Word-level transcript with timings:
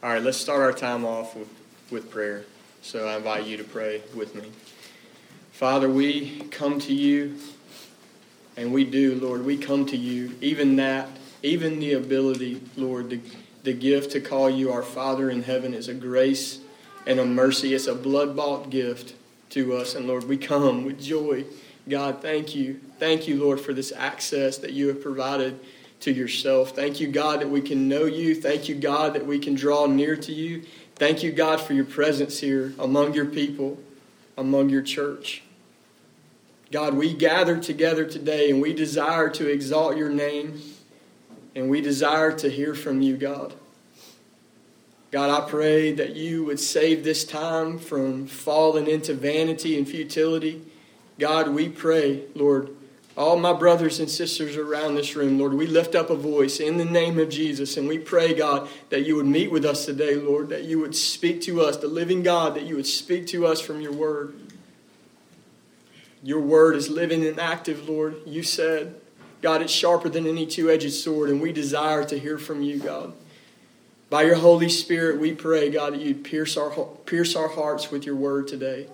All 0.00 0.10
right, 0.10 0.22
let's 0.22 0.38
start 0.38 0.60
our 0.60 0.72
time 0.72 1.04
off 1.04 1.34
with, 1.34 1.48
with 1.90 2.08
prayer. 2.08 2.44
So 2.82 3.08
I 3.08 3.16
invite 3.16 3.46
you 3.46 3.56
to 3.56 3.64
pray 3.64 4.00
with 4.14 4.32
me. 4.36 4.52
Father, 5.50 5.90
we 5.90 6.38
come 6.52 6.78
to 6.82 6.94
you, 6.94 7.34
and 8.56 8.72
we 8.72 8.84
do, 8.84 9.16
Lord, 9.16 9.44
we 9.44 9.56
come 9.56 9.86
to 9.86 9.96
you, 9.96 10.36
even 10.40 10.76
that, 10.76 11.08
even 11.42 11.80
the 11.80 11.94
ability, 11.94 12.60
Lord, 12.76 13.10
the, 13.10 13.20
the 13.64 13.72
gift 13.72 14.12
to 14.12 14.20
call 14.20 14.48
you 14.48 14.70
our 14.70 14.84
Father 14.84 15.30
in 15.30 15.42
heaven 15.42 15.74
is 15.74 15.88
a 15.88 15.94
grace 15.94 16.60
and 17.04 17.18
a 17.18 17.26
mercy. 17.26 17.74
It's 17.74 17.88
a 17.88 17.94
blood 17.96 18.36
bought 18.36 18.70
gift 18.70 19.14
to 19.50 19.74
us. 19.74 19.96
And 19.96 20.06
Lord, 20.06 20.28
we 20.28 20.36
come 20.36 20.84
with 20.84 21.02
joy. 21.02 21.44
God, 21.88 22.22
thank 22.22 22.54
you. 22.54 22.78
Thank 23.00 23.26
you, 23.26 23.42
Lord, 23.42 23.60
for 23.60 23.72
this 23.72 23.90
access 23.90 24.58
that 24.58 24.74
you 24.74 24.86
have 24.86 25.02
provided 25.02 25.58
to 26.00 26.12
yourself. 26.12 26.70
Thank 26.70 27.00
you, 27.00 27.08
God, 27.08 27.40
that 27.40 27.48
we 27.48 27.60
can 27.60 27.88
know 27.88 28.04
you. 28.04 28.34
Thank 28.34 28.68
you, 28.68 28.74
God, 28.74 29.14
that 29.14 29.26
we 29.26 29.38
can 29.38 29.54
draw 29.54 29.86
near 29.86 30.16
to 30.16 30.32
you. 30.32 30.62
Thank 30.96 31.22
you, 31.22 31.32
God, 31.32 31.60
for 31.60 31.72
your 31.72 31.84
presence 31.84 32.40
here 32.40 32.74
among 32.78 33.14
your 33.14 33.26
people, 33.26 33.78
among 34.36 34.68
your 34.68 34.82
church. 34.82 35.42
God, 36.70 36.94
we 36.94 37.14
gather 37.14 37.58
together 37.58 38.04
today 38.04 38.50
and 38.50 38.60
we 38.60 38.74
desire 38.74 39.28
to 39.30 39.48
exalt 39.48 39.96
your 39.96 40.10
name 40.10 40.60
and 41.54 41.70
we 41.70 41.80
desire 41.80 42.32
to 42.32 42.50
hear 42.50 42.74
from 42.74 43.00
you, 43.00 43.16
God. 43.16 43.54
God, 45.10 45.30
I 45.30 45.48
pray 45.48 45.92
that 45.92 46.14
you 46.16 46.44
would 46.44 46.60
save 46.60 47.02
this 47.02 47.24
time 47.24 47.78
from 47.78 48.26
falling 48.26 48.86
into 48.86 49.14
vanity 49.14 49.78
and 49.78 49.88
futility. 49.88 50.60
God, 51.18 51.48
we 51.48 51.70
pray, 51.70 52.24
Lord, 52.34 52.68
all 53.18 53.36
my 53.36 53.52
brothers 53.52 53.98
and 53.98 54.08
sisters 54.08 54.56
around 54.56 54.94
this 54.94 55.16
room, 55.16 55.40
Lord, 55.40 55.52
we 55.52 55.66
lift 55.66 55.96
up 55.96 56.08
a 56.08 56.14
voice 56.14 56.60
in 56.60 56.76
the 56.76 56.84
name 56.84 57.18
of 57.18 57.28
Jesus 57.28 57.76
and 57.76 57.88
we 57.88 57.98
pray, 57.98 58.32
God, 58.32 58.68
that 58.90 59.04
you 59.04 59.16
would 59.16 59.26
meet 59.26 59.50
with 59.50 59.64
us 59.64 59.84
today, 59.84 60.14
Lord, 60.14 60.50
that 60.50 60.64
you 60.64 60.78
would 60.78 60.94
speak 60.94 61.42
to 61.42 61.62
us, 61.62 61.76
the 61.78 61.88
living 61.88 62.22
God, 62.22 62.54
that 62.54 62.62
you 62.62 62.76
would 62.76 62.86
speak 62.86 63.26
to 63.28 63.44
us 63.44 63.60
from 63.60 63.80
your 63.80 63.92
word. 63.92 64.34
Your 66.22 66.38
word 66.38 66.76
is 66.76 66.88
living 66.88 67.26
and 67.26 67.40
active, 67.40 67.88
Lord. 67.88 68.16
You 68.24 68.44
said, 68.44 68.94
God, 69.42 69.62
it's 69.62 69.72
sharper 69.72 70.08
than 70.08 70.24
any 70.24 70.46
two 70.46 70.70
edged 70.70 70.92
sword, 70.92 71.28
and 71.28 71.40
we 71.40 71.52
desire 71.52 72.04
to 72.04 72.18
hear 72.18 72.38
from 72.38 72.62
you, 72.62 72.78
God. 72.78 73.14
By 74.10 74.22
your 74.22 74.36
Holy 74.36 74.68
Spirit, 74.68 75.18
we 75.18 75.32
pray, 75.34 75.70
God, 75.70 75.94
that 75.94 76.00
you'd 76.00 76.22
pierce 76.22 76.56
our, 76.56 76.70
pierce 77.04 77.34
our 77.34 77.48
hearts 77.48 77.90
with 77.90 78.06
your 78.06 78.16
word 78.16 78.46
today. 78.46 78.86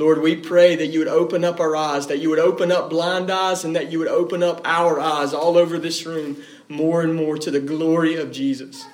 Lord, 0.00 0.22
we 0.22 0.34
pray 0.34 0.76
that 0.76 0.86
you 0.86 1.00
would 1.00 1.08
open 1.08 1.44
up 1.44 1.60
our 1.60 1.76
eyes, 1.76 2.06
that 2.06 2.20
you 2.20 2.30
would 2.30 2.38
open 2.38 2.72
up 2.72 2.88
blind 2.88 3.30
eyes, 3.30 3.64
and 3.64 3.76
that 3.76 3.92
you 3.92 3.98
would 3.98 4.08
open 4.08 4.42
up 4.42 4.62
our 4.64 4.98
eyes 4.98 5.34
all 5.34 5.58
over 5.58 5.78
this 5.78 6.06
room 6.06 6.38
more 6.70 7.02
and 7.02 7.14
more 7.14 7.36
to 7.36 7.50
the 7.50 7.60
glory 7.60 8.16
of 8.16 8.32
Jesus. 8.32 8.86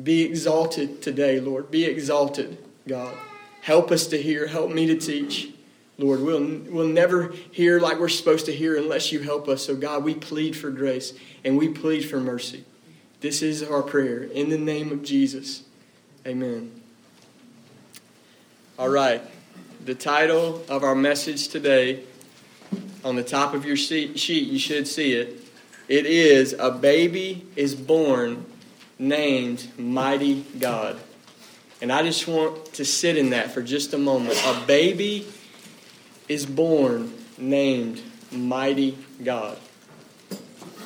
Be 0.00 0.22
exalted 0.22 1.02
today, 1.02 1.40
Lord. 1.40 1.68
Be 1.72 1.84
exalted, 1.84 2.58
God. 2.86 3.12
Help 3.60 3.90
us 3.90 4.06
to 4.06 4.22
hear. 4.22 4.46
Help 4.46 4.70
me 4.70 4.86
to 4.86 4.96
teach. 4.96 5.50
Lord, 5.98 6.20
we'll, 6.20 6.60
we'll 6.68 6.86
never 6.86 7.32
hear 7.50 7.80
like 7.80 7.98
we're 7.98 8.08
supposed 8.08 8.46
to 8.46 8.52
hear 8.52 8.76
unless 8.76 9.10
you 9.10 9.18
help 9.18 9.48
us. 9.48 9.64
So, 9.64 9.74
God, 9.74 10.04
we 10.04 10.14
plead 10.14 10.56
for 10.56 10.70
grace 10.70 11.12
and 11.44 11.58
we 11.58 11.70
plead 11.70 12.02
for 12.02 12.20
mercy. 12.20 12.64
This 13.20 13.42
is 13.42 13.64
our 13.64 13.82
prayer. 13.82 14.22
In 14.22 14.48
the 14.48 14.58
name 14.58 14.92
of 14.92 15.02
Jesus. 15.02 15.64
Amen. 16.24 16.70
All 18.78 18.90
right 18.90 19.22
the 19.86 19.94
title 19.94 20.64
of 20.68 20.82
our 20.82 20.96
message 20.96 21.46
today 21.46 22.02
on 23.04 23.14
the 23.14 23.22
top 23.22 23.54
of 23.54 23.64
your 23.64 23.76
sheet, 23.76 24.28
you 24.28 24.58
should 24.58 24.88
see 24.88 25.12
it. 25.12 25.40
It 25.86 26.06
is 26.06 26.56
A 26.58 26.72
Baby 26.72 27.46
is 27.54 27.76
Born 27.76 28.44
Named 28.98 29.64
Mighty 29.78 30.44
God. 30.58 30.98
And 31.80 31.92
I 31.92 32.02
just 32.02 32.26
want 32.26 32.64
to 32.74 32.84
sit 32.84 33.16
in 33.16 33.30
that 33.30 33.52
for 33.52 33.62
just 33.62 33.94
a 33.94 33.98
moment. 33.98 34.42
A 34.44 34.66
baby 34.66 35.28
is 36.28 36.44
born 36.44 37.14
named 37.38 38.02
Mighty 38.32 38.98
God. 39.22 39.56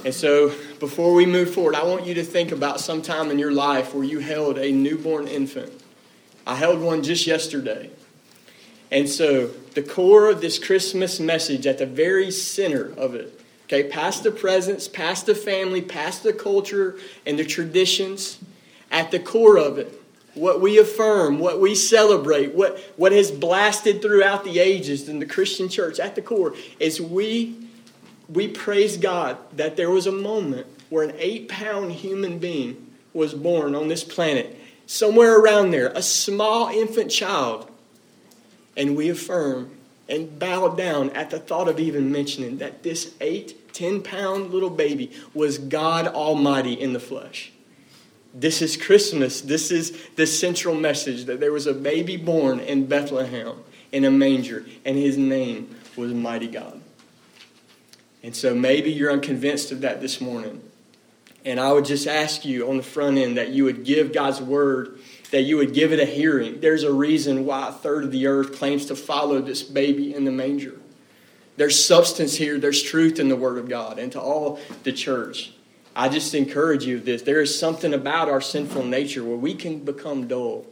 And 0.04 0.12
so, 0.12 0.52
before 0.78 1.14
we 1.14 1.24
move 1.24 1.54
forward, 1.54 1.74
I 1.74 1.84
want 1.84 2.04
you 2.04 2.12
to 2.14 2.22
think 2.22 2.52
about 2.52 2.80
some 2.80 3.00
time 3.00 3.30
in 3.30 3.38
your 3.38 3.52
life 3.52 3.94
where 3.94 4.04
you 4.04 4.18
held 4.18 4.58
a 4.58 4.70
newborn 4.70 5.26
infant. 5.26 5.72
I 6.46 6.54
held 6.54 6.80
one 6.80 7.02
just 7.02 7.26
yesterday. 7.26 7.90
And 8.90 9.08
so, 9.08 9.48
the 9.74 9.82
core 9.82 10.28
of 10.30 10.40
this 10.40 10.58
Christmas 10.58 11.20
message, 11.20 11.66
at 11.66 11.78
the 11.78 11.86
very 11.86 12.30
center 12.30 12.92
of 12.96 13.14
it, 13.14 13.40
okay, 13.64 13.84
past 13.84 14.24
the 14.24 14.32
presents, 14.32 14.88
past 14.88 15.26
the 15.26 15.34
family, 15.34 15.80
past 15.80 16.24
the 16.24 16.32
culture 16.32 16.96
and 17.24 17.38
the 17.38 17.44
traditions, 17.44 18.40
at 18.90 19.12
the 19.12 19.20
core 19.20 19.58
of 19.58 19.78
it, 19.78 19.96
what 20.34 20.60
we 20.60 20.78
affirm, 20.78 21.38
what 21.38 21.60
we 21.60 21.76
celebrate, 21.76 22.52
what, 22.52 22.78
what 22.96 23.12
has 23.12 23.30
blasted 23.30 24.02
throughout 24.02 24.42
the 24.42 24.58
ages 24.58 25.08
in 25.08 25.20
the 25.20 25.26
Christian 25.26 25.68
church, 25.68 26.00
at 26.00 26.16
the 26.16 26.22
core, 26.22 26.54
is 26.80 27.00
we, 27.00 27.56
we 28.28 28.48
praise 28.48 28.96
God 28.96 29.38
that 29.56 29.76
there 29.76 29.90
was 29.90 30.08
a 30.08 30.12
moment 30.12 30.66
where 30.88 31.04
an 31.04 31.14
eight 31.18 31.48
pound 31.48 31.92
human 31.92 32.40
being 32.40 32.90
was 33.12 33.34
born 33.34 33.76
on 33.76 33.86
this 33.86 34.02
planet, 34.02 34.58
somewhere 34.86 35.38
around 35.38 35.70
there, 35.70 35.92
a 35.94 36.02
small 36.02 36.68
infant 36.68 37.12
child 37.12 37.69
and 38.76 38.96
we 38.96 39.08
affirm 39.08 39.70
and 40.08 40.38
bow 40.38 40.68
down 40.68 41.10
at 41.10 41.30
the 41.30 41.38
thought 41.38 41.68
of 41.68 41.78
even 41.78 42.10
mentioning 42.10 42.58
that 42.58 42.82
this 42.82 43.14
eight, 43.20 43.72
ten 43.72 44.02
pound 44.02 44.50
little 44.50 44.70
baby 44.70 45.12
was 45.32 45.58
God 45.58 46.06
Almighty 46.08 46.72
in 46.72 46.92
the 46.92 47.00
flesh. 47.00 47.52
This 48.34 48.62
is 48.62 48.76
Christmas. 48.76 49.40
This 49.40 49.70
is 49.70 49.96
the 50.16 50.26
central 50.26 50.74
message 50.74 51.24
that 51.24 51.40
there 51.40 51.52
was 51.52 51.66
a 51.66 51.74
baby 51.74 52.16
born 52.16 52.60
in 52.60 52.86
Bethlehem 52.86 53.56
in 53.92 54.04
a 54.04 54.10
manger, 54.10 54.64
and 54.84 54.96
his 54.96 55.16
name 55.16 55.74
was 55.96 56.12
Mighty 56.12 56.46
God. 56.46 56.80
And 58.22 58.36
so 58.36 58.54
maybe 58.54 58.92
you're 58.92 59.10
unconvinced 59.10 59.72
of 59.72 59.80
that 59.80 60.00
this 60.00 60.20
morning. 60.20 60.62
And 61.44 61.58
I 61.58 61.72
would 61.72 61.86
just 61.86 62.06
ask 62.06 62.44
you 62.44 62.68
on 62.68 62.76
the 62.76 62.82
front 62.82 63.16
end 63.16 63.38
that 63.38 63.48
you 63.48 63.64
would 63.64 63.84
give 63.84 64.12
God's 64.12 64.40
word 64.42 64.98
that 65.30 65.42
you 65.42 65.56
would 65.56 65.72
give 65.72 65.92
it 65.92 66.00
a 66.00 66.04
hearing. 66.04 66.60
There's 66.60 66.82
a 66.82 66.92
reason 66.92 67.46
why 67.46 67.68
a 67.68 67.72
third 67.72 68.04
of 68.04 68.12
the 68.12 68.26
earth 68.26 68.56
claims 68.58 68.86
to 68.86 68.96
follow 68.96 69.40
this 69.40 69.62
baby 69.62 70.14
in 70.14 70.24
the 70.24 70.32
manger. 70.32 70.78
There's 71.56 71.82
substance 71.82 72.34
here, 72.36 72.58
there's 72.58 72.82
truth 72.82 73.18
in 73.18 73.28
the 73.28 73.36
Word 73.36 73.58
of 73.58 73.68
God. 73.68 73.98
And 73.98 74.10
to 74.12 74.20
all 74.20 74.60
the 74.82 74.92
church, 74.92 75.52
I 75.94 76.08
just 76.08 76.34
encourage 76.34 76.84
you 76.84 77.00
this. 77.00 77.22
There 77.22 77.40
is 77.40 77.58
something 77.58 77.92
about 77.92 78.28
our 78.28 78.40
sinful 78.40 78.84
nature 78.84 79.24
where 79.24 79.36
we 79.36 79.54
can 79.54 79.80
become 79.80 80.26
dull 80.26 80.64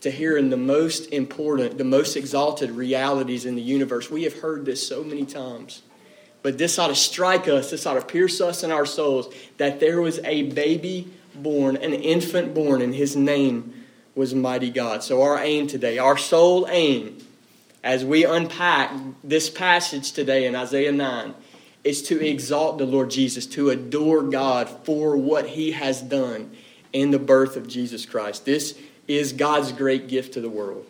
to 0.00 0.10
hearing 0.10 0.50
the 0.50 0.56
most 0.56 1.06
important, 1.12 1.78
the 1.78 1.84
most 1.84 2.16
exalted 2.16 2.70
realities 2.70 3.46
in 3.46 3.54
the 3.54 3.62
universe. 3.62 4.10
We 4.10 4.24
have 4.24 4.40
heard 4.40 4.64
this 4.64 4.86
so 4.86 5.02
many 5.02 5.24
times. 5.24 5.82
But 6.42 6.58
this 6.58 6.78
ought 6.78 6.88
to 6.88 6.94
strike 6.94 7.48
us, 7.48 7.70
this 7.70 7.86
ought 7.86 7.94
to 7.94 8.04
pierce 8.04 8.40
us 8.40 8.62
in 8.62 8.70
our 8.70 8.86
souls 8.86 9.34
that 9.56 9.80
there 9.80 10.00
was 10.00 10.18
a 10.20 10.44
baby 10.44 11.10
born, 11.34 11.76
an 11.76 11.92
infant 11.92 12.54
born, 12.54 12.82
and 12.82 12.94
his 12.94 13.16
name 13.16 13.85
was 14.16 14.34
mighty 14.34 14.70
God. 14.70 15.04
So, 15.04 15.22
our 15.22 15.38
aim 15.38 15.68
today, 15.68 15.98
our 15.98 16.16
sole 16.16 16.66
aim, 16.68 17.18
as 17.84 18.04
we 18.04 18.24
unpack 18.24 18.92
this 19.22 19.48
passage 19.48 20.10
today 20.12 20.46
in 20.46 20.56
Isaiah 20.56 20.90
9, 20.90 21.34
is 21.84 22.02
to 22.02 22.26
exalt 22.26 22.78
the 22.78 22.86
Lord 22.86 23.10
Jesus, 23.10 23.46
to 23.46 23.70
adore 23.70 24.22
God 24.22 24.68
for 24.84 25.16
what 25.16 25.46
he 25.46 25.70
has 25.70 26.02
done 26.02 26.50
in 26.92 27.12
the 27.12 27.18
birth 27.18 27.56
of 27.56 27.68
Jesus 27.68 28.04
Christ. 28.04 28.44
This 28.44 28.76
is 29.06 29.32
God's 29.32 29.70
great 29.70 30.08
gift 30.08 30.32
to 30.34 30.40
the 30.40 30.48
world. 30.48 30.86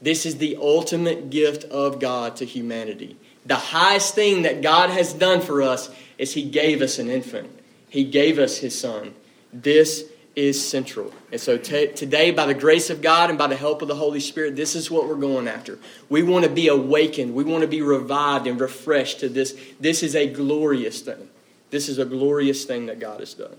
This 0.00 0.24
is 0.26 0.36
the 0.36 0.56
ultimate 0.60 1.30
gift 1.30 1.64
of 1.64 1.98
God 1.98 2.36
to 2.36 2.44
humanity. 2.44 3.16
The 3.46 3.56
highest 3.56 4.14
thing 4.14 4.42
that 4.42 4.62
God 4.62 4.90
has 4.90 5.12
done 5.12 5.40
for 5.40 5.62
us 5.62 5.90
is 6.18 6.34
He 6.34 6.48
gave 6.48 6.82
us 6.82 6.98
an 6.98 7.08
infant, 7.08 7.50
He 7.88 8.04
gave 8.04 8.38
us 8.38 8.58
His 8.58 8.78
Son. 8.78 9.14
This 9.52 10.04
is 10.38 10.64
central. 10.66 11.12
And 11.32 11.40
so 11.40 11.58
t- 11.58 11.88
today, 11.88 12.30
by 12.30 12.46
the 12.46 12.54
grace 12.54 12.90
of 12.90 13.02
God 13.02 13.28
and 13.28 13.36
by 13.36 13.48
the 13.48 13.56
help 13.56 13.82
of 13.82 13.88
the 13.88 13.96
Holy 13.96 14.20
Spirit, 14.20 14.54
this 14.54 14.76
is 14.76 14.88
what 14.88 15.08
we're 15.08 15.16
going 15.16 15.48
after. 15.48 15.80
We 16.08 16.22
want 16.22 16.44
to 16.44 16.50
be 16.50 16.68
awakened. 16.68 17.34
We 17.34 17.42
want 17.42 17.62
to 17.62 17.66
be 17.66 17.82
revived 17.82 18.46
and 18.46 18.60
refreshed 18.60 19.18
to 19.20 19.28
this. 19.28 19.58
This 19.80 20.04
is 20.04 20.14
a 20.14 20.28
glorious 20.28 21.00
thing. 21.00 21.28
This 21.70 21.88
is 21.88 21.98
a 21.98 22.04
glorious 22.04 22.64
thing 22.64 22.86
that 22.86 23.00
God 23.00 23.18
has 23.18 23.34
done. 23.34 23.56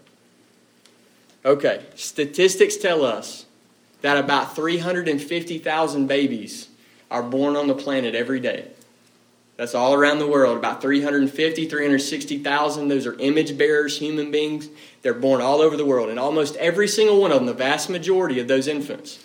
Okay, 1.43 1.85
statistics 1.95 2.77
tell 2.77 3.03
us 3.03 3.45
that 4.01 4.17
about 4.17 4.55
350,000 4.55 6.07
babies 6.07 6.69
are 7.11 7.23
born 7.23 7.57
on 7.57 7.67
the 7.67 7.75
planet 7.75 8.15
every 8.15 8.39
day. 8.39 8.71
That's 9.59 9.75
all 9.75 9.93
around 9.93 10.19
the 10.19 10.27
world. 10.27 10.57
About 10.57 10.81
350, 10.81 11.67
360,000. 11.67 12.87
Those 12.87 13.05
are 13.05 13.19
image 13.19 13.57
bearers, 13.57 13.99
human 13.99 14.31
beings. 14.31 14.69
They're 15.01 15.13
born 15.13 15.41
all 15.41 15.59
over 15.59 15.75
the 15.75 15.85
world. 15.85 16.07
And 16.07 16.17
almost 16.17 16.55
every 16.55 16.87
single 16.87 17.19
one 17.19 17.33
of 17.33 17.39
them, 17.39 17.45
the 17.45 17.53
vast 17.53 17.89
majority 17.89 18.39
of 18.39 18.47
those 18.47 18.69
infants, 18.69 19.21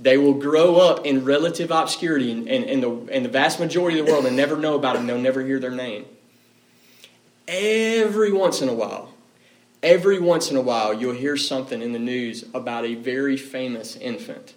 they 0.00 0.16
will 0.16 0.32
grow 0.32 0.76
up 0.76 1.04
in 1.04 1.26
relative 1.26 1.70
obscurity 1.70 2.30
in, 2.30 2.48
in, 2.48 2.64
in, 2.64 2.80
the, 2.80 2.90
in 3.14 3.22
the 3.22 3.28
vast 3.28 3.60
majority 3.60 3.98
of 3.98 4.06
the 4.06 4.12
world 4.12 4.24
and 4.24 4.34
never 4.34 4.56
know 4.56 4.76
about 4.76 4.96
them. 4.96 5.06
They'll 5.06 5.18
never 5.18 5.44
hear 5.44 5.58
their 5.58 5.70
name. 5.70 6.06
Every 7.46 8.32
once 8.32 8.62
in 8.62 8.70
a 8.70 8.74
while, 8.74 9.12
every 9.82 10.18
once 10.18 10.50
in 10.50 10.56
a 10.56 10.62
while 10.62 10.94
you'll 10.94 11.12
hear 11.12 11.36
something 11.36 11.82
in 11.82 11.92
the 11.92 11.98
news 11.98 12.46
about 12.54 12.86
a 12.86 12.94
very 12.94 13.36
famous 13.36 13.94
infant. 13.94 14.54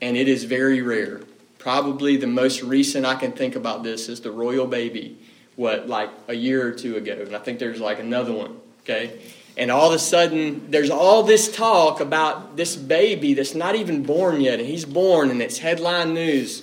And 0.00 0.16
it 0.16 0.28
is 0.28 0.44
very 0.44 0.82
rare. 0.82 1.22
Probably 1.60 2.16
the 2.16 2.26
most 2.26 2.62
recent 2.62 3.04
I 3.04 3.16
can 3.16 3.32
think 3.32 3.54
about 3.54 3.82
this 3.82 4.08
is 4.08 4.22
the 4.22 4.30
royal 4.30 4.66
baby, 4.66 5.18
what, 5.56 5.86
like 5.86 6.08
a 6.26 6.34
year 6.34 6.66
or 6.66 6.72
two 6.72 6.96
ago. 6.96 7.12
And 7.12 7.36
I 7.36 7.38
think 7.38 7.58
there's 7.58 7.80
like 7.80 7.98
another 7.98 8.32
one, 8.32 8.58
okay? 8.82 9.20
And 9.58 9.70
all 9.70 9.88
of 9.88 9.92
a 9.92 9.98
sudden, 9.98 10.70
there's 10.70 10.88
all 10.88 11.22
this 11.22 11.54
talk 11.54 12.00
about 12.00 12.56
this 12.56 12.76
baby 12.76 13.34
that's 13.34 13.54
not 13.54 13.74
even 13.74 14.04
born 14.04 14.40
yet, 14.40 14.58
and 14.58 14.66
he's 14.66 14.86
born, 14.86 15.30
and 15.30 15.42
it's 15.42 15.58
headline 15.58 16.14
news 16.14 16.62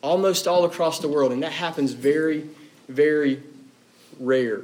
almost 0.00 0.46
all 0.46 0.64
across 0.64 1.00
the 1.00 1.08
world. 1.08 1.32
And 1.32 1.42
that 1.42 1.50
happens 1.50 1.92
very, 1.92 2.48
very 2.88 3.42
rare. 4.20 4.62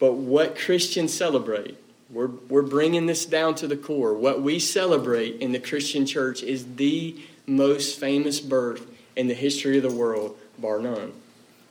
But 0.00 0.14
what 0.14 0.58
Christians 0.58 1.14
celebrate, 1.14 1.76
we're, 2.10 2.26
we're 2.48 2.62
bringing 2.62 3.06
this 3.06 3.24
down 3.24 3.54
to 3.56 3.68
the 3.68 3.76
core. 3.76 4.14
What 4.14 4.42
we 4.42 4.58
celebrate 4.58 5.36
in 5.40 5.52
the 5.52 5.60
Christian 5.60 6.06
church 6.06 6.42
is 6.42 6.74
the 6.74 7.22
most 7.46 7.98
famous 7.98 8.40
birth 8.40 8.86
in 9.16 9.28
the 9.28 9.34
history 9.34 9.76
of 9.76 9.82
the 9.82 9.92
world, 9.92 10.36
bar 10.58 10.80
none. 10.80 11.12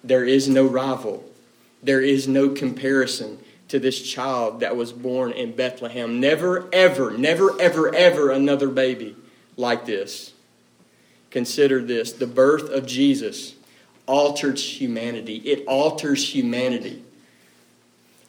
There 0.04 0.26
is 0.26 0.48
no 0.48 0.66
rival, 0.66 1.24
there 1.84 2.02
is 2.02 2.28
no 2.28 2.50
comparison 2.50 3.40
to 3.68 3.80
this 3.80 4.02
child 4.02 4.60
that 4.60 4.76
was 4.76 4.92
born 4.92 5.32
in 5.32 5.56
Bethlehem. 5.56 6.20
Never, 6.20 6.68
ever, 6.74 7.12
never, 7.12 7.60
ever, 7.60 7.94
ever 7.96 8.30
another 8.30 8.68
baby 8.68 9.16
like 9.56 9.86
this. 9.86 10.34
Consider 11.30 11.82
this 11.82 12.12
the 12.12 12.28
birth 12.28 12.70
of 12.70 12.86
Jesus 12.86 13.56
alters 14.06 14.82
humanity. 14.82 15.38
It 15.38 15.66
alters 15.68 16.36
humanity. 16.36 17.04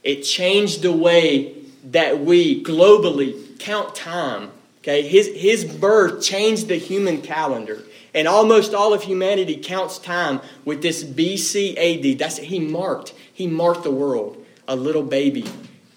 It 0.05 0.23
changed 0.23 0.83
the 0.83 0.93
way 0.93 1.57
that 1.85 2.21
we 2.21 2.63
globally 2.63 3.59
count 3.59 3.95
time. 3.95 4.53
Okay, 4.83 5.03
his, 5.03 5.29
his 5.29 5.65
birth 5.65 6.21
changed 6.21 6.67
the 6.67 6.77
human 6.77 7.23
calendar. 7.23 7.85
And 8.15 8.27
almost 8.27 8.75
all 8.75 8.93
of 8.93 9.05
humanity 9.05 9.57
counts 9.57 9.99
time 9.99 10.41
with 10.65 10.83
this 10.83 11.05
BC 11.05 11.77
AD. 11.79 12.19
That's 12.19 12.39
he 12.39 12.59
marked. 12.59 13.15
He 13.33 13.47
marked 13.47 13.85
the 13.85 13.93
world. 13.93 14.45
A 14.67 14.75
little 14.75 15.05
baby 15.05 15.47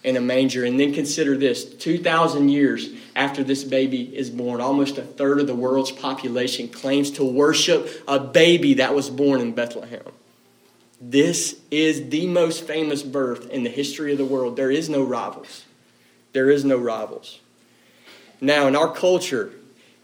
in 0.03 0.15
a 0.15 0.21
manger. 0.21 0.63
And 0.63 0.79
then 0.79 0.93
consider 0.93 1.35
this 1.35 1.65
2,000 1.65 2.49
years 2.49 2.89
after 3.15 3.43
this 3.43 3.63
baby 3.63 4.15
is 4.15 4.29
born, 4.29 4.61
almost 4.61 4.99
a 4.99 5.01
third 5.01 5.39
of 5.39 5.47
the 5.47 5.55
world's 5.55 5.91
population 5.91 6.67
claims 6.67 7.09
to 7.11 7.25
worship 7.25 7.89
a 8.07 8.19
baby 8.19 8.75
that 8.75 8.93
was 8.93 9.09
born 9.09 9.41
in 9.41 9.53
Bethlehem. 9.53 10.03
This 11.01 11.59
is 11.71 12.09
the 12.09 12.27
most 12.27 12.65
famous 12.65 13.01
birth 13.01 13.49
in 13.49 13.63
the 13.63 13.69
history 13.69 14.11
of 14.11 14.19
the 14.19 14.25
world. 14.25 14.55
There 14.55 14.71
is 14.71 14.89
no 14.89 15.03
rivals. 15.03 15.65
There 16.33 16.51
is 16.51 16.63
no 16.63 16.77
rivals. 16.77 17.39
Now, 18.45 18.67
in 18.67 18.75
our 18.75 18.93
culture, 18.93 19.51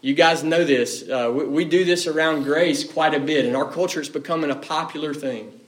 you 0.00 0.14
guys 0.14 0.42
know 0.42 0.64
this. 0.64 1.08
Uh, 1.08 1.30
we, 1.32 1.46
we 1.46 1.64
do 1.64 1.84
this 1.84 2.08
around 2.08 2.42
grace 2.42 2.82
quite 2.82 3.14
a 3.14 3.20
bit. 3.20 3.44
In 3.44 3.54
our 3.54 3.70
culture, 3.70 4.00
it's 4.00 4.08
becoming 4.08 4.50
a 4.50 4.56
popular 4.56 5.14
thing. 5.14 5.60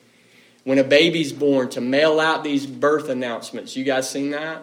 When 0.64 0.78
a 0.78 0.84
baby's 0.84 1.32
born, 1.32 1.68
to 1.70 1.80
mail 1.80 2.18
out 2.18 2.42
these 2.42 2.66
birth 2.66 3.08
announcements. 3.08 3.76
You 3.76 3.84
guys 3.84 4.10
seen 4.10 4.32
that? 4.32 4.62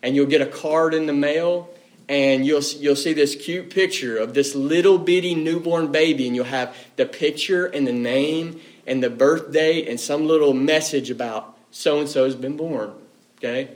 And 0.00 0.14
you'll 0.14 0.26
get 0.26 0.40
a 0.40 0.46
card 0.46 0.94
in 0.94 1.06
the 1.06 1.12
mail, 1.12 1.68
and 2.08 2.46
you'll, 2.46 2.62
you'll 2.78 2.94
see 2.94 3.14
this 3.14 3.34
cute 3.34 3.70
picture 3.70 4.16
of 4.16 4.32
this 4.32 4.54
little 4.54 4.96
bitty 4.96 5.34
newborn 5.34 5.90
baby, 5.90 6.28
and 6.28 6.36
you'll 6.36 6.44
have 6.44 6.76
the 6.94 7.06
picture 7.06 7.66
and 7.66 7.84
the 7.84 7.92
name 7.92 8.60
and 8.86 9.02
the 9.02 9.10
birth 9.10 9.52
date 9.52 9.88
and 9.88 9.98
some 9.98 10.26
little 10.26 10.54
message 10.54 11.10
about 11.10 11.58
so 11.72 11.98
and 11.98 12.08
so's 12.08 12.36
been 12.36 12.56
born. 12.56 12.92
Okay? 13.38 13.70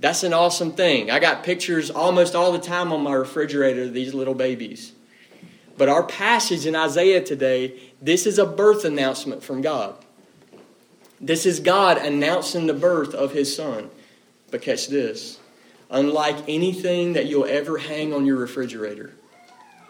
That's 0.00 0.22
an 0.22 0.32
awesome 0.32 0.72
thing. 0.72 1.10
I 1.10 1.18
got 1.18 1.44
pictures 1.44 1.90
almost 1.90 2.34
all 2.34 2.52
the 2.52 2.58
time 2.58 2.90
on 2.90 3.02
my 3.02 3.12
refrigerator 3.12 3.82
of 3.82 3.92
these 3.92 4.14
little 4.14 4.34
babies. 4.34 4.92
But 5.76 5.90
our 5.90 6.02
passage 6.02 6.64
in 6.64 6.74
Isaiah 6.74 7.22
today, 7.22 7.78
this 8.00 8.26
is 8.26 8.38
a 8.38 8.46
birth 8.46 8.84
announcement 8.86 9.42
from 9.42 9.60
God. 9.60 9.94
This 11.20 11.44
is 11.44 11.60
God 11.60 11.98
announcing 11.98 12.66
the 12.66 12.74
birth 12.74 13.14
of 13.14 13.32
his 13.32 13.54
son. 13.54 13.90
But 14.50 14.62
catch 14.62 14.88
this 14.88 15.38
unlike 15.90 16.36
anything 16.48 17.14
that 17.14 17.26
you'll 17.26 17.46
ever 17.46 17.76
hang 17.76 18.14
on 18.14 18.24
your 18.24 18.36
refrigerator, 18.36 19.12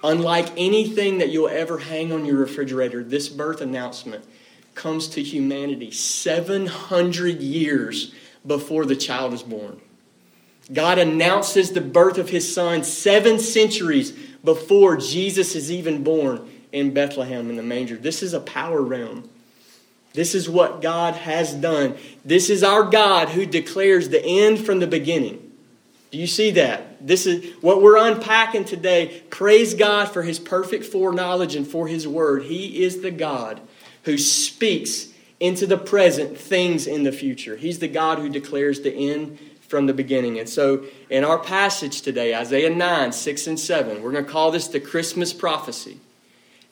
unlike 0.02 0.48
anything 0.56 1.18
that 1.18 1.28
you'll 1.28 1.48
ever 1.48 1.78
hang 1.78 2.10
on 2.10 2.24
your 2.24 2.36
refrigerator, 2.36 3.04
this 3.04 3.28
birth 3.28 3.60
announcement 3.60 4.24
comes 4.74 5.08
to 5.08 5.22
humanity 5.22 5.90
700 5.90 7.40
years 7.40 8.14
before 8.46 8.86
the 8.86 8.96
child 8.96 9.34
is 9.34 9.42
born. 9.42 9.80
God 10.72 10.98
announces 10.98 11.72
the 11.72 11.80
birth 11.80 12.18
of 12.18 12.28
his 12.28 12.52
son 12.52 12.84
seven 12.84 13.38
centuries 13.38 14.12
before 14.44 14.96
Jesus 14.96 15.54
is 15.54 15.70
even 15.70 16.04
born 16.04 16.48
in 16.72 16.94
Bethlehem 16.94 17.50
in 17.50 17.56
the 17.56 17.62
manger. 17.62 17.96
This 17.96 18.22
is 18.22 18.32
a 18.32 18.40
power 18.40 18.82
realm. 18.82 19.28
This 20.12 20.34
is 20.34 20.48
what 20.48 20.82
God 20.82 21.14
has 21.14 21.54
done. 21.54 21.96
This 22.24 22.50
is 22.50 22.62
our 22.62 22.84
God 22.84 23.28
who 23.30 23.46
declares 23.46 24.08
the 24.08 24.24
end 24.24 24.64
from 24.64 24.80
the 24.80 24.86
beginning. 24.86 25.46
Do 26.10 26.18
you 26.18 26.26
see 26.26 26.50
that? 26.52 27.06
This 27.06 27.26
is 27.26 27.54
what 27.60 27.80
we're 27.80 27.96
unpacking 27.96 28.64
today. 28.64 29.22
Praise 29.30 29.74
God 29.74 30.06
for 30.06 30.22
his 30.22 30.40
perfect 30.40 30.84
foreknowledge 30.84 31.54
and 31.54 31.66
for 31.66 31.86
his 31.86 32.08
word. 32.08 32.44
He 32.44 32.82
is 32.82 33.00
the 33.00 33.12
God 33.12 33.60
who 34.04 34.18
speaks 34.18 35.08
into 35.38 35.66
the 35.66 35.78
present 35.78 36.36
things 36.36 36.86
in 36.86 37.04
the 37.04 37.12
future. 37.12 37.56
He's 37.56 37.78
the 37.78 37.88
God 37.88 38.18
who 38.18 38.28
declares 38.28 38.80
the 38.80 38.92
end 38.92 39.38
from 39.70 39.86
the 39.86 39.94
beginning. 39.94 40.40
And 40.40 40.48
so, 40.48 40.84
in 41.08 41.22
our 41.22 41.38
passage 41.38 42.02
today, 42.02 42.34
Isaiah 42.34 42.74
9, 42.74 43.12
6, 43.12 43.46
and 43.46 43.58
7, 43.58 44.02
we're 44.02 44.10
going 44.10 44.24
to 44.24 44.30
call 44.30 44.50
this 44.50 44.66
the 44.66 44.80
Christmas 44.80 45.32
prophecy. 45.32 46.00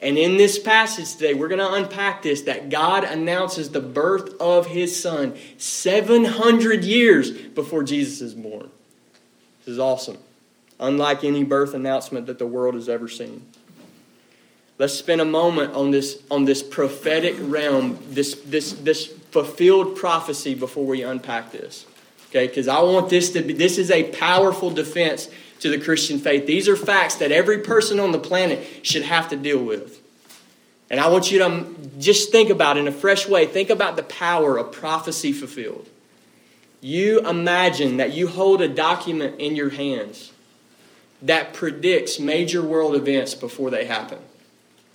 And 0.01 0.19
in 0.19 0.37
this 0.37 0.59
passage 0.59 1.13
today, 1.13 1.33
we're 1.33 1.47
going 1.47 1.61
to 1.61 1.73
unpack 1.75 2.23
this 2.23 2.43
that 2.43 2.71
God 2.71 3.05
announces 3.05 3.71
the 3.71 3.81
birth 3.81 4.35
of 4.41 4.67
his 4.67 5.01
son 5.01 5.37
700 5.59 6.83
years 6.83 7.31
before 7.31 7.85
Jesus 7.85 8.21
is 8.21 8.35
born. 8.35 8.69
This 9.61 9.75
is 9.75 9.79
awesome. 9.79 10.19
Unlike 10.81 11.23
any 11.23 11.45
birth 11.45 11.75
announcement 11.75 12.27
that 12.27 12.41
the 12.41 12.47
world 12.49 12.75
has 12.75 12.89
ever 12.89 13.07
seen. 13.07 13.47
Let's 14.77 14.95
spend 14.95 15.21
a 15.21 15.25
moment 15.25 15.75
on 15.75 15.93
this, 15.93 16.21
on 16.33 16.47
this 16.47 16.65
prophetic 16.65 17.37
realm, 17.39 17.99
this, 18.11 18.35
this, 18.45 18.73
this 18.73 19.07
fulfilled 19.07 19.95
prophecy 19.95 20.57
before 20.57 20.85
we 20.85 21.03
unpack 21.03 21.53
this. 21.53 21.87
Okay, 22.29 22.47
because 22.47 22.69
I 22.69 22.81
want 22.83 23.09
this 23.09 23.31
to 23.31 23.43
be, 23.43 23.55
this 23.55 23.79
is 23.79 23.91
a 23.91 24.05
powerful 24.11 24.71
defense 24.71 25.29
to 25.61 25.71
the 25.71 25.79
Christian 25.79 26.19
faith. 26.19 26.47
These 26.47 26.69
are 26.69 26.77
facts 26.77 27.17
that 27.17 27.33
every 27.33 27.59
person 27.59 27.99
on 27.99 28.13
the 28.13 28.19
planet 28.19 28.67
should 28.83 29.03
have 29.03 29.29
to 29.31 29.37
deal 29.37 29.63
with. 29.63 30.01
And 30.91 31.01
I 31.01 31.09
want 31.09 31.31
you 31.31 31.39
to 31.39 31.47
um, 31.47 31.77
just 31.99 32.31
think 32.31 32.51
about 32.51 32.77
in 32.77 32.89
a 32.89 32.93
fresh 32.93 33.29
way, 33.29 33.47
think 33.47 33.71
about 33.71 33.97
the 33.97 34.03
power 34.03 34.57
of 34.57 34.73
prophecy 34.73 35.33
fulfilled. 35.33 35.89
You 36.81 37.21
imagine 37.27 37.97
that 37.97 38.13
you 38.13 38.29
hold 38.29 38.63
a 38.63 38.69
document 38.69 39.41
in 39.41 39.57
your 39.57 39.71
hands 39.71 40.33
that 41.23 41.53
predicts 41.53 42.21
major 42.21 42.63
world 42.63 42.95
events 42.95 43.35
before 43.35 43.71
they 43.71 43.85
happen. 43.85 44.19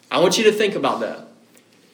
I 0.09 0.19
want 0.19 0.37
you 0.37 0.45
to 0.45 0.51
think 0.51 0.75
about 0.75 1.01
that. 1.01 1.27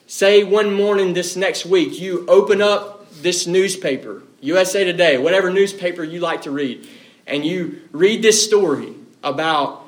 Say 0.06 0.44
one 0.44 0.72
morning 0.74 1.14
this 1.14 1.36
next 1.36 1.66
week, 1.66 1.98
you 2.00 2.26
open 2.28 2.62
up 2.62 3.10
this 3.12 3.46
newspaper, 3.46 4.22
USA 4.40 4.84
Today, 4.84 5.18
whatever 5.18 5.50
newspaper 5.50 6.02
you 6.02 6.20
like 6.20 6.42
to 6.42 6.50
read, 6.50 6.88
and 7.26 7.44
you 7.44 7.82
read 7.92 8.22
this 8.22 8.44
story 8.44 8.94
about 9.22 9.84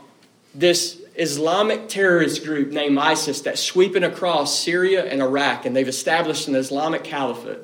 this 0.55 1.01
Islamic 1.15 1.89
terrorist 1.89 2.45
group 2.45 2.71
named 2.71 2.99
ISIS 2.99 3.41
that's 3.43 3.61
sweeping 3.61 4.05
across 4.05 4.59
Syria 4.59 5.05
and 5.05 5.21
Iraq, 5.21 5.67
and 5.67 5.75
they've 5.75 5.89
established 5.89 6.49
an 6.49 6.55
Islamic 6.55 7.05
caliphate. 7.05 7.59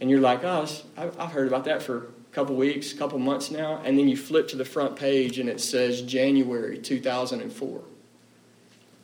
And 0.00 0.10
you're 0.10 0.20
like, 0.20 0.44
oh, 0.44 0.68
I've 0.96 1.32
heard 1.32 1.48
about 1.48 1.64
that 1.64 1.82
for 1.82 1.98
a 1.98 2.34
couple 2.34 2.54
weeks, 2.54 2.92
a 2.92 2.96
couple 2.96 3.18
months 3.18 3.50
now. 3.50 3.80
And 3.84 3.98
then 3.98 4.08
you 4.08 4.16
flip 4.16 4.48
to 4.48 4.56
the 4.56 4.64
front 4.64 4.96
page 4.96 5.38
and 5.38 5.48
it 5.48 5.60
says 5.60 6.02
January 6.02 6.78
2004. 6.78 7.80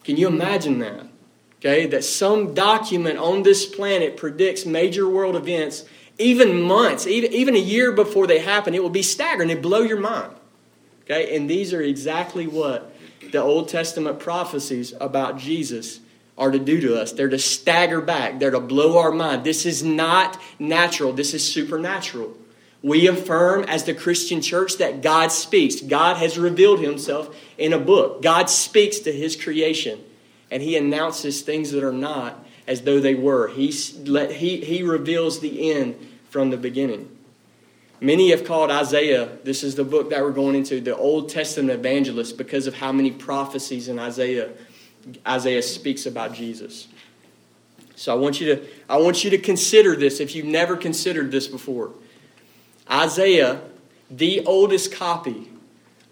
Can 0.04 0.16
you 0.16 0.26
imagine 0.26 0.80
that? 0.80 1.06
Okay, 1.58 1.86
that 1.86 2.02
some 2.02 2.54
document 2.54 3.18
on 3.18 3.44
this 3.44 3.64
planet 3.64 4.16
predicts 4.16 4.66
major 4.66 5.08
world 5.08 5.36
events 5.36 5.84
even 6.18 6.62
months, 6.62 7.06
even, 7.06 7.54
a 7.54 7.58
year 7.58 7.92
before 7.92 8.26
they 8.26 8.38
happen. 8.38 8.74
It 8.74 8.82
will 8.82 8.90
be 8.90 9.02
staggering. 9.02 9.50
It 9.50 9.62
blow 9.62 9.80
your 9.80 10.00
mind. 10.00 10.32
Okay, 11.04 11.36
and 11.36 11.48
these 11.48 11.72
are 11.72 11.82
exactly 11.82 12.46
what 12.46 12.94
the 13.32 13.40
Old 13.40 13.68
Testament 13.68 14.20
prophecies 14.20 14.94
about 15.00 15.38
Jesus 15.38 16.00
are 16.38 16.50
to 16.50 16.58
do 16.58 16.80
to 16.80 17.00
us. 17.00 17.12
They're 17.12 17.28
to 17.28 17.38
stagger 17.38 18.00
back, 18.00 18.38
they're 18.38 18.50
to 18.50 18.60
blow 18.60 18.98
our 18.98 19.12
mind. 19.12 19.44
This 19.44 19.66
is 19.66 19.82
not 19.82 20.40
natural, 20.58 21.12
this 21.12 21.34
is 21.34 21.44
supernatural. 21.50 22.36
We 22.82 23.06
affirm 23.06 23.64
as 23.64 23.84
the 23.84 23.94
Christian 23.94 24.40
church 24.40 24.78
that 24.78 25.02
God 25.02 25.30
speaks. 25.30 25.80
God 25.80 26.16
has 26.16 26.36
revealed 26.36 26.80
himself 26.80 27.34
in 27.56 27.72
a 27.72 27.78
book. 27.78 28.22
God 28.22 28.50
speaks 28.50 28.98
to 29.00 29.12
his 29.12 29.36
creation 29.36 30.00
and 30.50 30.62
he 30.62 30.76
announces 30.76 31.42
things 31.42 31.70
that 31.70 31.84
are 31.84 31.92
not 31.92 32.41
as 32.66 32.82
though 32.82 33.00
they 33.00 33.14
were. 33.14 33.48
He, 33.48 33.70
he, 33.70 34.64
he 34.64 34.82
reveals 34.82 35.40
the 35.40 35.72
end 35.72 35.96
from 36.28 36.50
the 36.50 36.56
beginning. 36.56 37.08
Many 38.00 38.30
have 38.30 38.44
called 38.44 38.70
Isaiah, 38.70 39.28
this 39.44 39.62
is 39.62 39.76
the 39.76 39.84
book 39.84 40.10
that 40.10 40.22
we're 40.22 40.32
going 40.32 40.56
into, 40.56 40.80
the 40.80 40.96
Old 40.96 41.28
Testament 41.28 41.70
evangelist 41.70 42.36
because 42.36 42.66
of 42.66 42.74
how 42.74 42.90
many 42.90 43.12
prophecies 43.12 43.88
in 43.88 43.98
Isaiah 43.98 44.50
Isaiah 45.26 45.62
speaks 45.62 46.06
about 46.06 46.32
Jesus. 46.32 46.88
So 47.96 48.12
I 48.12 48.16
want 48.16 48.40
you 48.40 48.56
to 48.56 48.66
I 48.88 48.96
want 48.98 49.24
you 49.24 49.30
to 49.30 49.38
consider 49.38 49.96
this 49.96 50.20
if 50.20 50.34
you've 50.34 50.46
never 50.46 50.76
considered 50.76 51.30
this 51.30 51.46
before. 51.46 51.92
Isaiah, 52.90 53.60
the 54.10 54.44
oldest 54.44 54.92
copy 54.92 55.48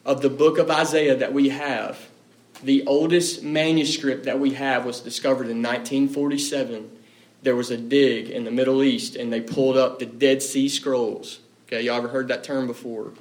of 0.04 0.22
the 0.22 0.30
book 0.30 0.58
of 0.58 0.70
Isaiah 0.70 1.16
that 1.16 1.32
we 1.32 1.50
have, 1.50 2.09
the 2.62 2.84
oldest 2.86 3.42
manuscript 3.42 4.24
that 4.24 4.38
we 4.38 4.54
have 4.54 4.84
was 4.84 5.00
discovered 5.00 5.48
in 5.48 5.62
1947. 5.62 6.90
There 7.42 7.56
was 7.56 7.70
a 7.70 7.76
dig 7.76 8.28
in 8.28 8.44
the 8.44 8.50
Middle 8.50 8.82
East 8.82 9.16
and 9.16 9.32
they 9.32 9.40
pulled 9.40 9.76
up 9.76 9.98
the 9.98 10.06
Dead 10.06 10.42
Sea 10.42 10.68
Scrolls. 10.68 11.40
Okay, 11.66 11.82
y'all 11.82 11.96
ever 11.96 12.08
heard 12.08 12.28
that 12.28 12.44
term 12.44 12.66
before? 12.66 13.12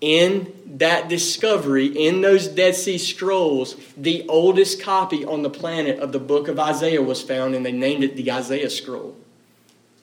In 0.00 0.52
that 0.78 1.08
discovery, 1.08 1.86
in 1.86 2.20
those 2.20 2.48
Dead 2.48 2.74
Sea 2.74 2.98
Scrolls, 2.98 3.76
the 3.96 4.26
oldest 4.28 4.82
copy 4.82 5.24
on 5.24 5.42
the 5.42 5.50
planet 5.50 5.98
of 6.00 6.12
the 6.12 6.18
book 6.18 6.48
of 6.48 6.60
Isaiah 6.60 7.02
was 7.02 7.22
found, 7.22 7.54
and 7.54 7.64
they 7.64 7.72
named 7.72 8.04
it 8.04 8.14
the 8.14 8.30
Isaiah 8.30 8.68
Scroll. 8.68 9.16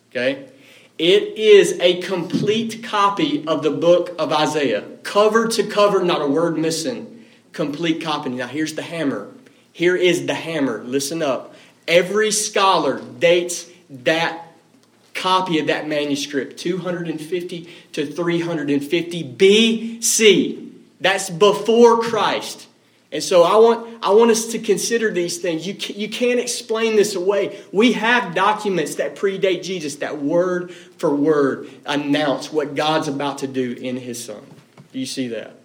Okay? 0.09 0.49
It 0.97 1.37
is 1.37 1.79
a 1.79 2.01
complete 2.01 2.83
copy 2.83 3.45
of 3.47 3.63
the 3.63 3.71
book 3.71 4.15
of 4.19 4.31
Isaiah, 4.31 4.83
cover 5.03 5.47
to 5.47 5.63
cover, 5.63 6.03
not 6.03 6.21
a 6.21 6.27
word 6.27 6.57
missing. 6.57 7.12
Complete 7.53 8.01
copy. 8.01 8.29
Now, 8.29 8.47
here's 8.47 8.73
the 8.73 8.81
hammer. 8.81 9.29
Here 9.71 9.95
is 9.95 10.25
the 10.25 10.33
hammer. 10.33 10.83
Listen 10.83 11.21
up. 11.21 11.55
Every 11.87 12.31
scholar 12.31 12.99
dates 13.19 13.69
that 13.89 14.47
copy 15.13 15.59
of 15.59 15.67
that 15.67 15.87
manuscript 15.87 16.57
250 16.57 17.69
to 17.93 18.05
350 18.05 19.35
BC. 19.35 20.69
That's 20.99 21.29
before 21.29 22.01
Christ. 22.01 22.67
And 23.11 23.21
so 23.21 23.43
I 23.43 23.57
want, 23.57 24.03
I 24.03 24.11
want 24.13 24.31
us 24.31 24.47
to 24.47 24.59
consider 24.59 25.11
these 25.11 25.37
things. 25.37 25.67
You, 25.67 25.75
you 25.95 26.09
can't 26.09 26.39
explain 26.39 26.95
this 26.95 27.13
away. 27.13 27.61
We 27.71 27.93
have 27.93 28.33
documents 28.33 28.95
that 28.95 29.15
predate 29.15 29.61
Jesus 29.61 29.97
that 29.97 30.17
word 30.17 30.71
for 30.71 31.13
word 31.13 31.69
announce 31.85 32.51
what 32.51 32.73
God's 32.73 33.07
about 33.07 33.39
to 33.39 33.47
do 33.47 33.73
in 33.73 33.97
his 33.97 34.23
son. 34.23 34.41
Do 34.91 34.99
you 34.99 35.05
see 35.05 35.27
that? 35.27 35.55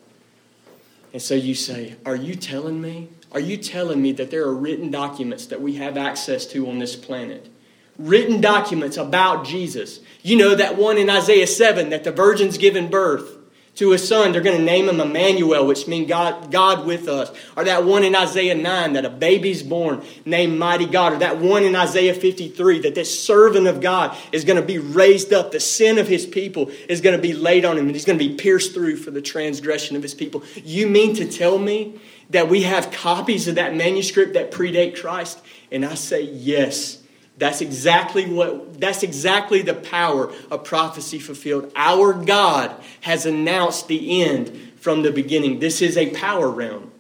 And 1.13 1.23
so 1.23 1.35
you 1.35 1.55
say, 1.55 1.97
Are 2.05 2.17
you 2.17 2.35
telling 2.35 2.81
me? 2.81 3.09
Are 3.33 3.41
you 3.41 3.57
telling 3.57 4.01
me 4.01 4.13
that 4.13 4.31
there 4.31 4.45
are 4.45 4.55
written 4.55 4.91
documents 4.91 5.47
that 5.47 5.61
we 5.61 5.75
have 5.75 5.97
access 5.97 6.47
to 6.47 6.69
on 6.69 6.79
this 6.79 6.97
planet? 6.97 7.51
Written 7.99 8.41
documents 8.41 8.97
about 8.97 9.45
Jesus. 9.45 10.01
You 10.23 10.37
know 10.37 10.55
that 10.55 10.77
one 10.77 10.99
in 10.99 11.11
Isaiah 11.11 11.47
7 11.47 11.91
that 11.91 12.05
the 12.05 12.13
virgin's 12.13 12.57
given 12.57 12.89
birth 12.89 13.38
to 13.79 13.93
a 13.93 13.99
son. 13.99 14.33
They're 14.33 14.41
going 14.41 14.59
to 14.59 14.63
name 14.63 14.89
him 14.89 15.01
Emmanuel, 15.01 15.65
which 15.65 15.87
means 15.87 16.09
God, 16.09 16.51
God 16.51 16.85
with 16.85 17.07
us. 17.07 17.31
Or 17.57 17.63
that 17.65 17.85
one 17.85 18.03
in 18.03 18.17
Isaiah 18.17 18.57
9 18.57 18.95
that 18.95 19.05
a 19.05 19.11
baby's 19.11 19.63
born 19.63 20.05
named 20.25 20.59
Mighty 20.59 20.87
God. 20.87 21.13
Or 21.13 21.19
that 21.19 21.39
one 21.39 21.63
in 21.63 21.77
Isaiah 21.77 22.15
53 22.15 22.81
that 22.81 22.97
this 22.97 23.25
servant 23.25 23.69
of 23.69 23.81
God 23.81 24.17
is 24.33 24.45
going 24.45 24.61
to 24.61 24.67
be 24.67 24.79
raised 24.79 25.33
up. 25.33 25.53
The 25.53 25.61
sin 25.61 25.99
of 25.99 26.09
his 26.09 26.27
people 26.27 26.73
is 26.89 27.01
going 27.01 27.15
to 27.15 27.23
be 27.23 27.33
laid 27.33 27.65
on 27.65 27.79
him 27.79 27.87
and 27.87 27.95
he's 27.95 28.05
going 28.05 28.19
to 28.19 28.29
be 28.29 28.35
pierced 28.35 28.75
through 28.75 28.97
for 28.97 29.13
the 29.13 29.23
transgression 29.23 29.95
of 29.95 30.03
his 30.03 30.15
people. 30.15 30.43
You 30.57 30.89
mean 30.89 31.15
to 31.15 31.31
tell 31.31 31.57
me 31.57 32.01
that 32.31 32.49
we 32.49 32.63
have 32.63 32.91
copies 32.91 33.47
of 33.47 33.55
that 33.55 33.77
manuscript 33.77 34.35
that 34.35 34.51
predate 34.51 35.01
Christ? 35.01 35.41
And 35.71 35.85
I 35.85 35.95
say 35.95 36.23
yes. 36.23 37.01
That's 37.39 37.61
exactly 37.61 38.27
what 38.27 38.81
that's 38.81 39.03
exactly 39.03 39.63
the 39.63 39.75
power 39.75 40.33
of 40.51 40.65
prophecy 40.65 41.21
fulfilled. 41.21 41.73
Our 41.77 42.13
God 42.13 42.75
has 43.03 43.27
announced 43.27 43.87
the 43.87 44.23
end 44.23 44.73
from 44.81 45.03
the 45.03 45.13
beginning. 45.13 45.61
This 45.61 45.81
is 45.81 45.97
a 45.97 46.11
power 46.11 46.51
realm. 46.51 46.91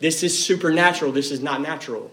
This 0.00 0.22
is 0.22 0.44
supernatural. 0.44 1.12
This 1.12 1.30
is 1.30 1.40
not 1.40 1.60
natural. 1.60 2.10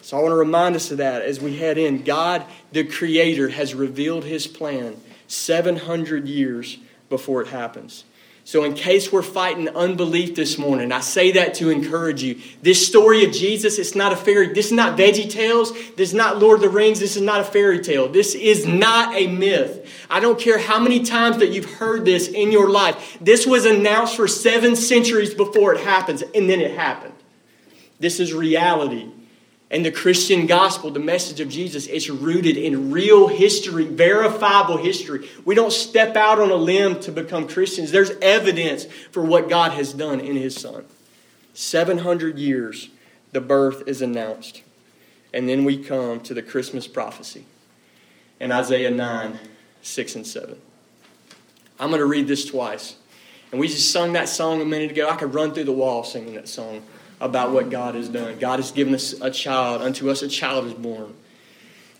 So 0.00 0.18
I 0.18 0.20
want 0.22 0.32
to 0.32 0.36
remind 0.36 0.74
us 0.74 0.90
of 0.90 0.98
that 0.98 1.22
as 1.22 1.40
we 1.40 1.56
head 1.56 1.78
in. 1.78 2.02
God, 2.02 2.44
the 2.72 2.84
Creator, 2.84 3.50
has 3.50 3.74
revealed 3.74 4.24
His 4.24 4.46
plan 4.46 4.96
700 5.28 6.26
years 6.26 6.78
before 7.08 7.42
it 7.42 7.48
happens. 7.48 8.04
So, 8.44 8.64
in 8.64 8.74
case 8.74 9.12
we're 9.12 9.22
fighting 9.22 9.68
unbelief 9.68 10.34
this 10.34 10.58
morning, 10.58 10.90
I 10.90 10.98
say 10.98 11.32
that 11.32 11.54
to 11.54 11.70
encourage 11.70 12.24
you. 12.24 12.40
This 12.60 12.84
story 12.84 13.24
of 13.24 13.32
Jesus, 13.32 13.78
it's 13.78 13.94
not 13.94 14.12
a 14.12 14.16
fairy. 14.16 14.52
This 14.52 14.66
is 14.66 14.72
not 14.72 14.98
Veggie 14.98 15.30
Tales. 15.30 15.72
This 15.94 16.08
is 16.08 16.14
not 16.14 16.40
Lord 16.40 16.56
of 16.56 16.62
the 16.62 16.68
Rings. 16.68 16.98
This 16.98 17.14
is 17.14 17.22
not 17.22 17.40
a 17.40 17.44
fairy 17.44 17.78
tale. 17.80 18.08
This 18.08 18.34
is 18.34 18.66
not 18.66 19.14
a 19.14 19.28
myth. 19.28 19.88
I 20.10 20.18
don't 20.18 20.40
care 20.40 20.58
how 20.58 20.80
many 20.80 21.04
times 21.04 21.38
that 21.38 21.50
you've 21.50 21.72
heard 21.74 22.04
this 22.04 22.26
in 22.26 22.50
your 22.50 22.68
life. 22.68 23.16
This 23.20 23.46
was 23.46 23.64
announced 23.64 24.16
for 24.16 24.26
seven 24.26 24.74
centuries 24.74 25.34
before 25.34 25.74
it 25.74 25.80
happens, 25.80 26.22
and 26.34 26.50
then 26.50 26.60
it 26.60 26.76
happened. 26.76 27.14
This 28.00 28.18
is 28.18 28.32
reality. 28.32 29.08
And 29.72 29.86
the 29.86 29.90
Christian 29.90 30.46
gospel, 30.46 30.90
the 30.90 31.00
message 31.00 31.40
of 31.40 31.48
Jesus, 31.48 31.86
is 31.86 32.10
rooted 32.10 32.58
in 32.58 32.92
real 32.92 33.26
history, 33.26 33.86
verifiable 33.86 34.76
history. 34.76 35.26
We 35.46 35.54
don't 35.54 35.72
step 35.72 36.14
out 36.14 36.38
on 36.38 36.50
a 36.50 36.56
limb 36.56 37.00
to 37.00 37.10
become 37.10 37.48
Christians. 37.48 37.90
There's 37.90 38.10
evidence 38.20 38.84
for 38.84 39.24
what 39.24 39.48
God 39.48 39.72
has 39.72 39.94
done 39.94 40.20
in 40.20 40.36
His 40.36 40.54
Son. 40.54 40.84
700 41.54 42.38
years, 42.38 42.90
the 43.32 43.40
birth 43.40 43.84
is 43.86 44.02
announced. 44.02 44.62
And 45.32 45.48
then 45.48 45.64
we 45.64 45.82
come 45.82 46.20
to 46.20 46.34
the 46.34 46.42
Christmas 46.42 46.86
prophecy 46.86 47.46
in 48.40 48.52
Isaiah 48.52 48.90
9, 48.90 49.38
6, 49.80 50.16
and 50.16 50.26
7. 50.26 50.60
I'm 51.80 51.88
going 51.88 52.00
to 52.00 52.06
read 52.06 52.28
this 52.28 52.44
twice. 52.44 52.96
And 53.50 53.58
we 53.58 53.68
just 53.68 53.90
sung 53.90 54.12
that 54.12 54.28
song 54.28 54.60
a 54.60 54.66
minute 54.66 54.90
ago. 54.90 55.08
I 55.08 55.16
could 55.16 55.32
run 55.32 55.54
through 55.54 55.64
the 55.64 55.72
wall 55.72 56.04
singing 56.04 56.34
that 56.34 56.48
song 56.48 56.82
about 57.22 57.52
what 57.52 57.70
God 57.70 57.94
has 57.94 58.08
done. 58.08 58.36
God 58.40 58.58
has 58.58 58.72
given 58.72 58.94
us 58.94 59.12
a 59.20 59.30
child. 59.30 59.80
Unto 59.80 60.10
us 60.10 60.22
a 60.22 60.28
child 60.28 60.66
is 60.66 60.74
born. 60.74 61.14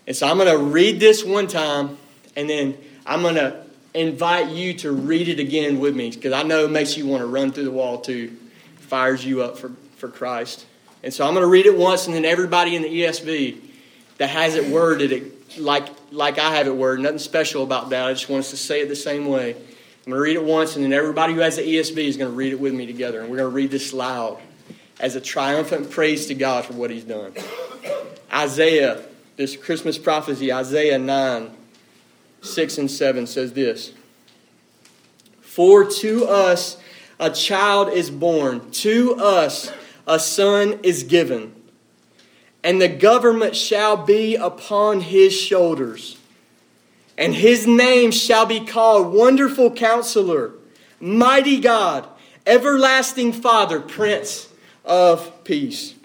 And 0.05 0.15
so 0.15 0.27
I'm 0.27 0.37
going 0.37 0.51
to 0.51 0.61
read 0.61 0.99
this 0.99 1.23
one 1.23 1.47
time, 1.47 1.97
and 2.35 2.49
then 2.49 2.77
I'm 3.05 3.21
going 3.21 3.35
to 3.35 3.63
invite 3.93 4.49
you 4.49 4.73
to 4.73 4.91
read 4.91 5.29
it 5.29 5.39
again 5.39 5.79
with 5.79 5.95
me 5.95 6.11
because 6.11 6.33
I 6.33 6.43
know 6.43 6.65
it 6.65 6.71
makes 6.71 6.97
you 6.97 7.07
want 7.07 7.21
to 7.21 7.27
run 7.27 7.53
through 7.53 7.63
the 7.63 7.71
wall 7.71 8.01
too, 8.01 8.35
fires 8.75 9.25
you 9.25 9.43
up 9.43 9.57
for, 9.57 9.71
for 9.95 10.09
Christ. 10.09 10.65
And 11.03 11.13
so 11.13 11.25
I'm 11.25 11.33
going 11.33 11.43
to 11.43 11.49
read 11.49 11.67
it 11.67 11.77
once, 11.77 12.05
and 12.05 12.13
then 12.13 12.25
everybody 12.25 12.75
in 12.75 12.81
the 12.81 12.89
ESV 12.89 13.61
that 14.17 14.29
has 14.29 14.55
it 14.55 14.67
worded 14.67 15.13
it 15.13 15.57
like, 15.57 15.87
like 16.11 16.37
I 16.37 16.55
have 16.55 16.67
it 16.67 16.75
worded, 16.75 17.03
nothing 17.03 17.19
special 17.19 17.63
about 17.63 17.91
that. 17.91 18.07
I 18.07 18.11
just 18.11 18.27
want 18.27 18.41
us 18.41 18.49
to 18.49 18.57
say 18.57 18.81
it 18.81 18.89
the 18.89 18.95
same 18.95 19.27
way. 19.27 19.51
I'm 19.51 20.11
going 20.11 20.17
to 20.17 20.21
read 20.21 20.35
it 20.35 20.43
once, 20.43 20.75
and 20.75 20.83
then 20.83 20.91
everybody 20.91 21.33
who 21.33 21.39
has 21.39 21.55
the 21.55 21.61
ESV 21.61 21.97
is 21.97 22.17
going 22.17 22.29
to 22.29 22.35
read 22.35 22.51
it 22.51 22.59
with 22.59 22.73
me 22.73 22.85
together, 22.85 23.21
and 23.21 23.29
we're 23.29 23.37
going 23.37 23.49
to 23.49 23.55
read 23.55 23.71
this 23.71 23.93
loud 23.93 24.41
as 25.03 25.17
a 25.17 25.21
triumphant 25.21 25.91
praise 25.91 26.27
to 26.27 26.33
God 26.33 26.63
for 26.63 26.71
what 26.73 26.89
he's 26.89 27.03
done. 27.03 27.33
Isaiah, 28.31 29.03
this 29.35 29.57
Christmas 29.57 29.97
prophecy, 29.97 30.51
Isaiah 30.53 30.97
9, 30.97 31.51
6 32.41 32.77
and 32.77 32.89
7 32.89 33.27
says 33.27 33.51
this 33.51 33.91
For 35.41 35.83
to 35.83 36.25
us 36.25 36.77
a 37.19 37.29
child 37.29 37.89
is 37.89 38.09
born, 38.09 38.71
to 38.71 39.15
us 39.15 39.73
a 40.07 40.19
son 40.19 40.79
is 40.83 41.03
given, 41.03 41.53
and 42.63 42.81
the 42.81 42.87
government 42.87 43.57
shall 43.57 43.97
be 43.97 44.37
upon 44.37 45.01
his 45.01 45.37
shoulders. 45.37 46.17
And 47.17 47.35
his 47.35 47.67
name 47.67 48.11
shall 48.11 48.45
be 48.45 48.65
called 48.65 49.13
Wonderful 49.13 49.71
Counselor, 49.71 50.53
Mighty 51.01 51.59
God, 51.59 52.07
Everlasting 52.47 53.33
Father, 53.33 53.81
Prince 53.81 54.47
of 54.85 55.43
peace. 55.43 55.95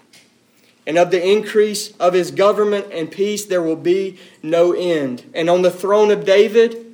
And 0.87 0.97
of 0.97 1.11
the 1.11 1.23
increase 1.23 1.91
of 1.97 2.13
his 2.13 2.31
government 2.31 2.87
and 2.91 3.11
peace 3.11 3.45
there 3.45 3.61
will 3.61 3.75
be 3.75 4.19
no 4.41 4.73
end. 4.73 5.29
And 5.35 5.49
on 5.49 5.61
the 5.61 5.71
throne 5.71 6.11
of 6.11 6.25
David 6.25 6.85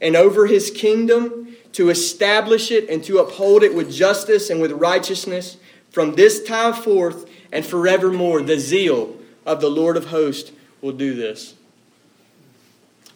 and 0.00 0.16
over 0.16 0.46
his 0.46 0.70
kingdom, 0.70 1.42
to 1.72 1.88
establish 1.88 2.70
it 2.70 2.88
and 2.88 3.02
to 3.04 3.18
uphold 3.18 3.62
it 3.62 3.74
with 3.74 3.90
justice 3.90 4.50
and 4.50 4.60
with 4.60 4.72
righteousness 4.72 5.56
from 5.90 6.14
this 6.14 6.42
time 6.44 6.74
forth 6.74 7.28
and 7.50 7.64
forevermore. 7.64 8.42
The 8.42 8.58
zeal 8.58 9.16
of 9.44 9.60
the 9.60 9.70
Lord 9.70 9.96
of 9.96 10.06
hosts 10.06 10.52
will 10.80 10.92
do 10.92 11.14
this. 11.14 11.54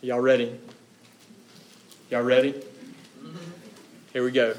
Y'all 0.01 0.21
ready? 0.21 0.59
Y'all 2.11 2.23
ready? 2.23 2.55
Here 4.13 4.25
we 4.25 4.31
go. 4.31 4.55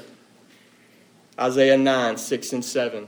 Isaiah 1.38 1.78
9, 1.78 2.16
6 2.16 2.52
and 2.52 2.64
7. 2.64 3.06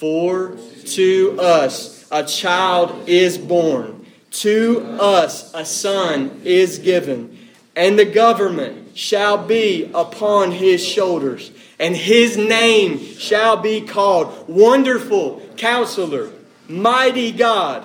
For 0.00 0.56
to 0.92 1.36
us 1.38 2.06
a 2.10 2.24
child 2.24 3.06
is 3.06 3.36
born, 3.36 4.06
to 4.30 4.80
us 4.98 5.52
a 5.52 5.66
son 5.66 6.40
is 6.42 6.78
given, 6.78 7.36
and 7.76 7.98
the 7.98 8.06
government 8.06 8.96
shall 8.96 9.36
be 9.36 9.90
upon 9.92 10.52
his 10.52 10.82
shoulders, 10.82 11.50
and 11.78 11.94
his 11.94 12.38
name 12.38 12.98
shall 12.98 13.58
be 13.58 13.82
called 13.82 14.48
Wonderful 14.48 15.42
Counselor, 15.58 16.30
Mighty 16.66 17.30
God, 17.30 17.84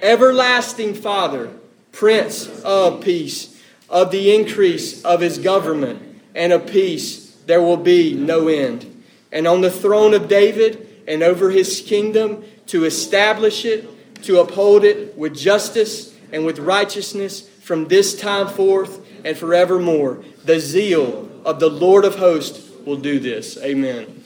Everlasting 0.00 0.94
Father, 0.94 1.50
Prince 1.90 2.46
of 2.62 3.02
Peace. 3.02 3.60
of 3.90 4.12
the 4.12 4.32
increase 4.32 5.04
of 5.04 5.20
his 5.20 5.38
government 5.38 6.00
and 6.32 6.52
of 6.52 6.68
peace 6.68 7.36
there 7.46 7.60
will 7.62 7.76
be 7.76 8.14
no 8.14 8.46
end. 8.46 9.02
And 9.32 9.48
on 9.48 9.62
the 9.62 9.70
throne 9.70 10.14
of 10.14 10.28
David 10.28 10.85
and 11.06 11.22
over 11.22 11.50
his 11.50 11.80
kingdom 11.80 12.44
to 12.66 12.84
establish 12.84 13.64
it, 13.64 13.88
to 14.22 14.40
uphold 14.40 14.84
it 14.84 15.16
with 15.16 15.34
justice 15.36 16.14
and 16.32 16.44
with 16.44 16.58
righteousness 16.58 17.48
from 17.60 17.88
this 17.88 18.18
time 18.18 18.48
forth 18.48 19.06
and 19.24 19.36
forevermore. 19.36 20.22
The 20.44 20.60
zeal 20.60 21.30
of 21.44 21.60
the 21.60 21.70
Lord 21.70 22.04
of 22.04 22.16
hosts 22.16 22.70
will 22.84 22.96
do 22.96 23.18
this. 23.18 23.58
Amen. 23.58 24.24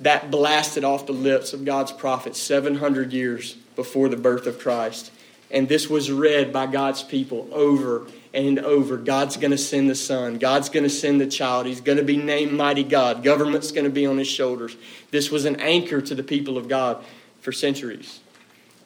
That 0.00 0.30
blasted 0.30 0.84
off 0.84 1.06
the 1.06 1.12
lips 1.12 1.52
of 1.52 1.64
God's 1.64 1.92
prophets 1.92 2.40
700 2.40 3.12
years 3.12 3.54
before 3.74 4.08
the 4.08 4.16
birth 4.16 4.46
of 4.46 4.58
Christ. 4.58 5.10
And 5.50 5.68
this 5.68 5.88
was 5.88 6.10
read 6.10 6.52
by 6.52 6.66
God's 6.66 7.02
people 7.02 7.48
over 7.52 8.06
and 8.36 8.58
over. 8.58 8.98
God's 8.98 9.38
going 9.38 9.50
to 9.50 9.58
send 9.58 9.88
the 9.88 9.94
Son. 9.94 10.36
God's 10.36 10.68
going 10.68 10.84
to 10.84 10.90
send 10.90 11.20
the 11.20 11.26
child. 11.26 11.64
He's 11.64 11.80
going 11.80 11.96
to 11.96 12.04
be 12.04 12.18
named 12.18 12.52
Mighty 12.52 12.84
God. 12.84 13.24
Government's 13.24 13.72
going 13.72 13.84
to 13.84 13.90
be 13.90 14.04
on 14.04 14.18
his 14.18 14.28
shoulders. 14.28 14.76
This 15.10 15.30
was 15.30 15.46
an 15.46 15.56
anchor 15.56 16.02
to 16.02 16.14
the 16.14 16.22
people 16.22 16.58
of 16.58 16.68
God 16.68 17.02
for 17.40 17.50
centuries. 17.50 18.20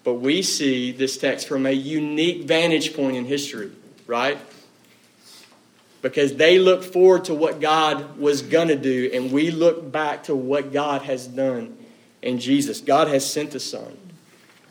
But 0.05 0.15
we 0.15 0.43
see 0.43 0.93
this 0.93 1.19
text 1.19 1.49
from 1.49 1.67
a 1.67 1.73
unique 1.73 2.45
vantage 2.45 2.95
point 2.95 3.17
in 3.17 3.25
history, 3.25 3.73
right? 4.07 4.39
Because 6.01 6.37
they 6.37 6.61
look 6.61 6.85
forward 6.85 7.25
to 7.25 7.35
what 7.35 7.61
God 7.61 8.19
was 8.19 8.43
going 8.43 8.69
to 8.69 8.77
do, 8.77 9.11
and 9.13 9.33
we 9.33 9.51
look 9.51 9.91
back 9.91 10.25
to 10.25 10.35
what 10.35 10.73
God 10.73 11.03
has 11.03 11.27
done 11.27 11.77
in 12.23 12.39
Jesus. 12.39 12.81
God 12.81 13.09
has 13.09 13.29
sent 13.29 13.51
the 13.51 13.61
Son. 13.61 13.97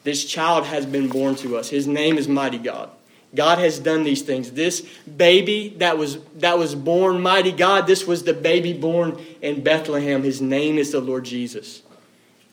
This 0.03 0.24
child 0.24 0.65
has 0.65 0.86
been 0.86 1.09
born 1.09 1.36
to 1.36 1.57
us. 1.57 1.69
His 1.69 1.86
name 1.86 2.17
is 2.17 2.29
Mighty 2.29 2.57
God. 2.57 2.89
God 3.36 3.59
has 3.59 3.79
done 3.79 4.03
these 4.03 4.24
things. 4.24 4.51
This 4.51 4.81
baby 5.17 5.75
that 5.77 5.98
was, 5.98 6.17
that 6.38 6.57
was 6.57 6.74
born, 6.74 7.21
mighty 7.21 7.51
God, 7.51 7.86
this 7.86 8.07
was 8.07 8.24
the 8.24 8.33
baby 8.33 8.74
born 8.74 9.24
in 9.41 9.63
Bethlehem. 9.63 10.24
His 10.24 10.41
name 10.41 10.77
is 10.77 10.91
the 10.91 11.00
Lord 11.00 11.25
Jesus. 11.25 11.83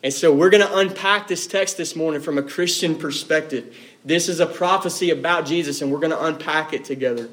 And 0.03 0.13
so 0.13 0.33
we're 0.33 0.51
going 0.51 0.67
to 0.67 0.77
unpack 0.77 1.29
this 1.29 1.47
text 1.47 1.79
this 1.79 1.97
morning 1.97 2.21
from 2.21 2.37
a 2.37 2.43
Christian 2.43 2.95
perspective. 2.95 3.75
This 4.05 4.29
is 4.29 4.39
a 4.39 4.47
prophecy 4.47 5.11
about 5.11 5.47
Jesus, 5.47 5.81
and 5.81 5.91
we're 5.91 5.99
going 5.99 6.11
to 6.11 6.25
unpack 6.25 6.73
it 6.73 6.85
together 6.85 7.29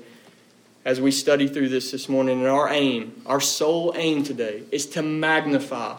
as 0.85 0.99
we 0.99 1.11
study 1.11 1.47
through 1.47 1.69
this 1.69 1.91
this 1.91 2.07
morning. 2.07 2.39
And 2.39 2.47
our 2.47 2.69
aim, 2.69 3.21
our 3.25 3.41
sole 3.41 3.93
aim 3.95 4.23
today, 4.23 4.63
is 4.71 4.85
to 4.87 5.01
magnify, 5.01 5.97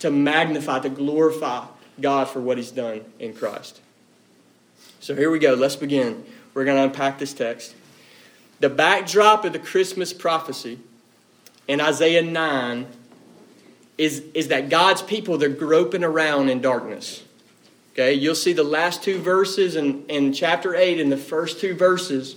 to 0.00 0.10
magnify, 0.10 0.80
to 0.80 0.90
glorify 0.90 1.66
God 2.00 2.28
for 2.28 2.40
what 2.40 2.58
He's 2.58 2.70
done 2.70 3.00
in 3.18 3.34
Christ. 3.34 3.80
So 5.00 5.16
here 5.16 5.30
we 5.30 5.38
go. 5.38 5.54
Let's 5.54 5.76
begin. 5.76 6.24
We're 6.54 6.64
going 6.64 6.76
to 6.76 6.84
unpack 6.84 7.18
this 7.18 7.32
text. 7.32 7.74
The 8.60 8.68
backdrop 8.68 9.44
of 9.44 9.52
the 9.52 9.58
Christmas 9.58 10.12
prophecy 10.12 10.78
in 11.66 11.80
Isaiah 11.80 12.22
9 12.22 12.86
is, 13.98 14.22
is 14.34 14.48
that 14.48 14.68
God's 14.68 15.02
people, 15.02 15.38
they're 15.38 15.48
groping 15.48 16.04
around 16.04 16.48
in 16.48 16.60
darkness. 16.60 17.24
Okay, 17.92 18.14
you'll 18.14 18.34
see 18.34 18.52
the 18.52 18.64
last 18.64 19.02
two 19.02 19.18
verses 19.18 19.76
in, 19.76 20.06
in 20.06 20.32
chapter 20.32 20.74
8 20.74 21.00
and 21.00 21.12
the 21.12 21.16
first 21.16 21.60
two 21.60 21.74
verses 21.74 22.36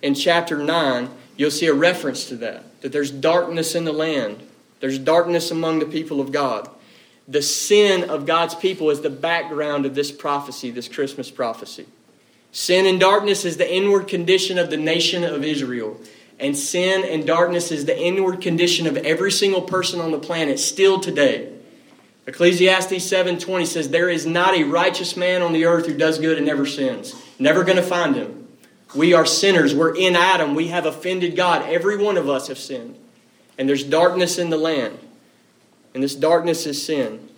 in 0.00 0.14
chapter 0.14 0.58
9, 0.58 1.10
you'll 1.36 1.50
see 1.50 1.66
a 1.66 1.74
reference 1.74 2.26
to 2.26 2.36
that, 2.36 2.80
that 2.80 2.92
there's 2.92 3.10
darkness 3.10 3.74
in 3.74 3.84
the 3.84 3.92
land. 3.92 4.42
There's 4.80 4.98
darkness 4.98 5.50
among 5.50 5.78
the 5.78 5.86
people 5.86 6.20
of 6.20 6.32
God. 6.32 6.68
The 7.26 7.42
sin 7.42 8.08
of 8.10 8.26
God's 8.26 8.54
people 8.54 8.90
is 8.90 9.00
the 9.00 9.10
background 9.10 9.86
of 9.86 9.94
this 9.94 10.12
prophecy, 10.12 10.70
this 10.70 10.88
Christmas 10.88 11.30
prophecy. 11.30 11.86
Sin 12.54 12.86
and 12.86 13.00
darkness 13.00 13.44
is 13.44 13.56
the 13.56 13.68
inward 13.68 14.06
condition 14.06 14.58
of 14.58 14.70
the 14.70 14.76
nation 14.76 15.24
of 15.24 15.42
Israel. 15.42 16.00
And 16.38 16.56
sin 16.56 17.04
and 17.04 17.26
darkness 17.26 17.72
is 17.72 17.84
the 17.84 18.00
inward 18.00 18.40
condition 18.40 18.86
of 18.86 18.96
every 18.98 19.32
single 19.32 19.62
person 19.62 20.00
on 20.00 20.12
the 20.12 20.20
planet 20.20 20.60
still 20.60 21.00
today. 21.00 21.52
Ecclesiastes 22.28 23.04
7:20 23.04 23.66
says 23.66 23.88
there 23.88 24.08
is 24.08 24.24
not 24.24 24.56
a 24.56 24.62
righteous 24.62 25.16
man 25.16 25.42
on 25.42 25.52
the 25.52 25.64
earth 25.64 25.86
who 25.86 25.94
does 25.94 26.20
good 26.20 26.36
and 26.36 26.46
never 26.46 26.64
sins. 26.64 27.16
Never 27.40 27.64
going 27.64 27.76
to 27.76 27.82
find 27.82 28.14
him. 28.14 28.46
We 28.94 29.12
are 29.14 29.26
sinners. 29.26 29.74
We're 29.74 29.96
in 29.96 30.14
Adam. 30.14 30.54
We 30.54 30.68
have 30.68 30.86
offended 30.86 31.34
God. 31.34 31.68
Every 31.68 31.96
one 31.96 32.16
of 32.16 32.30
us 32.30 32.46
have 32.46 32.58
sinned. 32.58 32.94
And 33.58 33.68
there's 33.68 33.82
darkness 33.82 34.38
in 34.38 34.50
the 34.50 34.56
land. 34.56 34.96
And 35.92 36.04
this 36.04 36.14
darkness 36.14 36.66
is 36.66 36.80
sin. 36.80 37.30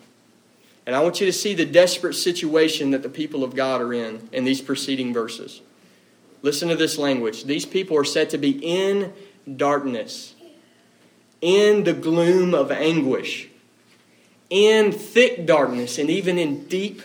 And 0.87 0.95
I 0.95 1.03
want 1.03 1.21
you 1.21 1.27
to 1.27 1.33
see 1.33 1.53
the 1.53 1.67
desperate 1.67 2.15
situation 2.15 2.93
that 2.93 3.03
the 3.03 3.09
people 3.09 3.43
of 3.43 3.57
God 3.57 3.81
are 3.83 3.93
in 3.93 4.29
in 4.33 4.45
these 4.45 4.61
preceding 4.61 5.13
verses. 5.13 5.61
Listen 6.43 6.69
to 6.69 6.77
this 6.77 6.97
language. 6.97 7.45
These 7.45 7.67
people 7.67 7.99
are 7.99 8.05
said 8.05 8.31
to 8.31 8.39
be 8.39 8.51
in 8.63 9.13
darkness, 9.57 10.35
in 11.41 11.83
the 11.83 11.93
gloom 11.93 12.55
of 12.55 12.71
anguish, 12.71 13.49
in 14.49 14.93
thick 14.93 15.45
darkness, 15.45 15.99
and 15.99 16.09
even 16.09 16.39
in 16.39 16.67
deep 16.67 17.03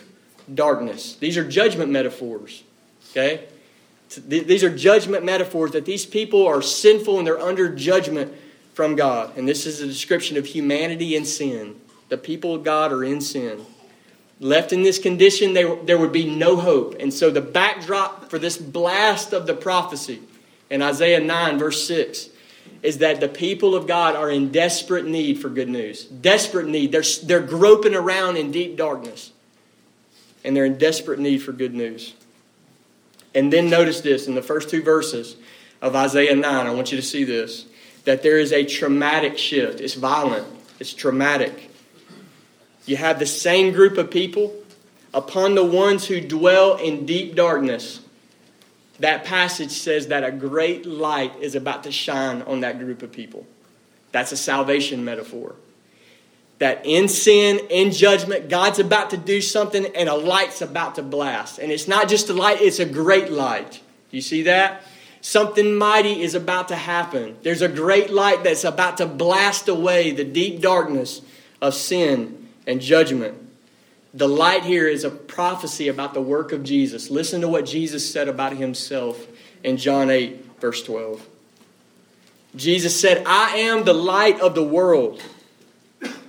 darkness. 0.52 1.16
These 1.16 1.36
are 1.36 1.48
judgment 1.48 1.90
metaphors. 1.90 2.62
Okay? 3.10 3.46
These 4.28 4.62
are 4.62 4.74
judgment 4.74 5.24
metaphors 5.24 5.72
that 5.72 5.86
these 5.86 6.06
people 6.06 6.46
are 6.46 6.62
sinful 6.62 7.18
and 7.18 7.26
they're 7.26 7.40
under 7.40 7.74
judgment 7.74 8.32
from 8.74 8.94
God. 8.94 9.36
And 9.36 9.48
this 9.48 9.66
is 9.66 9.80
a 9.80 9.86
description 9.86 10.36
of 10.36 10.46
humanity 10.46 11.16
and 11.16 11.26
sin. 11.26 11.80
The 12.10 12.18
people 12.18 12.54
of 12.54 12.62
God 12.62 12.92
are 12.92 13.02
in 13.02 13.20
sin. 13.20 13.64
Left 14.42 14.72
in 14.72 14.82
this 14.82 14.98
condition, 14.98 15.54
they, 15.54 15.62
there 15.84 15.96
would 15.96 16.10
be 16.10 16.28
no 16.28 16.56
hope. 16.56 16.96
And 16.98 17.14
so, 17.14 17.30
the 17.30 17.40
backdrop 17.40 18.28
for 18.28 18.40
this 18.40 18.58
blast 18.58 19.32
of 19.32 19.46
the 19.46 19.54
prophecy 19.54 20.18
in 20.68 20.82
Isaiah 20.82 21.20
9, 21.20 21.60
verse 21.60 21.86
6, 21.86 22.28
is 22.82 22.98
that 22.98 23.20
the 23.20 23.28
people 23.28 23.76
of 23.76 23.86
God 23.86 24.16
are 24.16 24.28
in 24.28 24.50
desperate 24.50 25.06
need 25.06 25.38
for 25.38 25.48
good 25.48 25.68
news. 25.68 26.06
Desperate 26.06 26.66
need. 26.66 26.90
They're, 26.90 27.04
they're 27.22 27.40
groping 27.40 27.94
around 27.94 28.36
in 28.36 28.50
deep 28.50 28.76
darkness. 28.76 29.30
And 30.44 30.56
they're 30.56 30.64
in 30.64 30.76
desperate 30.76 31.20
need 31.20 31.38
for 31.38 31.52
good 31.52 31.72
news. 31.72 32.12
And 33.36 33.52
then 33.52 33.70
notice 33.70 34.00
this 34.00 34.26
in 34.26 34.34
the 34.34 34.42
first 34.42 34.68
two 34.68 34.82
verses 34.82 35.36
of 35.80 35.94
Isaiah 35.94 36.34
9. 36.34 36.44
I 36.66 36.74
want 36.74 36.90
you 36.90 36.96
to 36.96 37.06
see 37.06 37.22
this 37.22 37.66
that 38.06 38.24
there 38.24 38.40
is 38.40 38.50
a 38.50 38.64
traumatic 38.64 39.38
shift. 39.38 39.80
It's 39.80 39.94
violent, 39.94 40.48
it's 40.80 40.92
traumatic. 40.92 41.71
You 42.84 42.96
have 42.96 43.18
the 43.18 43.26
same 43.26 43.72
group 43.72 43.96
of 43.98 44.10
people 44.10 44.54
upon 45.14 45.54
the 45.54 45.64
ones 45.64 46.06
who 46.06 46.20
dwell 46.20 46.76
in 46.76 47.06
deep 47.06 47.34
darkness. 47.34 48.00
That 48.98 49.24
passage 49.24 49.70
says 49.70 50.08
that 50.08 50.24
a 50.24 50.32
great 50.32 50.86
light 50.86 51.32
is 51.40 51.54
about 51.54 51.84
to 51.84 51.92
shine 51.92 52.42
on 52.42 52.60
that 52.60 52.78
group 52.78 53.02
of 53.02 53.12
people. 53.12 53.46
That's 54.10 54.32
a 54.32 54.36
salvation 54.36 55.04
metaphor. 55.04 55.54
That 56.58 56.84
in 56.84 57.08
sin, 57.08 57.58
in 57.70 57.90
judgment, 57.90 58.48
God's 58.48 58.78
about 58.78 59.10
to 59.10 59.16
do 59.16 59.40
something 59.40 59.86
and 59.96 60.08
a 60.08 60.14
light's 60.14 60.62
about 60.62 60.96
to 60.96 61.02
blast. 61.02 61.58
And 61.58 61.72
it's 61.72 61.88
not 61.88 62.08
just 62.08 62.28
a 62.28 62.32
light, 62.32 62.60
it's 62.60 62.78
a 62.78 62.84
great 62.84 63.30
light. 63.30 63.80
You 64.10 64.20
see 64.20 64.42
that? 64.42 64.82
Something 65.20 65.74
mighty 65.76 66.20
is 66.20 66.34
about 66.34 66.68
to 66.68 66.76
happen. 66.76 67.36
There's 67.42 67.62
a 67.62 67.68
great 67.68 68.10
light 68.10 68.44
that's 68.44 68.64
about 68.64 68.98
to 68.98 69.06
blast 69.06 69.68
away 69.68 70.10
the 70.10 70.24
deep 70.24 70.60
darkness 70.60 71.22
of 71.60 71.74
sin 71.74 72.41
and 72.66 72.80
judgment. 72.80 73.34
The 74.14 74.28
light 74.28 74.64
here 74.64 74.86
is 74.86 75.04
a 75.04 75.10
prophecy 75.10 75.88
about 75.88 76.12
the 76.14 76.20
work 76.20 76.52
of 76.52 76.62
Jesus. 76.62 77.10
Listen 77.10 77.40
to 77.40 77.48
what 77.48 77.64
Jesus 77.64 78.10
said 78.10 78.28
about 78.28 78.54
himself 78.56 79.26
in 79.64 79.76
John 79.76 80.10
8, 80.10 80.60
verse 80.60 80.82
12. 80.82 81.26
Jesus 82.54 82.98
said, 82.98 83.22
I 83.26 83.56
am 83.56 83.84
the 83.84 83.94
light 83.94 84.40
of 84.40 84.54
the 84.54 84.62
world. 84.62 85.22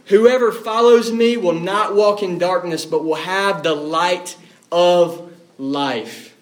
Whoever 0.06 0.52
follows 0.52 1.12
me 1.12 1.36
will 1.38 1.60
not 1.60 1.96
walk 1.96 2.24
in 2.24 2.38
darkness, 2.38 2.86
but 2.86 3.04
will 3.04 3.16
have 3.16 3.64
the 3.64 3.74
light 3.74 4.38
of 4.72 5.34
life. 5.58 6.36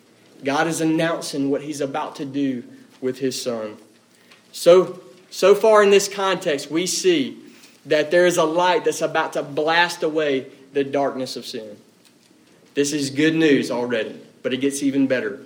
God 0.44 0.68
is 0.68 0.82
announcing 0.82 1.50
what 1.50 1.62
he's 1.62 1.82
about 1.82 2.16
to 2.18 2.26
do 2.26 2.64
with 3.00 3.20
his 3.20 3.42
son. 3.42 3.78
So, 4.52 5.02
so 5.30 5.56
far 5.56 5.84
in 5.84 5.90
this 5.90 6.08
context, 6.08 6.70
we 6.70 6.86
see 6.86 7.41
that 7.86 8.12
there 8.12 8.26
is 8.26 8.38
a 8.38 8.44
light 8.44 8.86
that's 8.86 9.02
about 9.02 9.34
to 9.34 9.44
blast 9.44 10.04
away 10.04 10.48
the 10.74 10.84
darkness 10.84 11.36
of 11.36 11.46
sin. 11.46 11.78
This 12.74 12.94
is 12.94 13.10
good 13.10 13.36
news 13.36 13.72
already, 13.72 14.20
but 14.44 14.54
it 14.54 14.58
gets 14.58 14.82
even 14.82 15.08
better. 15.08 15.40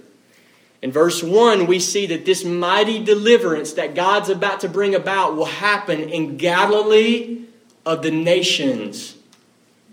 In 0.82 0.92
verse 0.92 1.24
1, 1.24 1.66
we 1.66 1.80
see 1.80 2.06
that 2.08 2.26
this 2.26 2.46
mighty 2.46 3.04
deliverance 3.04 3.74
that 3.74 3.96
God's 3.96 4.30
about 4.30 4.60
to 4.60 4.70
bring 4.70 4.94
about 4.94 5.36
will 5.36 5.46
happen 5.46 6.10
in 6.10 6.38
Galilee 6.38 7.42
of 7.86 8.04
the 8.04 8.12
nations. 8.12 9.16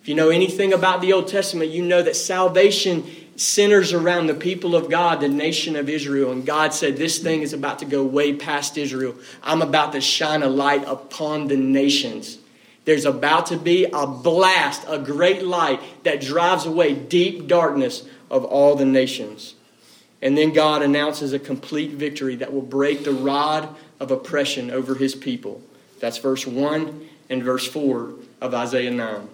If 0.02 0.08
you 0.08 0.16
know 0.16 0.30
anything 0.30 0.72
about 0.72 1.00
the 1.00 1.12
Old 1.12 1.28
Testament, 1.28 1.70
you 1.70 1.84
know 1.84 2.02
that 2.02 2.16
salvation 2.16 3.06
centers 3.36 3.92
around 3.92 4.26
the 4.26 4.34
people 4.34 4.74
of 4.74 4.90
God, 4.90 5.20
the 5.20 5.28
nation 5.28 5.76
of 5.76 5.88
Israel. 5.88 6.32
And 6.32 6.44
God 6.44 6.74
said, 6.74 6.96
This 6.96 7.20
thing 7.20 7.42
is 7.42 7.52
about 7.52 7.78
to 7.78 7.84
go 7.84 8.02
way 8.04 8.34
past 8.34 8.76
Israel. 8.76 9.14
I'm 9.44 9.62
about 9.62 9.92
to 9.92 10.00
shine 10.00 10.42
a 10.42 10.48
light 10.48 10.82
upon 10.88 11.46
the 11.46 11.56
nations. 11.56 12.38
There's 12.84 13.04
about 13.04 13.46
to 13.46 13.56
be 13.56 13.84
a 13.84 14.04
blast, 14.04 14.84
a 14.88 14.98
great 14.98 15.44
light 15.44 15.80
that 16.02 16.20
drives 16.20 16.66
away 16.66 16.94
deep 16.94 17.46
darkness 17.46 18.02
of 18.28 18.44
all 18.44 18.74
the 18.74 18.84
nations. 18.84 19.54
And 20.20 20.36
then 20.36 20.52
God 20.52 20.82
announces 20.82 21.32
a 21.32 21.38
complete 21.38 21.92
victory 21.92 22.34
that 22.36 22.52
will 22.52 22.60
break 22.60 23.04
the 23.04 23.12
rod 23.12 23.68
of 24.00 24.10
oppression 24.10 24.72
over 24.72 24.96
his 24.96 25.14
people. 25.14 25.62
That's 26.00 26.18
verse 26.18 26.44
1 26.44 27.08
and 27.30 27.44
verse 27.44 27.68
4 27.68 28.14
of 28.40 28.52
Isaiah 28.52 28.90
9. 28.90 29.28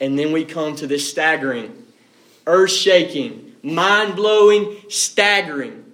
And 0.00 0.18
then 0.18 0.32
we 0.32 0.44
come 0.44 0.74
to 0.76 0.86
this 0.86 1.08
staggering, 1.08 1.84
earth 2.46 2.72
shaking, 2.72 3.52
mind 3.62 4.16
blowing, 4.16 4.76
staggering. 4.88 5.84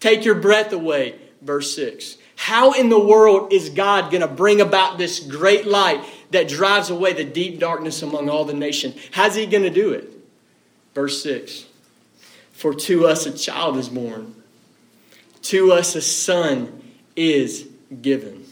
Take 0.00 0.24
your 0.24 0.34
breath 0.34 0.72
away, 0.72 1.16
verse 1.42 1.74
6. 1.76 2.16
How 2.36 2.72
in 2.72 2.90
the 2.90 3.00
world 3.00 3.52
is 3.52 3.70
God 3.70 4.10
going 4.10 4.20
to 4.20 4.28
bring 4.28 4.60
about 4.60 4.98
this 4.98 5.20
great 5.20 5.66
light 5.66 6.04
that 6.30 6.48
drives 6.48 6.90
away 6.90 7.12
the 7.12 7.24
deep 7.24 7.58
darkness 7.58 8.02
among 8.02 8.28
all 8.28 8.44
the 8.44 8.54
nations? 8.54 8.94
How's 9.10 9.34
He 9.34 9.46
going 9.46 9.64
to 9.64 9.70
do 9.70 9.92
it? 9.92 10.12
Verse 10.94 11.22
6 11.22 11.66
For 12.52 12.74
to 12.74 13.06
us 13.06 13.26
a 13.26 13.36
child 13.36 13.76
is 13.76 13.88
born, 13.88 14.34
to 15.42 15.72
us 15.72 15.94
a 15.94 16.02
son 16.02 16.82
is 17.16 17.68
given. 18.02 18.44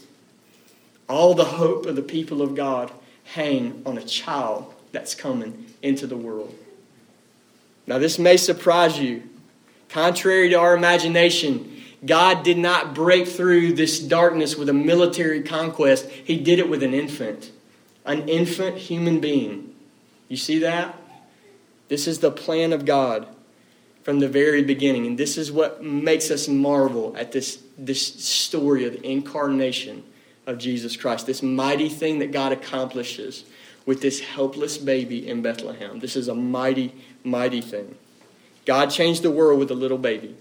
All 1.07 1.33
the 1.33 1.45
hope 1.45 1.85
of 1.85 1.95
the 1.95 2.01
people 2.01 2.41
of 2.41 2.55
God 2.55 2.91
hang 3.23 3.81
on 3.85 3.97
a 3.97 4.03
child 4.03 4.74
that's 4.95 5.13
coming 5.13 5.65
into 5.81 6.07
the 6.07 6.15
world. 6.15 6.55
Now, 7.85 7.99
this 7.99 8.17
may 8.17 8.37
surprise 8.37 8.97
you. 8.97 9.23
Contrary 9.89 10.49
to 10.49 10.55
our 10.55 10.75
imagination, 10.75 11.83
God 12.05 12.43
did 12.43 12.57
not 12.57 12.95
break 12.95 13.27
through 13.27 13.73
this 13.73 13.99
darkness 13.99 14.55
with 14.55 14.69
a 14.69 14.73
military 14.73 15.43
conquest. 15.43 16.09
He 16.09 16.39
did 16.39 16.59
it 16.59 16.69
with 16.69 16.81
an 16.81 16.93
infant, 16.93 17.51
an 18.05 18.29
infant 18.29 18.77
human 18.77 19.19
being. 19.19 19.75
You 20.29 20.37
see 20.37 20.59
that? 20.59 20.97
This 21.89 22.07
is 22.07 22.19
the 22.19 22.31
plan 22.31 22.71
of 22.71 22.85
God 22.85 23.27
from 24.03 24.19
the 24.19 24.29
very 24.29 24.63
beginning. 24.63 25.05
And 25.05 25.17
this 25.17 25.37
is 25.37 25.51
what 25.51 25.83
makes 25.83 26.31
us 26.31 26.47
marvel 26.47 27.15
at 27.17 27.33
this, 27.33 27.61
this 27.77 28.01
story 28.01 28.85
of 28.85 28.93
the 28.93 29.05
incarnation 29.05 30.03
of 30.47 30.57
Jesus 30.57 30.95
Christ, 30.95 31.25
this 31.25 31.43
mighty 31.43 31.89
thing 31.89 32.19
that 32.19 32.31
God 32.31 32.53
accomplishes 32.53 33.43
with 33.85 34.01
this 34.01 34.19
helpless 34.19 34.77
baby 34.77 35.27
in 35.27 35.41
Bethlehem. 35.41 35.99
This 35.99 36.15
is 36.15 36.27
a 36.27 36.35
mighty, 36.35 36.93
mighty 37.23 37.61
thing. 37.61 37.95
God 38.65 38.89
changed 38.89 39.21
the 39.21 39.31
world 39.31 39.59
with 39.59 39.71
a 39.71 39.75
little 39.75 39.97
baby 39.97 40.35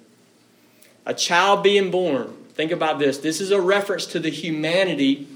a 1.06 1.14
child 1.14 1.62
being 1.62 1.90
born. 1.90 2.34
Think 2.54 2.70
about 2.70 2.98
this. 2.98 3.18
This 3.18 3.40
is 3.40 3.50
a 3.50 3.60
reference 3.60 4.06
to 4.06 4.20
the 4.20 4.30
humanity 4.30 5.28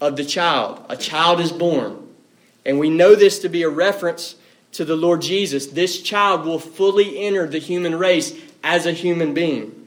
of 0.00 0.16
the 0.16 0.24
child. 0.24 0.84
A 0.88 0.96
child 0.96 1.40
is 1.40 1.50
born. 1.50 2.06
And 2.64 2.78
we 2.78 2.90
know 2.90 3.14
this 3.14 3.38
to 3.40 3.48
be 3.48 3.62
a 3.62 3.68
reference 3.68 4.36
to 4.72 4.84
the 4.84 4.96
Lord 4.96 5.22
Jesus. 5.22 5.66
This 5.66 6.02
child 6.02 6.44
will 6.44 6.58
fully 6.58 7.18
enter 7.18 7.46
the 7.46 7.58
human 7.58 7.94
race 7.96 8.38
as 8.62 8.86
a 8.86 8.92
human 8.92 9.34
being. 9.34 9.86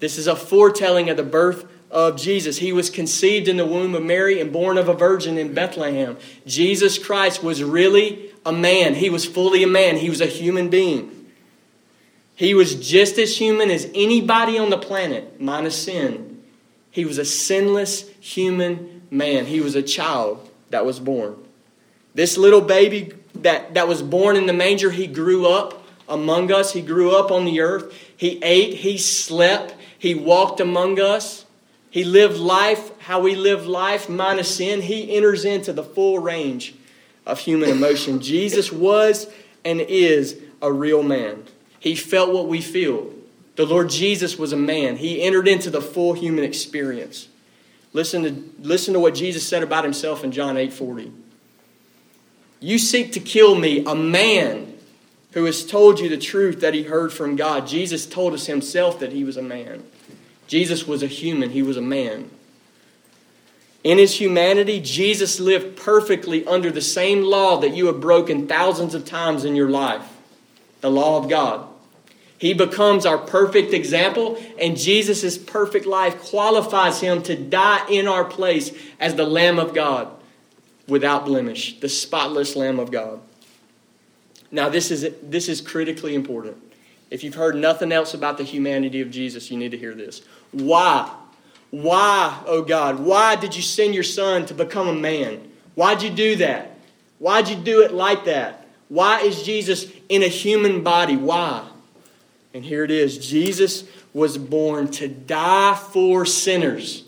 This 0.00 0.18
is 0.18 0.26
a 0.26 0.36
foretelling 0.36 1.10
of 1.10 1.16
the 1.16 1.22
birth 1.22 1.66
of 1.90 2.16
Jesus. 2.16 2.58
He 2.58 2.72
was 2.72 2.90
conceived 2.90 3.48
in 3.48 3.56
the 3.56 3.66
womb 3.66 3.94
of 3.94 4.02
Mary 4.02 4.40
and 4.40 4.52
born 4.52 4.78
of 4.78 4.88
a 4.88 4.94
virgin 4.94 5.38
in 5.38 5.54
Bethlehem. 5.54 6.16
Jesus 6.46 6.98
Christ 6.98 7.42
was 7.42 7.62
really 7.62 8.30
a 8.46 8.52
man. 8.52 8.94
He 8.94 9.10
was 9.10 9.24
fully 9.24 9.62
a 9.62 9.68
man. 9.68 9.96
He 9.96 10.08
was 10.08 10.20
a 10.20 10.26
human 10.26 10.68
being. 10.68 11.16
He 12.34 12.54
was 12.54 12.74
just 12.74 13.18
as 13.18 13.36
human 13.36 13.70
as 13.70 13.90
anybody 13.94 14.56
on 14.56 14.70
the 14.70 14.78
planet, 14.78 15.40
minus 15.40 15.82
sin. 15.82 16.42
He 16.90 17.04
was 17.04 17.18
a 17.18 17.24
sinless 17.24 18.08
human 18.20 19.02
man. 19.10 19.46
He 19.46 19.60
was 19.60 19.74
a 19.74 19.82
child 19.82 20.48
that 20.70 20.86
was 20.86 20.98
born. 20.98 21.36
This 22.14 22.38
little 22.38 22.60
baby 22.60 23.12
that, 23.36 23.74
that 23.74 23.88
was 23.88 24.02
born 24.02 24.36
in 24.36 24.46
the 24.46 24.52
manger, 24.52 24.90
he 24.90 25.06
grew 25.06 25.46
up 25.46 25.84
among 26.08 26.50
us. 26.50 26.72
He 26.72 26.82
grew 26.82 27.14
up 27.14 27.30
on 27.30 27.44
the 27.44 27.60
earth. 27.60 27.94
He 28.16 28.42
ate, 28.42 28.74
he 28.78 28.98
slept, 28.98 29.74
he 29.98 30.14
walked 30.14 30.60
among 30.60 30.98
us. 30.98 31.44
He 31.90 32.04
lived 32.04 32.36
life 32.36 32.96
how 33.00 33.20
we 33.20 33.34
live 33.34 33.66
life 33.66 34.08
minus 34.08 34.56
sin. 34.56 34.80
He 34.82 35.14
enters 35.16 35.44
into 35.44 35.72
the 35.72 35.82
full 35.82 36.18
range 36.20 36.74
of 37.26 37.40
human 37.40 37.70
emotion. 37.70 38.20
Jesus 38.22 38.72
was 38.72 39.26
and 39.64 39.80
is 39.80 40.40
a 40.62 40.72
real 40.72 41.02
man. 41.02 41.44
He 41.78 41.96
felt 41.96 42.32
what 42.32 42.46
we 42.46 42.60
feel. 42.60 43.12
The 43.56 43.66
Lord 43.66 43.90
Jesus 43.90 44.38
was 44.38 44.52
a 44.52 44.56
man. 44.56 44.96
He 44.96 45.22
entered 45.22 45.48
into 45.48 45.70
the 45.70 45.80
full 45.80 46.12
human 46.12 46.44
experience. 46.44 47.28
Listen 47.92 48.22
to, 48.22 48.66
listen 48.66 48.94
to 48.94 49.00
what 49.00 49.14
Jesus 49.14 49.46
said 49.46 49.62
about 49.62 49.84
himself 49.84 50.22
in 50.22 50.30
John 50.30 50.56
8 50.56 50.72
40. 50.72 51.12
You 52.60 52.78
seek 52.78 53.12
to 53.12 53.20
kill 53.20 53.54
me, 53.54 53.84
a 53.84 53.94
man 53.94 54.74
who 55.32 55.44
has 55.44 55.64
told 55.64 55.98
you 55.98 56.08
the 56.08 56.18
truth 56.18 56.60
that 56.60 56.74
he 56.74 56.84
heard 56.84 57.12
from 57.12 57.36
God. 57.36 57.66
Jesus 57.66 58.06
told 58.06 58.34
us 58.34 58.46
himself 58.46 59.00
that 59.00 59.12
he 59.12 59.24
was 59.24 59.36
a 59.36 59.42
man. 59.42 59.82
Jesus 60.50 60.84
was 60.84 61.00
a 61.04 61.06
human, 61.06 61.50
he 61.50 61.62
was 61.62 61.76
a 61.76 61.80
man. 61.80 62.28
In 63.84 63.98
his 63.98 64.20
humanity, 64.20 64.80
Jesus 64.80 65.38
lived 65.38 65.76
perfectly 65.76 66.44
under 66.44 66.72
the 66.72 66.80
same 66.80 67.22
law 67.22 67.58
that 67.60 67.76
you 67.76 67.86
have 67.86 68.00
broken 68.00 68.48
thousands 68.48 68.96
of 68.96 69.04
times 69.04 69.44
in 69.44 69.54
your 69.54 69.70
life 69.70 70.02
the 70.80 70.90
law 70.90 71.18
of 71.18 71.28
God. 71.28 71.68
He 72.36 72.52
becomes 72.52 73.06
our 73.06 73.18
perfect 73.18 73.72
example, 73.72 74.42
and 74.58 74.76
Jesus' 74.76 75.38
perfect 75.38 75.86
life 75.86 76.18
qualifies 76.18 77.00
him 77.00 77.22
to 77.24 77.36
die 77.36 77.86
in 77.88 78.08
our 78.08 78.24
place 78.24 78.72
as 78.98 79.14
the 79.14 79.26
Lamb 79.26 79.60
of 79.60 79.72
God 79.72 80.10
without 80.88 81.26
blemish, 81.26 81.78
the 81.78 81.88
spotless 81.88 82.56
Lamb 82.56 82.80
of 82.80 82.90
God. 82.90 83.20
Now, 84.50 84.68
this 84.68 84.90
is, 84.90 85.14
this 85.22 85.48
is 85.48 85.60
critically 85.60 86.16
important. 86.16 86.69
If 87.10 87.24
you've 87.24 87.34
heard 87.34 87.56
nothing 87.56 87.92
else 87.92 88.14
about 88.14 88.38
the 88.38 88.44
humanity 88.44 89.00
of 89.00 89.10
Jesus, 89.10 89.50
you 89.50 89.58
need 89.58 89.72
to 89.72 89.78
hear 89.78 89.94
this. 89.94 90.22
Why? 90.52 91.12
Why, 91.70 92.40
oh 92.46 92.62
God, 92.62 93.00
why 93.00 93.36
did 93.36 93.54
you 93.54 93.62
send 93.62 93.94
your 93.94 94.04
son 94.04 94.46
to 94.46 94.54
become 94.54 94.88
a 94.88 94.94
man? 94.94 95.50
Why'd 95.74 96.02
you 96.02 96.10
do 96.10 96.36
that? 96.36 96.76
Why'd 97.18 97.48
you 97.48 97.56
do 97.56 97.82
it 97.82 97.92
like 97.92 98.24
that? 98.24 98.66
Why 98.88 99.20
is 99.20 99.42
Jesus 99.42 99.86
in 100.08 100.22
a 100.22 100.28
human 100.28 100.82
body? 100.82 101.16
Why? 101.16 101.68
And 102.52 102.64
here 102.64 102.82
it 102.82 102.90
is 102.90 103.18
Jesus 103.18 103.84
was 104.12 104.36
born 104.36 104.90
to 104.92 105.06
die 105.06 105.74
for 105.92 106.26
sinners. 106.26 107.04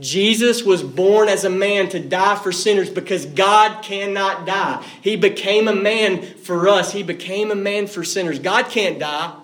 Jesus 0.00 0.62
was 0.62 0.82
born 0.82 1.28
as 1.28 1.44
a 1.44 1.50
man 1.50 1.88
to 1.88 1.98
die 1.98 2.36
for 2.36 2.52
sinners 2.52 2.88
because 2.88 3.26
God 3.26 3.82
cannot 3.82 4.46
die. 4.46 4.84
He 5.02 5.16
became 5.16 5.66
a 5.66 5.74
man 5.74 6.22
for 6.22 6.68
us, 6.68 6.92
He 6.92 7.02
became 7.02 7.50
a 7.50 7.56
man 7.56 7.86
for 7.86 8.04
sinners. 8.04 8.38
God 8.38 8.66
can't 8.68 8.98
die, 8.98 9.34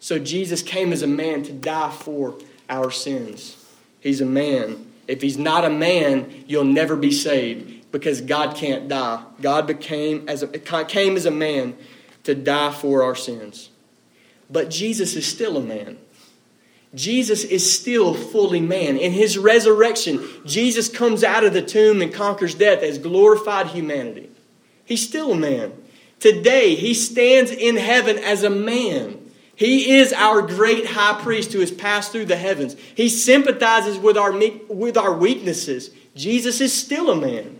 so 0.00 0.18
Jesus 0.18 0.62
came 0.62 0.92
as 0.92 1.02
a 1.02 1.06
man 1.06 1.42
to 1.44 1.52
die 1.52 1.90
for 1.90 2.36
our 2.68 2.90
sins. 2.90 3.56
He's 4.00 4.20
a 4.20 4.26
man. 4.26 4.86
If 5.08 5.22
he's 5.22 5.38
not 5.38 5.64
a 5.64 5.70
man, 5.70 6.44
you'll 6.46 6.64
never 6.64 6.96
be 6.96 7.10
saved 7.10 7.90
because 7.92 8.20
God 8.20 8.56
can't 8.56 8.88
die. 8.88 9.22
God 9.40 9.66
became 9.66 10.28
as 10.28 10.42
a, 10.42 10.48
came 10.48 11.16
as 11.16 11.26
a 11.26 11.30
man 11.30 11.76
to 12.24 12.34
die 12.34 12.72
for 12.72 13.02
our 13.02 13.14
sins. 13.14 13.70
But 14.50 14.70
Jesus 14.70 15.14
is 15.14 15.26
still 15.26 15.56
a 15.56 15.60
man. 15.60 15.98
Jesus 16.94 17.44
is 17.44 17.78
still 17.78 18.14
fully 18.14 18.60
man. 18.60 18.96
In 18.96 19.12
his 19.12 19.36
resurrection, 19.36 20.24
Jesus 20.46 20.88
comes 20.88 21.24
out 21.24 21.44
of 21.44 21.52
the 21.52 21.62
tomb 21.62 22.00
and 22.00 22.12
conquers 22.12 22.54
death 22.54 22.82
as 22.82 22.98
glorified 22.98 23.68
humanity. 23.68 24.30
He's 24.84 25.06
still 25.06 25.32
a 25.32 25.36
man. 25.36 25.72
Today, 26.20 26.74
he 26.74 26.94
stands 26.94 27.50
in 27.50 27.76
heaven 27.76 28.18
as 28.18 28.44
a 28.44 28.50
man. 28.50 29.20
He 29.56 29.96
is 29.96 30.12
our 30.12 30.42
great 30.42 30.86
high 30.86 31.20
priest 31.20 31.52
who 31.52 31.60
has 31.60 31.70
passed 31.70 32.12
through 32.12 32.26
the 32.26 32.36
heavens. 32.36 32.76
He 32.94 33.08
sympathizes 33.08 33.98
with 33.98 34.16
our, 34.16 34.32
with 34.68 34.96
our 34.96 35.12
weaknesses. 35.12 35.90
Jesus 36.14 36.60
is 36.60 36.72
still 36.72 37.10
a 37.10 37.16
man. 37.16 37.58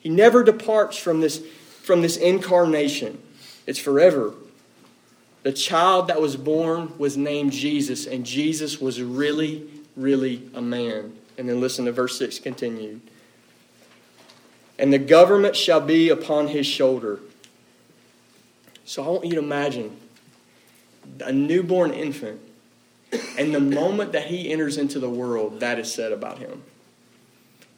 He 0.00 0.08
never 0.08 0.42
departs 0.42 0.96
from 0.96 1.20
this, 1.20 1.38
from 1.82 2.02
this 2.02 2.16
incarnation. 2.16 3.20
It's 3.66 3.78
forever 3.78 4.34
the 5.42 5.52
child 5.52 6.08
that 6.08 6.20
was 6.20 6.36
born 6.36 6.92
was 6.98 7.16
named 7.16 7.52
Jesus, 7.52 8.06
and 8.06 8.26
Jesus 8.26 8.80
was 8.80 9.02
really, 9.02 9.66
really 9.96 10.48
a 10.54 10.60
man. 10.60 11.16
And 11.38 11.48
then 11.48 11.60
listen 11.60 11.86
to 11.86 11.92
verse 11.92 12.18
6 12.18 12.38
continued. 12.40 13.00
And 14.78 14.92
the 14.92 14.98
government 14.98 15.56
shall 15.56 15.80
be 15.80 16.10
upon 16.10 16.48
his 16.48 16.66
shoulder. 16.66 17.20
So 18.84 19.04
I 19.04 19.08
want 19.08 19.24
you 19.24 19.32
to 19.32 19.38
imagine 19.38 19.96
a 21.24 21.32
newborn 21.32 21.92
infant, 21.92 22.40
and 23.38 23.54
the 23.54 23.60
moment 23.60 24.12
that 24.12 24.26
he 24.26 24.50
enters 24.50 24.76
into 24.76 24.98
the 24.98 25.08
world, 25.08 25.60
that 25.60 25.78
is 25.78 25.92
said 25.92 26.12
about 26.12 26.38
him. 26.38 26.62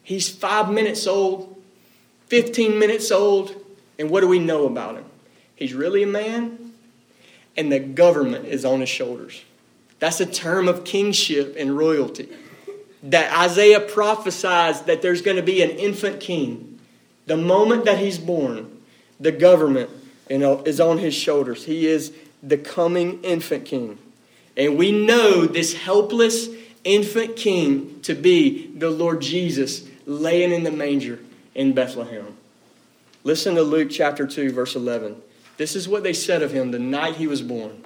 He's 0.01 0.29
five 0.29 0.69
minutes 0.69 1.07
old, 1.07 1.61
15 2.27 2.77
minutes 2.77 3.11
old, 3.11 3.55
and 3.97 4.09
what 4.09 4.21
do 4.21 4.27
we 4.27 4.39
know 4.39 4.65
about 4.65 4.95
him? 4.95 5.05
He's 5.55 5.73
really 5.73 6.03
a 6.03 6.07
man, 6.07 6.62
and 7.55 7.71
the 7.71 7.79
government 7.79 8.45
is 8.45 8.65
on 8.65 8.79
his 8.79 8.89
shoulders. 8.89 9.43
That's 9.99 10.19
a 10.19 10.25
term 10.25 10.67
of 10.67 10.83
kingship 10.83 11.55
and 11.57 11.77
royalty. 11.77 12.29
That 13.03 13.37
Isaiah 13.37 13.79
prophesies 13.79 14.81
that 14.83 15.01
there's 15.01 15.21
going 15.21 15.37
to 15.37 15.43
be 15.43 15.61
an 15.61 15.69
infant 15.71 16.19
king. 16.19 16.79
The 17.25 17.37
moment 17.37 17.85
that 17.85 17.99
he's 17.99 18.17
born, 18.17 18.81
the 19.19 19.31
government 19.31 19.89
is 20.29 20.79
on 20.79 20.97
his 20.97 21.13
shoulders. 21.13 21.65
He 21.65 21.87
is 21.87 22.13
the 22.41 22.57
coming 22.57 23.21
infant 23.23 23.65
king. 23.65 23.97
And 24.57 24.77
we 24.77 24.91
know 24.91 25.45
this 25.45 25.73
helpless 25.73 26.47
infant 26.83 27.35
king 27.35 28.01
to 28.01 28.13
be 28.13 28.67
the 28.75 28.89
Lord 28.89 29.21
Jesus 29.21 29.87
laying 30.05 30.51
in 30.51 30.63
the 30.63 30.71
manger 30.71 31.19
in 31.55 31.73
Bethlehem. 31.73 32.35
Listen 33.23 33.55
to 33.55 33.63
Luke 33.63 33.89
chapter 33.89 34.27
2, 34.27 34.51
verse 34.51 34.75
11. 34.75 35.21
This 35.57 35.75
is 35.75 35.87
what 35.87 36.03
they 36.03 36.13
said 36.13 36.41
of 36.41 36.51
him 36.51 36.71
the 36.71 36.79
night 36.79 37.15
he 37.15 37.27
was 37.27 37.41
born. 37.41 37.83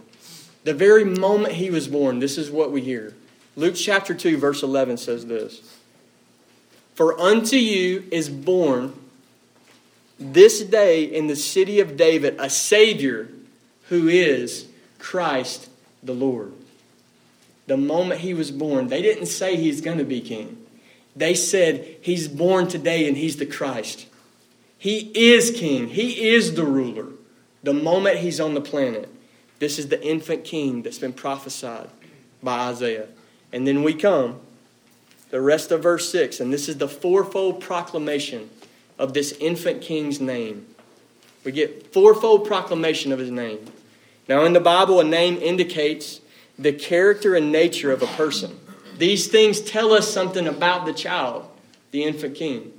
The 0.64 0.74
very 0.74 1.06
moment 1.06 1.54
he 1.54 1.70
was 1.70 1.88
born, 1.88 2.20
this 2.20 2.38
is 2.38 2.52
what 2.52 2.72
we 2.72 2.82
hear. 2.82 3.14
Luke 3.56 3.76
chapter 3.76 4.14
2, 4.14 4.38
verse 4.38 4.64
11 4.64 4.98
says 4.98 5.26
this 5.26 5.62
For 6.94 7.20
unto 7.20 7.56
you 7.56 8.06
is 8.12 8.30
born 8.30 8.94
this 10.20 10.62
day 10.64 11.04
in 11.04 11.28
the 11.28 11.36
city 11.36 11.80
of 11.80 11.98
David 11.98 12.36
a 12.40 12.50
Savior 12.50 13.30
who 13.90 14.08
is 14.08 14.68
Christ 15.00 15.70
the 16.04 16.14
Lord. 16.14 16.54
The 17.68 17.78
moment 17.78 18.22
he 18.22 18.34
was 18.34 18.52
born, 18.52 18.88
they 18.88 19.02
didn't 19.02 19.26
say 19.28 19.56
he's 19.56 19.82
going 19.82 19.98
to 19.98 20.06
be 20.06 20.22
king. 20.22 20.66
They 21.16 21.34
said 21.34 21.98
he's 22.02 22.28
born 22.28 22.68
today 22.68 23.08
and 23.08 23.18
he's 23.18 23.38
the 23.38 23.46
Christ. 23.46 24.08
He 24.78 25.12
is 25.16 25.52
king, 25.52 25.90
he 25.90 26.30
is 26.30 26.56
the 26.56 26.66
ruler. 26.66 27.08
The 27.64 27.74
moment 27.74 28.18
he's 28.18 28.40
on 28.40 28.54
the 28.54 28.62
planet, 28.62 29.10
this 29.60 29.80
is 29.80 29.88
the 29.88 30.02
infant 30.04 30.44
king 30.44 30.84
that's 30.84 31.00
been 31.00 31.14
prophesied 31.14 31.90
by 32.44 32.70
Isaiah. 32.70 33.08
And 33.52 33.68
then 33.68 33.84
we 33.84 33.94
come, 33.94 34.40
the 35.30 35.42
rest 35.42 35.72
of 35.72 35.84
verse 35.84 36.12
6, 36.12 36.40
and 36.40 36.54
this 36.54 36.70
is 36.70 36.78
the 36.78 36.88
fourfold 36.88 37.60
proclamation 37.60 38.50
of 39.00 39.14
this 39.14 39.32
infant 39.34 39.82
king's 39.82 40.20
name. 40.22 40.66
We 41.44 41.52
get 41.52 41.94
fourfold 41.94 42.46
proclamation 42.46 43.12
of 43.12 43.20
his 43.20 43.32
name. 43.32 43.60
Now, 44.28 44.44
in 44.44 44.54
the 44.54 44.60
Bible, 44.60 45.00
a 45.00 45.04
name 45.04 45.38
indicates 45.38 46.20
the 46.60 46.74
character 46.74 47.36
and 47.36 47.52
nature 47.52 47.92
of 47.92 48.02
a 48.02 48.08
person. 48.08 48.60
These 48.98 49.28
things 49.28 49.62
tell 49.62 49.94
us 49.94 50.12
something 50.12 50.48
about 50.48 50.86
the 50.86 50.94
child, 50.94 51.48
the 51.92 52.04
infant 52.04 52.36
king. 52.36 52.74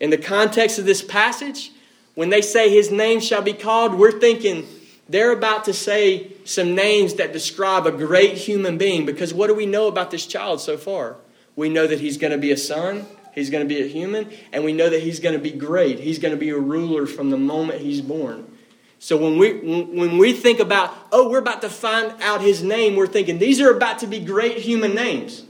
In 0.00 0.10
the 0.10 0.18
context 0.18 0.78
of 0.78 0.84
this 0.84 1.02
passage, 1.02 1.72
when 2.14 2.30
they 2.30 2.42
say 2.42 2.70
his 2.70 2.90
name 2.90 3.20
shall 3.20 3.42
be 3.42 3.52
called, 3.52 3.94
we're 3.94 4.18
thinking 4.18 4.66
they're 5.08 5.32
about 5.32 5.64
to 5.64 5.72
say 5.72 6.32
some 6.44 6.74
names 6.74 7.14
that 7.14 7.32
describe 7.32 7.86
a 7.86 7.92
great 7.92 8.36
human 8.36 8.78
being 8.78 9.04
because 9.04 9.34
what 9.34 9.48
do 9.48 9.54
we 9.54 9.66
know 9.66 9.88
about 9.88 10.10
this 10.10 10.26
child 10.26 10.60
so 10.60 10.76
far? 10.76 11.16
We 11.56 11.68
know 11.68 11.86
that 11.86 12.00
he's 12.00 12.16
going 12.16 12.32
to 12.32 12.38
be 12.38 12.52
a 12.52 12.56
son, 12.56 13.06
he's 13.34 13.50
going 13.50 13.66
to 13.66 13.74
be 13.74 13.82
a 13.82 13.86
human, 13.86 14.30
and 14.52 14.64
we 14.64 14.72
know 14.72 14.88
that 14.88 15.02
he's 15.02 15.20
going 15.20 15.34
to 15.34 15.40
be 15.40 15.50
great. 15.50 16.00
He's 16.00 16.18
going 16.18 16.32
to 16.32 16.40
be 16.40 16.50
a 16.50 16.58
ruler 16.58 17.06
from 17.06 17.30
the 17.30 17.36
moment 17.36 17.80
he's 17.80 18.00
born. 18.00 18.50
So 18.98 19.18
when 19.18 19.38
we 19.38 19.52
when 19.58 20.16
we 20.16 20.32
think 20.32 20.60
about, 20.60 20.94
oh, 21.12 21.28
we're 21.28 21.38
about 21.38 21.60
to 21.60 21.68
find 21.68 22.14
out 22.22 22.40
his 22.40 22.62
name, 22.62 22.96
we're 22.96 23.06
thinking 23.06 23.38
these 23.38 23.60
are 23.60 23.70
about 23.70 23.98
to 23.98 24.06
be 24.06 24.18
great 24.18 24.58
human 24.58 24.94
names. 24.94 25.44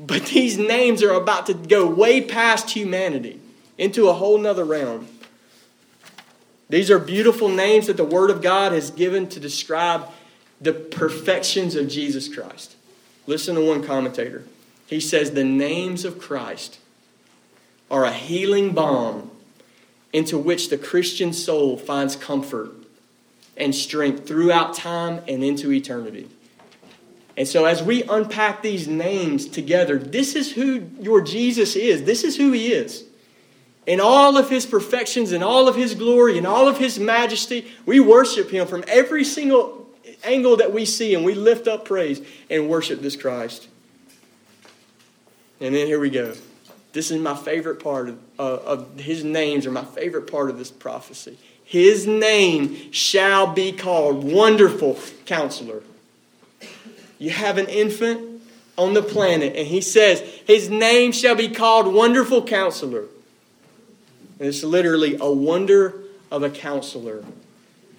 But 0.00 0.26
these 0.26 0.58
names 0.58 1.02
are 1.02 1.12
about 1.12 1.46
to 1.46 1.54
go 1.54 1.86
way 1.86 2.22
past 2.22 2.70
humanity 2.70 3.38
into 3.78 4.08
a 4.08 4.12
whole 4.14 4.38
nother 4.38 4.64
realm. 4.64 5.06
These 6.70 6.90
are 6.90 7.00
beautiful 7.00 7.48
names 7.48 7.88
that 7.88 7.96
the 7.96 8.04
Word 8.04 8.30
of 8.30 8.40
God 8.40 8.72
has 8.72 8.90
given 8.90 9.28
to 9.30 9.40
describe 9.40 10.08
the 10.60 10.72
perfections 10.72 11.74
of 11.74 11.88
Jesus 11.88 12.32
Christ. 12.32 12.76
Listen 13.26 13.56
to 13.56 13.66
one 13.66 13.82
commentator. 13.82 14.44
He 14.86 15.00
says, 15.00 15.32
The 15.32 15.44
names 15.44 16.04
of 16.04 16.20
Christ 16.20 16.78
are 17.90 18.04
a 18.04 18.12
healing 18.12 18.72
balm 18.72 19.32
into 20.12 20.38
which 20.38 20.70
the 20.70 20.78
Christian 20.78 21.32
soul 21.32 21.76
finds 21.76 22.14
comfort 22.14 22.70
and 23.56 23.74
strength 23.74 24.26
throughout 24.26 24.74
time 24.74 25.22
and 25.26 25.42
into 25.42 25.72
eternity. 25.72 26.28
And 27.36 27.48
so, 27.48 27.64
as 27.64 27.82
we 27.82 28.04
unpack 28.04 28.62
these 28.62 28.86
names 28.86 29.46
together, 29.46 29.98
this 29.98 30.36
is 30.36 30.52
who 30.52 30.88
your 31.00 31.20
Jesus 31.20 31.74
is. 31.74 32.04
This 32.04 32.22
is 32.22 32.36
who 32.36 32.52
he 32.52 32.72
is. 32.72 33.04
In 33.86 34.00
all 34.00 34.36
of 34.36 34.50
his 34.50 34.66
perfections, 34.66 35.32
in 35.32 35.42
all 35.42 35.66
of 35.66 35.74
his 35.74 35.94
glory, 35.94 36.38
in 36.38 36.46
all 36.46 36.68
of 36.68 36.78
his 36.78 36.98
majesty, 36.98 37.72
we 37.86 37.98
worship 37.98 38.50
him 38.50 38.66
from 38.66 38.84
every 38.86 39.24
single 39.24 39.88
angle 40.22 40.56
that 40.58 40.72
we 40.72 40.84
see, 40.84 41.14
and 41.14 41.24
we 41.24 41.34
lift 41.34 41.66
up 41.66 41.84
praise 41.84 42.20
and 42.50 42.68
worship 42.68 43.00
this 43.00 43.16
Christ. 43.16 43.68
And 45.60 45.74
then 45.74 45.86
here 45.86 46.00
we 46.00 46.10
go. 46.10 46.34
This 46.92 47.10
is 47.10 47.20
my 47.20 47.34
favorite 47.34 47.82
part 47.82 48.08
of, 48.08 48.18
uh, 48.38 48.42
of 48.42 48.98
his 48.98 49.24
names, 49.24 49.66
or 49.66 49.70
my 49.70 49.84
favorite 49.84 50.30
part 50.30 50.50
of 50.50 50.58
this 50.58 50.70
prophecy. 50.70 51.38
His 51.64 52.06
name 52.06 52.90
shall 52.92 53.46
be 53.46 53.72
called 53.72 54.24
Wonderful 54.24 54.98
Counselor. 55.24 55.82
You 57.18 57.30
have 57.30 57.58
an 57.58 57.66
infant 57.68 58.42
on 58.76 58.94
the 58.94 59.02
planet, 59.02 59.54
and 59.54 59.66
he 59.68 59.80
says, 59.80 60.20
His 60.46 60.68
name 60.68 61.12
shall 61.12 61.36
be 61.36 61.48
called 61.48 61.92
Wonderful 61.92 62.44
Counselor. 62.44 63.04
And 64.40 64.48
it's 64.48 64.64
literally 64.64 65.18
a 65.20 65.30
wonder 65.30 66.02
of 66.30 66.42
a 66.42 66.48
counselor. 66.48 67.22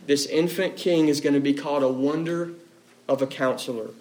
This 0.07 0.25
infant 0.25 0.75
king 0.75 1.07
is 1.07 1.21
going 1.21 1.35
to 1.35 1.39
be 1.39 1.53
called 1.53 1.83
a 1.83 1.87
wonder 1.87 2.53
of 3.07 3.21
a 3.21 3.27
counselor. 3.27 3.91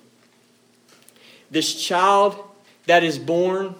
This 1.51 1.75
child 1.75 2.43
that 2.87 3.05
is 3.05 3.19
born 3.19 3.75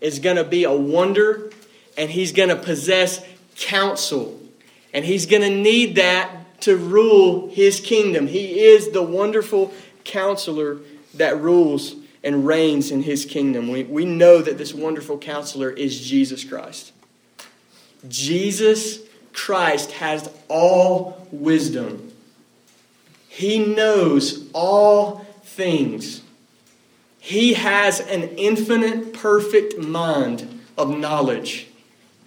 is 0.00 0.20
going 0.20 0.36
to 0.36 0.44
be 0.44 0.62
a 0.62 0.72
wonder 0.72 1.50
and 1.98 2.08
he's 2.08 2.30
going 2.30 2.50
to 2.50 2.56
possess 2.56 3.26
counsel. 3.56 4.40
And 4.94 5.04
he's 5.04 5.26
going 5.26 5.42
to 5.42 5.50
need 5.50 5.96
that 5.96 6.60
to 6.62 6.76
rule 6.76 7.48
his 7.48 7.80
kingdom. 7.80 8.28
He 8.28 8.60
is 8.60 8.92
the 8.92 9.02
wonderful 9.02 9.74
counselor 10.04 10.78
that 11.14 11.40
rules 11.40 11.96
and 12.22 12.46
reigns 12.46 12.90
in 12.90 13.02
his 13.02 13.24
kingdom. 13.24 13.68
We, 13.68 13.82
we 13.82 14.04
know 14.04 14.40
that 14.42 14.58
this 14.58 14.72
wonderful 14.72 15.18
counselor 15.18 15.70
is 15.70 16.00
Jesus 16.00 16.44
Christ. 16.44 16.92
Jesus 18.08 19.00
Christ 19.32 19.92
has 19.92 20.30
all 20.48 21.26
wisdom, 21.30 22.12
he 23.28 23.58
knows 23.58 24.48
all 24.52 25.26
things. 25.42 26.22
He 27.18 27.54
has 27.54 27.98
an 27.98 28.22
infinite, 28.36 29.12
perfect 29.12 29.78
mind 29.78 30.60
of 30.78 30.96
knowledge. 30.96 31.66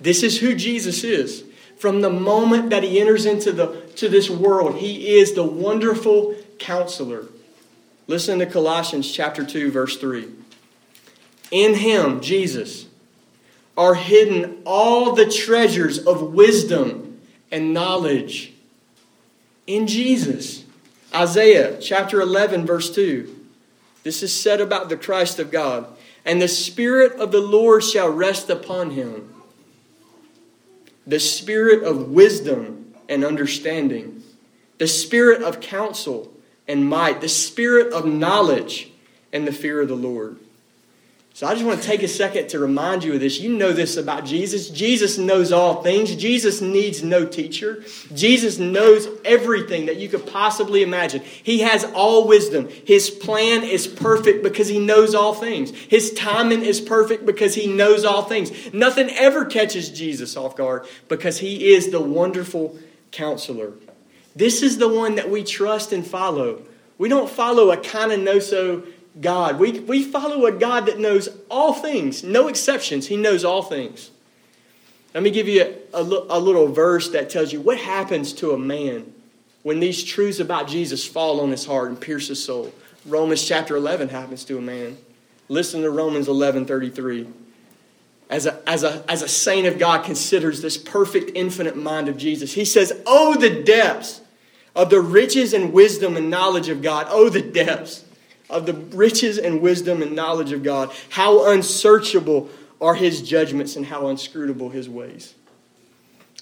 This 0.02 0.24
is 0.24 0.40
who 0.40 0.56
Jesus 0.56 1.06
is. 1.06 1.46
From 1.78 2.02
the 2.02 2.10
moment 2.10 2.70
that 2.72 2.84
he 2.84 3.00
enters 3.00 3.26
into 3.26 3.54
the, 3.54 3.68
to 3.96 4.10
this 4.10 4.30
world, 4.30 4.76
he 4.76 5.18
is 5.18 5.34
the 5.34 5.46
wonderful 5.46 6.36
counselor. 6.58 7.28
Listen 8.08 8.40
to 8.40 8.46
Colossians 8.46 9.10
chapter 9.10 9.46
2, 9.46 9.72
verse 9.72 9.98
3. 9.98 10.28
In 11.52 11.76
him, 11.76 12.20
Jesus, 12.20 12.88
are 13.80 13.96
hidden 13.96 14.62
all 14.66 15.14
the 15.14 15.26
treasures 15.26 16.00
of 16.00 16.34
wisdom 16.34 17.22
and 17.50 17.74
knowledge. 17.74 18.52
In 19.68 19.88
Jesus. 19.88 20.66
Isaiah 21.16 21.80
chapter 21.80 22.20
11, 22.20 22.66
verse 22.66 22.94
2. 22.94 23.34
This 24.04 24.22
is 24.22 24.34
said 24.36 24.60
about 24.60 24.90
the 24.90 24.98
Christ 24.98 25.40
of 25.40 25.50
God. 25.50 25.88
And 26.26 26.42
the 26.42 26.50
Spirit 26.50 27.14
of 27.22 27.32
the 27.32 27.40
Lord 27.40 27.82
shall 27.82 28.10
rest 28.10 28.50
upon 28.50 28.92
him 28.92 29.34
the 31.08 31.20
Spirit 31.20 31.82
of 31.84 32.10
wisdom 32.10 32.94
and 33.08 33.24
understanding, 33.24 34.22
the 34.78 34.88
Spirit 34.88 35.42
of 35.42 35.62
counsel 35.62 36.32
and 36.68 36.88
might, 36.88 37.22
the 37.22 37.30
Spirit 37.30 37.94
of 37.94 38.06
knowledge 38.06 38.92
and 39.32 39.48
the 39.48 39.54
fear 39.54 39.82
of 39.82 39.88
the 39.88 39.96
Lord. 39.96 40.38
So 41.34 41.48
I 41.48 41.54
just 41.54 41.66
want 41.66 41.82
to 41.82 41.88
take 41.88 42.04
a 42.04 42.08
second 42.08 42.50
to 42.50 42.60
remind 42.60 43.04
you 43.04 43.14
of 43.14 43.22
this. 43.22 43.40
You 43.40 43.54
know 43.54 43.72
this 43.72 43.96
about 43.96 44.26
Jesus. 44.26 44.70
Jesus 44.70 45.18
knows 45.18 45.54
all 45.54 45.82
things. 45.82 46.14
Jesus 46.16 46.60
needs 46.60 47.02
no 47.02 47.26
teacher. 47.26 47.84
Jesus 48.14 48.60
knows 48.60 49.08
everything 49.24 49.86
that 49.86 49.98
you 49.98 50.10
could 50.10 50.28
possibly 50.28 50.82
imagine. 50.82 51.22
He 51.22 51.60
has 51.60 51.86
all 51.94 52.28
wisdom. 52.28 52.68
His 52.68 53.10
plan 53.10 53.64
is 53.64 53.88
perfect 53.88 54.44
because 54.44 54.68
he 54.68 54.80
knows 54.80 55.16
all 55.16 55.34
things. 55.34 55.72
His 55.72 56.12
timing 56.14 56.64
is 56.64 56.82
perfect 56.82 57.26
because 57.26 57.56
he 57.56 57.68
knows 57.68 58.04
all 58.04 58.24
things. 58.24 58.74
Nothing 58.74 59.10
ever 59.12 59.46
catches 59.46 59.90
Jesus 59.90 60.36
off 60.36 60.58
guard 60.58 60.88
because 61.08 61.40
he 61.40 61.72
is 61.74 61.90
the 61.90 62.02
wonderful 62.02 62.78
counselor. 63.12 63.74
This 64.36 64.62
is 64.62 64.78
the 64.78 64.90
one 64.90 65.16
that 65.16 65.30
we 65.30 65.44
trust 65.44 65.94
and 65.94 66.06
follow. 66.06 66.64
We 66.98 67.08
don't 67.08 67.30
follow 67.30 67.72
a 67.72 67.78
kind 67.78 68.12
of 68.12 68.20
no 68.20 68.40
so 68.40 68.84
God. 69.20 69.60
We, 69.60 69.80
we 69.80 70.04
follow 70.04 70.46
a 70.46 70.52
God 70.52 70.86
that 70.86 71.00
knows 71.00 71.30
all 71.50 71.74
things, 71.74 72.24
no 72.24 72.48
exceptions. 72.48 73.08
He 73.08 73.18
knows 73.18 73.44
all 73.44 73.64
things. 73.64 74.12
Let 75.14 75.24
me 75.24 75.32
give 75.32 75.48
you 75.48 75.76
a, 75.94 75.98
a, 75.98 76.02
a, 76.02 76.40
little 76.40 76.68
verse 76.68 77.10
that 77.10 77.30
tells 77.30 77.52
you 77.52 77.60
what 77.60 77.80
happens 77.80 78.32
to 78.34 78.52
a 78.52 78.58
man 78.58 79.12
when 79.64 79.80
these 79.80 80.04
truths 80.04 80.40
about 80.40 80.68
Jesus 80.68 81.06
fall 81.06 81.42
on 81.42 81.50
his 81.50 81.66
heart 81.66 81.90
and 81.90 82.00
pierce 82.00 82.28
his 82.28 82.44
soul. 82.44 82.72
Romans 83.06 83.46
chapter 83.46 83.76
11 83.76 84.10
happens 84.10 84.46
to 84.46 84.58
a 84.58 84.62
man. 84.62 84.98
Listen 85.48 85.82
to 85.82 85.90
Romans 85.90 86.28
11 86.28 86.66
33. 86.66 87.28
As 88.30 88.46
a, 88.46 88.62
as, 88.70 88.84
a, 88.84 89.04
as 89.10 89.24
a 89.24 89.28
saint 89.28 89.66
of 89.66 89.80
God 89.80 90.06
considers 90.06 90.62
this 90.62 90.78
perfect, 90.78 91.32
infinite 91.34 91.76
mind 91.76 92.08
of 92.08 92.16
Jesus, 92.16 92.54
he 92.54 92.64
says, 92.64 92.94
Oh, 93.08 93.36
the 93.36 93.64
depths 93.64 94.22
of 94.76 94.92
the 94.92 95.02
riches 95.02 95.54
and 95.54 95.74
wisdom 95.74 96.16
and 96.16 96.30
knowledge 96.30 96.70
of 96.70 96.84
God. 96.84 97.08
Oh, 97.10 97.30
the 97.30 97.42
depths 97.42 98.06
of 98.50 98.66
the 98.66 98.74
riches 98.74 99.38
and 99.38 99.62
wisdom 99.62 100.02
and 100.02 100.16
knowledge 100.16 100.52
of 100.52 100.64
God. 100.64 100.92
How 101.10 101.52
unsearchable 101.52 102.50
are 102.82 102.96
his 102.96 103.22
judgments 103.22 103.76
and 103.76 103.86
how 103.86 104.08
inscrutable 104.08 104.70
his 104.70 104.90
ways. 104.90 105.36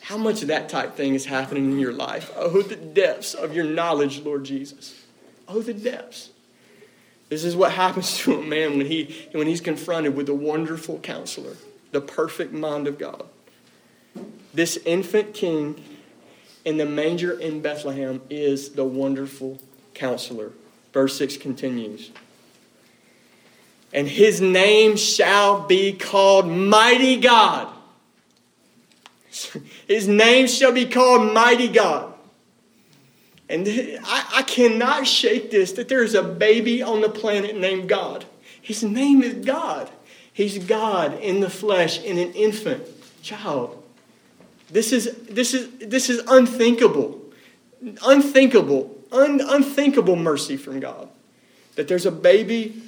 How 0.01 0.17
much 0.17 0.41
of 0.41 0.47
that 0.49 0.69
type 0.69 0.95
thing 0.95 1.15
is 1.15 1.25
happening 1.25 1.71
in 1.71 1.79
your 1.79 1.91
life? 1.91 2.31
Oh, 2.35 2.61
the 2.61 2.75
depths 2.75 3.33
of 3.33 3.53
your 3.53 3.65
knowledge, 3.65 4.21
Lord 4.21 4.45
Jesus. 4.45 5.03
Oh, 5.47 5.61
the 5.61 5.73
depths. 5.73 6.29
This 7.29 7.43
is 7.43 7.55
what 7.55 7.73
happens 7.73 8.17
to 8.19 8.39
a 8.39 8.43
man 8.43 8.77
when, 8.77 8.85
he, 8.85 9.27
when 9.33 9.47
he's 9.47 9.61
confronted 9.61 10.15
with 10.15 10.27
the 10.27 10.35
wonderful 10.35 10.99
counselor, 10.99 11.57
the 11.91 12.01
perfect 12.01 12.53
mind 12.53 12.87
of 12.87 12.97
God. 12.97 13.25
This 14.53 14.77
infant 14.85 15.33
king 15.33 15.83
in 16.63 16.77
the 16.77 16.85
manger 16.85 17.37
in 17.37 17.61
Bethlehem 17.61 18.21
is 18.29 18.69
the 18.69 18.85
wonderful 18.85 19.59
counselor. 19.93 20.51
Verse 20.97 21.15
6 21.19 21.37
continues. 21.37 22.09
And 23.93 24.07
his 24.07 24.41
name 24.41 24.97
shall 24.97 25.67
be 25.67 25.93
called 25.93 26.47
Mighty 26.47 27.17
God. 27.17 27.67
His 29.87 30.07
name 30.07 30.47
shall 30.47 30.71
be 30.71 30.87
called 30.87 31.31
Mighty 31.31 31.67
God. 31.67 32.15
And 33.47 33.67
I, 33.67 34.37
I 34.37 34.41
cannot 34.41 35.05
shake 35.05 35.51
this 35.51 35.73
that 35.73 35.87
there 35.87 36.03
is 36.03 36.15
a 36.15 36.23
baby 36.23 36.81
on 36.81 37.01
the 37.01 37.09
planet 37.09 37.55
named 37.55 37.87
God. 37.87 38.25
His 38.59 38.83
name 38.83 39.21
is 39.21 39.45
God. 39.45 39.91
He's 40.33 40.57
God 40.57 41.19
in 41.19 41.41
the 41.41 41.49
flesh, 41.51 42.01
in 42.01 42.17
an 42.17 42.33
infant 42.33 42.81
child. 43.21 43.83
This 44.71 44.91
is, 44.91 45.15
this 45.29 45.53
is, 45.53 45.69
this 45.77 46.09
is 46.09 46.23
unthinkable. 46.27 47.21
Unthinkable. 48.03 48.96
Un, 49.11 49.41
unthinkable 49.41 50.15
mercy 50.15 50.57
from 50.57 50.79
God. 50.79 51.09
That 51.75 51.87
there's 51.87 52.05
a 52.05 52.11
baby 52.11 52.81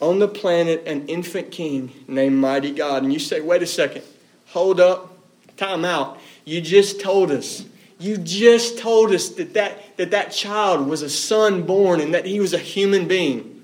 on 0.00 0.18
the 0.18 0.28
planet, 0.28 0.84
an 0.86 1.08
infant 1.08 1.50
king 1.50 1.92
named 2.06 2.36
Mighty 2.36 2.72
God. 2.72 3.02
And 3.02 3.12
you 3.12 3.18
say, 3.18 3.40
wait 3.40 3.62
a 3.62 3.66
second, 3.66 4.04
hold 4.46 4.80
up, 4.80 5.16
time 5.56 5.84
out. 5.84 6.18
You 6.44 6.60
just 6.60 7.00
told 7.00 7.30
us 7.30 7.64
you 7.98 8.16
just 8.16 8.78
told 8.78 9.12
us 9.12 9.30
that 9.30 9.54
that, 9.54 9.96
that 9.96 10.12
that 10.12 10.30
child 10.30 10.86
was 10.86 11.02
a 11.02 11.10
son 11.10 11.64
born 11.64 12.00
and 12.00 12.14
that 12.14 12.24
he 12.24 12.38
was 12.38 12.54
a 12.54 12.58
human 12.58 13.08
being. 13.08 13.62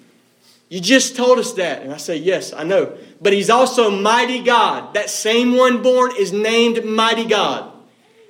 You 0.68 0.80
just 0.80 1.14
told 1.14 1.38
us 1.38 1.52
that. 1.52 1.82
And 1.82 1.92
I 1.92 1.98
say, 1.98 2.16
Yes, 2.16 2.52
I 2.52 2.64
know. 2.64 2.96
But 3.20 3.32
he's 3.32 3.48
also 3.48 3.90
mighty 3.90 4.42
God. 4.42 4.94
That 4.94 5.08
same 5.08 5.56
one 5.56 5.82
born 5.82 6.12
is 6.18 6.32
named 6.32 6.84
mighty 6.84 7.24
God. 7.24 7.70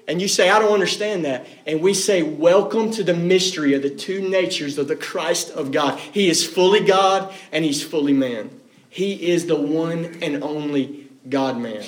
And 0.06 0.20
you 0.20 0.28
say, 0.28 0.50
I 0.50 0.58
don't 0.58 0.72
understand 0.72 1.24
that. 1.24 1.46
And 1.66 1.80
we 1.80 1.94
say, 1.94 2.22
Welcome 2.22 2.90
to 2.92 3.04
the 3.04 3.14
mystery 3.14 3.74
of 3.74 3.82
the 3.82 3.90
two 3.90 4.28
natures 4.28 4.76
of 4.76 4.88
the 4.88 4.96
Christ 4.96 5.50
of 5.50 5.72
God. 5.72 5.98
He 5.98 6.28
is 6.28 6.46
fully 6.46 6.80
God 6.80 7.32
and 7.52 7.64
he's 7.64 7.82
fully 7.82 8.12
man. 8.12 8.50
He 8.90 9.30
is 9.30 9.46
the 9.46 9.56
one 9.56 10.18
and 10.22 10.42
only 10.42 11.08
God 11.28 11.58
man. 11.58 11.84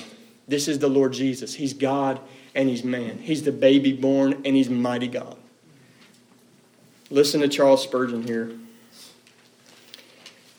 This 0.49 0.67
is 0.67 0.79
the 0.79 0.89
Lord 0.89 1.13
Jesus. 1.13 1.55
He's 1.55 1.75
God 1.75 2.21
and 2.55 2.69
he's 2.69 2.85
man. 2.85 3.19
He's 3.19 3.43
the 3.43 3.53
baby 3.53 3.93
born 3.93 4.33
and 4.45 4.57
he's 4.57 4.71
mighty 4.71 5.09
God. 5.09 5.37
Listen 7.11 7.41
to 7.43 7.49
Charles 7.49 7.83
Spurgeon 7.83 8.27
here. 8.27 8.53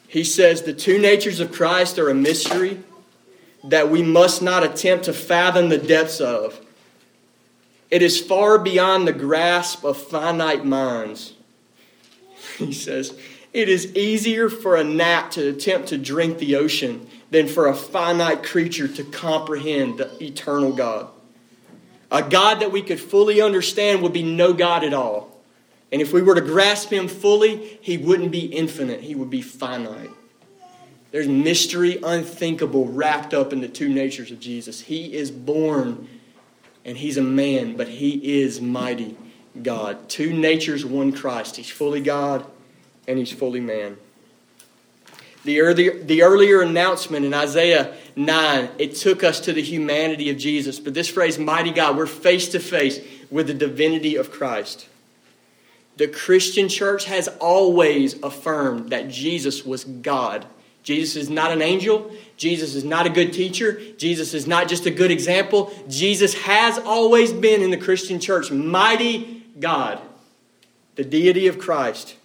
He 0.08 0.24
says 0.24 0.62
the 0.62 0.74
two 0.74 1.00
natures 1.00 1.40
of 1.40 1.52
Christ 1.52 2.00
are 2.00 2.10
a 2.10 2.14
mystery 2.14 2.80
that 3.64 3.90
we 3.90 4.02
must 4.02 4.42
not 4.42 4.64
attempt 4.64 5.06
to 5.06 5.14
fathom 5.14 5.70
the 5.70 5.78
depths 5.78 6.22
of. 6.22 6.62
It 7.90 8.02
is 8.02 8.20
far 8.20 8.58
beyond 8.58 9.08
the 9.08 9.14
grasp 9.14 9.84
of 9.84 9.98
finite 9.98 10.66
minds. 10.66 11.34
He 12.58 12.74
says, 12.74 13.16
It 13.54 13.70
is 13.70 13.96
easier 13.96 14.50
for 14.50 14.76
a 14.76 14.84
gnat 14.84 15.32
to 15.34 15.50
attempt 15.50 15.90
to 15.90 15.98
drink 15.98 16.40
the 16.40 16.56
ocean 16.56 17.08
than 17.30 17.48
for 17.48 17.68
a 17.68 17.76
finite 17.76 18.44
creature 18.44 18.88
to 18.88 19.04
comprehend 19.04 20.00
the 20.00 20.24
eternal 20.24 20.74
God. 20.74 21.08
A 22.12 22.24
God 22.24 22.62
that 22.62 22.72
we 22.72 22.82
could 22.82 23.00
fully 23.00 23.42
understand 23.42 24.02
would 24.02 24.14
be 24.14 24.24
no 24.24 24.54
God 24.54 24.84
at 24.84 24.94
all. 24.94 25.38
And 25.92 26.02
if 26.02 26.14
we 26.14 26.22
were 26.22 26.36
to 26.36 26.42
grasp 26.42 26.92
him 26.92 27.08
fully, 27.08 27.78
he 27.82 27.98
wouldn't 27.98 28.32
be 28.32 28.46
infinite, 28.46 29.02
he 29.02 29.16
would 29.16 29.30
be 29.30 29.42
finite. 29.42 30.10
There's 31.12 31.28
mystery 31.28 32.00
unthinkable 32.04 32.86
wrapped 32.88 33.34
up 33.34 33.54
in 33.54 33.62
the 33.62 33.68
two 33.68 33.90
natures 33.90 34.32
of 34.32 34.40
Jesus. 34.40 34.82
He 34.82 35.14
is 35.14 35.32
born 35.32 36.08
and 36.88 36.98
he's 36.98 37.18
a 37.18 37.22
man, 37.22 37.76
but 37.76 37.90
he 37.90 38.42
is 38.42 38.62
mighty 38.62 39.18
God. 39.62 40.10
Two 40.10 40.34
natures, 40.34 40.86
one 40.86 41.12
Christ. 41.12 41.58
He's 41.58 41.70
fully 41.70 42.00
God 42.00 42.46
and 43.08 43.20
he's 43.20 43.32
fully 43.32 43.60
man. 43.60 43.98
The 45.44 45.62
earlier, 45.62 46.02
the 46.02 46.24
earlier 46.24 46.62
announcement 46.62 47.26
in 47.26 47.34
Isaiah 47.34 47.96
9, 48.16 48.70
it 48.80 48.96
took 48.96 49.24
us 49.24 49.42
to 49.42 49.54
the 49.54 49.62
humanity 49.62 50.30
of 50.30 50.38
Jesus. 50.38 50.80
But 50.80 50.94
this 50.94 51.10
phrase, 51.10 51.38
mighty 51.38 51.72
God, 51.72 51.98
we're 51.98 52.06
face 52.08 52.50
to 52.50 52.60
face 52.60 53.00
with 53.30 53.48
the 53.48 53.54
divinity 53.54 54.16
of 54.16 54.32
Christ. 54.32 54.88
The 55.98 56.08
Christian 56.08 56.70
church 56.70 57.06
has 57.06 57.28
always 57.40 58.22
affirmed 58.22 58.92
that 58.92 59.10
Jesus 59.10 59.66
was 59.66 59.84
God. 59.84 60.46
Jesus 60.88 61.18
is 61.18 61.30
not 61.30 61.52
an 61.52 61.62
angel. 61.62 62.10
Jesus 62.38 62.74
is 62.74 62.86
not 62.86 63.06
a 63.06 63.10
good 63.10 63.34
teacher. 63.34 63.82
Jesus 63.98 64.34
is 64.34 64.48
not 64.48 64.70
just 64.70 64.86
a 64.86 64.90
good 64.90 65.12
example. 65.12 65.70
Jesus 65.90 66.34
has 66.34 66.80
always 66.80 67.34
been 67.34 67.62
in 67.62 67.72
the 67.72 67.78
Christian 67.78 68.22
church 68.22 68.52
mighty 68.52 69.44
God, 69.60 70.00
the 70.96 71.04
deity 71.04 71.48
of 71.48 71.60
Christ. 71.60 72.16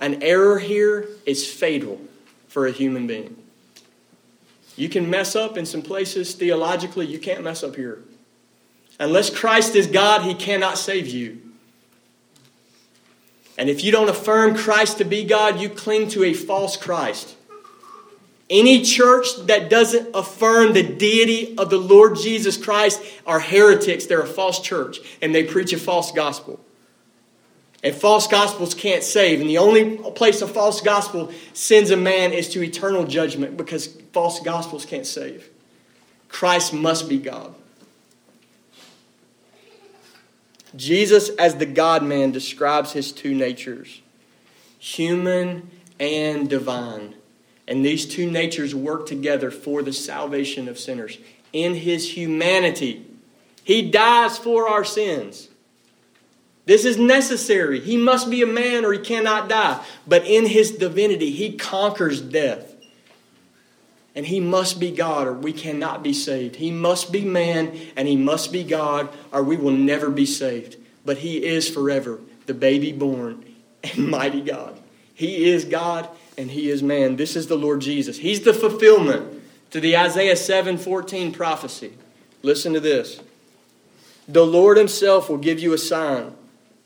An 0.00 0.24
error 0.24 0.58
here 0.58 1.08
is 1.24 1.48
fatal 1.48 2.00
for 2.48 2.66
a 2.66 2.72
human 2.72 3.06
being. 3.06 3.36
You 4.74 4.88
can 4.88 5.08
mess 5.08 5.36
up 5.36 5.56
in 5.56 5.64
some 5.64 5.82
places 5.82 6.34
theologically, 6.34 7.06
you 7.06 7.20
can't 7.20 7.44
mess 7.44 7.62
up 7.62 7.76
here. 7.76 8.02
Unless 8.98 9.30
Christ 9.30 9.76
is 9.76 9.86
God, 9.86 10.22
He 10.22 10.34
cannot 10.34 10.78
save 10.78 11.06
you. 11.06 11.40
And 13.56 13.70
if 13.70 13.84
you 13.84 13.92
don't 13.92 14.08
affirm 14.08 14.56
Christ 14.56 14.98
to 14.98 15.04
be 15.04 15.22
God, 15.22 15.60
you 15.60 15.68
cling 15.68 16.08
to 16.08 16.24
a 16.24 16.34
false 16.34 16.76
Christ. 16.76 17.36
Any 18.50 18.82
church 18.82 19.26
that 19.46 19.70
doesn't 19.70 20.14
affirm 20.14 20.74
the 20.74 20.82
deity 20.82 21.56
of 21.56 21.70
the 21.70 21.78
Lord 21.78 22.16
Jesus 22.16 22.56
Christ 22.56 23.02
are 23.26 23.40
heretics. 23.40 24.06
They're 24.06 24.20
a 24.20 24.26
false 24.26 24.60
church, 24.60 24.98
and 25.22 25.34
they 25.34 25.44
preach 25.44 25.72
a 25.72 25.78
false 25.78 26.12
gospel. 26.12 26.60
And 27.82 27.94
false 27.94 28.26
gospels 28.26 28.74
can't 28.74 29.02
save. 29.02 29.40
And 29.40 29.48
the 29.48 29.58
only 29.58 29.96
place 30.12 30.40
a 30.40 30.48
false 30.48 30.80
gospel 30.80 31.32
sends 31.52 31.90
a 31.90 31.96
man 31.96 32.32
is 32.32 32.48
to 32.50 32.62
eternal 32.62 33.04
judgment 33.04 33.56
because 33.56 33.86
false 34.12 34.40
gospels 34.40 34.86
can't 34.86 35.06
save. 35.06 35.50
Christ 36.28 36.72
must 36.72 37.08
be 37.08 37.18
God. 37.18 37.54
Jesus, 40.76 41.28
as 41.30 41.56
the 41.56 41.66
God 41.66 42.02
man, 42.02 42.32
describes 42.32 42.92
his 42.92 43.12
two 43.12 43.34
natures 43.34 44.00
human 44.78 45.70
and 45.98 46.48
divine. 46.50 47.14
And 47.66 47.84
these 47.84 48.06
two 48.06 48.30
natures 48.30 48.74
work 48.74 49.06
together 49.06 49.50
for 49.50 49.82
the 49.82 49.92
salvation 49.92 50.68
of 50.68 50.78
sinners. 50.78 51.18
In 51.52 51.74
his 51.74 52.16
humanity, 52.16 53.06
he 53.62 53.90
dies 53.90 54.36
for 54.36 54.68
our 54.68 54.84
sins. 54.84 55.48
This 56.66 56.84
is 56.84 56.96
necessary. 56.96 57.80
He 57.80 57.96
must 57.96 58.30
be 58.30 58.42
a 58.42 58.46
man 58.46 58.84
or 58.84 58.92
he 58.92 58.98
cannot 58.98 59.48
die. 59.48 59.84
But 60.06 60.26
in 60.26 60.46
his 60.46 60.72
divinity, 60.72 61.30
he 61.30 61.56
conquers 61.56 62.20
death. 62.20 62.74
And 64.14 64.26
he 64.26 64.40
must 64.40 64.78
be 64.78 64.90
God 64.90 65.26
or 65.26 65.32
we 65.32 65.52
cannot 65.52 66.02
be 66.02 66.12
saved. 66.12 66.56
He 66.56 66.70
must 66.70 67.12
be 67.12 67.22
man 67.22 67.76
and 67.96 68.06
he 68.06 68.16
must 68.16 68.52
be 68.52 68.62
God 68.62 69.08
or 69.32 69.42
we 69.42 69.56
will 69.56 69.72
never 69.72 70.08
be 70.08 70.26
saved. 70.26 70.76
But 71.04 71.18
he 71.18 71.44
is 71.44 71.68
forever 71.68 72.20
the 72.46 72.54
baby 72.54 72.92
born 72.92 73.44
and 73.82 74.08
mighty 74.08 74.40
God. 74.40 74.80
He 75.14 75.50
is 75.50 75.64
God 75.64 76.08
and 76.36 76.50
he 76.50 76.70
is 76.70 76.82
man. 76.82 77.16
This 77.16 77.36
is 77.36 77.46
the 77.46 77.56
Lord 77.56 77.80
Jesus. 77.80 78.18
He's 78.18 78.40
the 78.40 78.54
fulfillment 78.54 79.42
to 79.70 79.80
the 79.80 79.96
Isaiah 79.96 80.36
7:14 80.36 81.32
prophecy. 81.32 81.92
Listen 82.42 82.72
to 82.74 82.80
this. 82.80 83.20
The 84.28 84.46
Lord 84.46 84.76
himself 84.76 85.28
will 85.28 85.38
give 85.38 85.60
you 85.60 85.72
a 85.72 85.78
sign. 85.78 86.32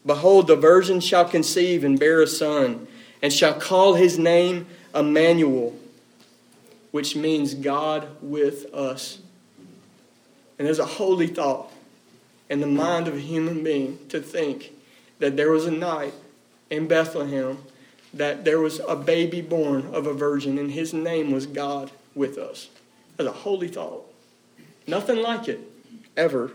Behold, 0.05 0.47
the 0.47 0.57
virgin 0.57 1.01
shall 1.01 1.25
conceive 1.25 1.85
and 1.85 1.99
bear 1.99 2.23
a 2.23 2.27
son, 2.27 2.87
and 3.23 3.33
shall 3.33 3.55
call 3.55 3.95
his 3.95 4.19
name 4.19 4.67
Emmanuel, 4.95 5.77
which 6.91 7.15
means 7.15 7.55
God 7.55 8.09
with 8.23 8.73
us. 8.75 9.19
And 10.59 10.67
there's 10.67 10.79
a 10.79 10.87
holy 10.87 11.27
thought 11.27 11.71
in 12.49 12.61
the 12.61 12.67
mind 12.67 13.07
of 13.07 13.15
a 13.15 13.21
human 13.21 13.63
being 13.63 13.99
to 14.09 14.21
think 14.21 14.73
that 15.19 15.37
there 15.37 15.51
was 15.51 15.67
a 15.67 15.71
night 15.71 16.15
in 16.71 16.89
Bethlehem 16.89 17.59
that 18.15 18.45
there 18.45 18.61
was 18.61 18.81
a 18.89 18.97
baby 18.97 19.41
born 19.41 19.87
of 19.93 20.07
a 20.07 20.15
virgin, 20.15 20.59
and 20.59 20.71
his 20.71 20.93
name 20.93 21.31
was 21.31 21.47
God 21.47 21.91
with 22.15 22.39
us. 22.39 22.69
That's 23.17 23.29
a 23.29 23.33
holy 23.33 23.69
thought. 23.69 24.05
Nothing 24.87 25.23
like 25.23 25.49
it, 25.49 25.61
ever. 26.17 26.53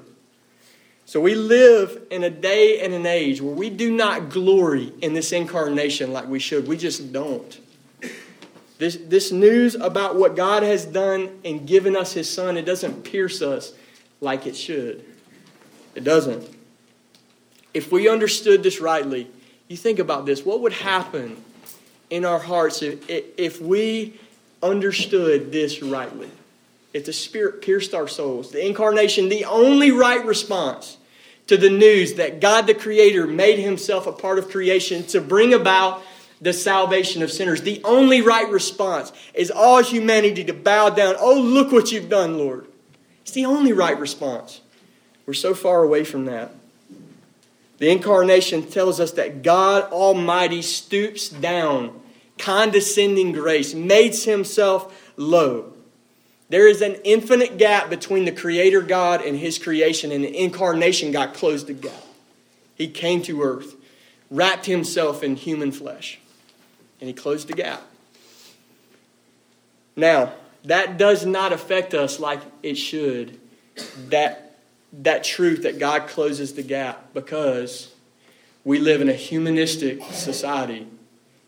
So 1.06 1.20
we 1.20 1.36
live 1.36 2.02
in 2.10 2.24
a 2.24 2.30
day 2.30 2.80
and 2.80 2.94
an 2.94 3.06
age 3.06 3.42
where 3.42 3.54
we 3.54 3.70
do 3.70 3.92
not 3.92 4.30
glory 4.30 4.94
in 5.02 5.14
this 5.14 5.32
incarnation 5.32 6.12
like 6.12 6.28
we 6.28 6.40
should. 6.40 6.68
We 6.68 6.78
just 6.78 7.12
don't. 7.12 7.60
This, 8.80 8.98
this 8.98 9.32
news 9.32 9.76
about 9.76 10.16
what 10.16 10.36
God 10.36 10.64
has 10.64 10.86
done 10.86 11.40
and 11.46 11.68
given 11.68 11.96
us 11.96 12.14
His 12.14 12.30
Son, 12.30 12.58
it 12.58 12.66
doesn't 12.66 13.04
pierce 13.04 13.42
us 13.42 13.74
like 14.20 14.48
it 14.48 14.56
should. 14.56 15.06
It 15.94 16.04
doesn't. 16.04 16.50
If 17.74 17.92
we 17.92 18.10
understood 18.10 18.64
this 18.64 18.80
rightly, 18.80 19.30
you 19.74 19.78
think 19.78 20.00
about 20.00 20.26
this 20.26 20.46
what 20.46 20.62
would 20.62 20.74
happen 20.74 21.44
in 22.10 22.26
our 22.26 22.40
hearts 22.40 22.82
if, 22.82 23.10
if 23.10 23.60
we 23.62 24.20
understood 24.62 25.52
this 25.52 25.82
rightly? 25.82 26.30
If 26.94 27.06
the 27.06 27.14
Spirit 27.14 27.64
pierced 27.64 27.96
our 27.96 28.08
souls, 28.08 28.52
the 28.52 28.66
incarnation, 28.66 29.30
the 29.30 29.46
only 29.46 29.92
right 29.92 30.24
response 30.24 30.98
to 31.48 31.58
the 31.58 31.72
news 31.72 32.14
that 32.14 32.40
God 32.40 32.68
the 32.68 32.76
Creator 32.76 33.26
made 33.26 33.58
himself 33.58 34.06
a 34.06 34.12
part 34.12 34.38
of 34.38 34.50
creation 34.50 35.04
to 35.08 35.20
bring 35.20 35.56
about 35.56 36.04
the 36.40 36.54
salvation 36.54 37.24
of 37.24 37.32
sinners. 37.32 37.64
The 37.64 37.82
only 37.84 38.22
right 38.22 38.50
response 38.50 39.12
is 39.34 39.50
all 39.50 39.82
humanity 39.82 40.44
to 40.44 40.54
bow 40.54 40.90
down. 40.90 41.16
Oh, 41.18 41.40
look 41.40 41.72
what 41.72 41.92
you've 41.92 42.10
done, 42.10 42.38
Lord. 42.38 42.68
It's 43.24 43.32
the 43.32 43.46
only 43.46 43.74
right 43.74 43.98
response. 43.98 44.62
We're 45.26 45.34
so 45.34 45.56
far 45.56 45.82
away 45.82 46.04
from 46.04 46.26
that. 46.26 46.52
The 47.84 47.90
incarnation 47.90 48.64
tells 48.64 49.02
us 49.02 49.12
that 49.12 49.44
God 49.44 49.92
Almighty 49.92 50.62
stoops 50.62 51.28
down, 51.28 52.00
condescending 52.38 53.34
grace, 53.34 53.74
makes 53.74 54.24
himself 54.24 55.12
low 55.18 55.74
there 56.54 56.68
is 56.68 56.84
an 56.84 56.98
infinite 57.04 57.58
gap 57.58 57.90
between 57.90 58.26
the 58.26 58.32
Creator 58.32 58.84
God 58.84 59.24
and 59.24 59.36
His 59.36 59.58
creation, 59.58 60.12
and 60.12 60.24
the 60.24 60.38
incarnation 60.38 61.12
God 61.12 61.34
closed 61.34 61.66
the 61.66 61.74
gap. 61.74 62.04
He 62.76 62.90
came 62.90 63.24
to 63.24 63.42
earth, 63.42 63.76
wrapped 64.30 64.68
Himself 64.68 65.24
in 65.24 65.36
human 65.36 65.72
flesh, 65.72 66.20
and 67.00 67.08
He 67.08 67.14
closed 67.14 67.48
the 67.48 67.54
gap. 67.54 67.82
Now, 69.96 70.34
that 70.66 71.00
does 71.00 71.26
not 71.26 71.54
affect 71.54 71.96
us 71.96 72.20
like 72.20 72.42
it 72.62 72.76
should, 72.76 73.40
that, 74.10 74.43
that 75.02 75.24
truth 75.24 75.64
that 75.64 75.80
God 75.80 76.08
closes 76.08 76.54
the 76.54 76.64
gap, 76.64 77.14
because 77.14 77.94
we 78.64 78.80
live 78.80 79.02
in 79.02 79.10
a 79.10 79.14
humanistic 79.14 80.02
society. 80.12 80.88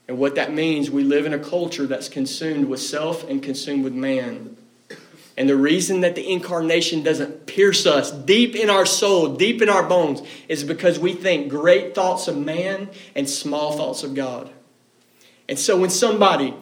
And 0.07 0.17
what 0.17 0.35
that 0.35 0.53
means, 0.53 0.91
we 0.91 1.03
live 1.03 1.25
in 1.25 1.33
a 1.33 1.39
culture 1.39 1.87
that's 1.87 2.09
consumed 2.09 2.65
with 2.65 2.79
self 2.79 3.27
and 3.27 3.41
consumed 3.41 3.83
with 3.83 3.93
man. 3.93 4.57
And 5.37 5.49
the 5.49 5.55
reason 5.55 6.01
that 6.01 6.15
the 6.15 6.31
incarnation 6.31 7.03
doesn't 7.03 7.45
pierce 7.45 7.85
us 7.85 8.11
deep 8.11 8.55
in 8.55 8.69
our 8.69 8.85
soul, 8.85 9.35
deep 9.35 9.61
in 9.61 9.67
our 9.67 9.83
bones, 9.83 10.21
is 10.47 10.63
because 10.63 10.97
we 10.97 11.13
think 11.13 11.49
great 11.49 11.93
thoughts 11.93 12.27
of 12.27 12.37
man 12.37 12.89
and 13.15 13.29
small 13.29 13.73
thoughts 13.73 14.03
of 14.03 14.13
God. 14.13 14.49
And 15.49 15.59
so 15.59 15.77
when 15.77 15.89
somebody, 15.89 16.53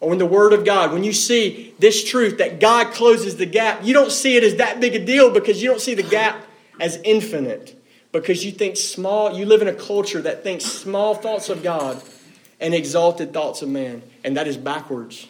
or 0.00 0.12
in 0.12 0.18
the 0.18 0.26
Word 0.26 0.52
of 0.52 0.64
God, 0.64 0.92
when 0.92 1.04
you 1.04 1.12
see 1.12 1.74
this 1.78 2.04
truth 2.04 2.38
that 2.38 2.60
God 2.60 2.92
closes 2.92 3.36
the 3.36 3.46
gap, 3.46 3.84
you 3.84 3.94
don't 3.94 4.12
see 4.12 4.36
it 4.36 4.44
as 4.44 4.56
that 4.56 4.80
big 4.80 4.94
a 4.94 5.04
deal 5.04 5.30
because 5.30 5.62
you 5.62 5.68
don't 5.68 5.80
see 5.80 5.94
the 5.94 6.02
gap 6.02 6.44
as 6.78 7.00
infinite. 7.04 7.72
Because 8.12 8.44
you 8.44 8.52
think 8.52 8.76
small, 8.76 9.36
you 9.36 9.46
live 9.46 9.62
in 9.62 9.68
a 9.68 9.74
culture 9.74 10.20
that 10.22 10.42
thinks 10.42 10.64
small 10.64 11.14
thoughts 11.14 11.48
of 11.48 11.62
God 11.62 12.02
and 12.60 12.74
exalted 12.74 13.32
thoughts 13.32 13.62
of 13.62 13.68
man. 13.68 14.02
And 14.24 14.36
that 14.36 14.46
is 14.46 14.56
backwards. 14.56 15.26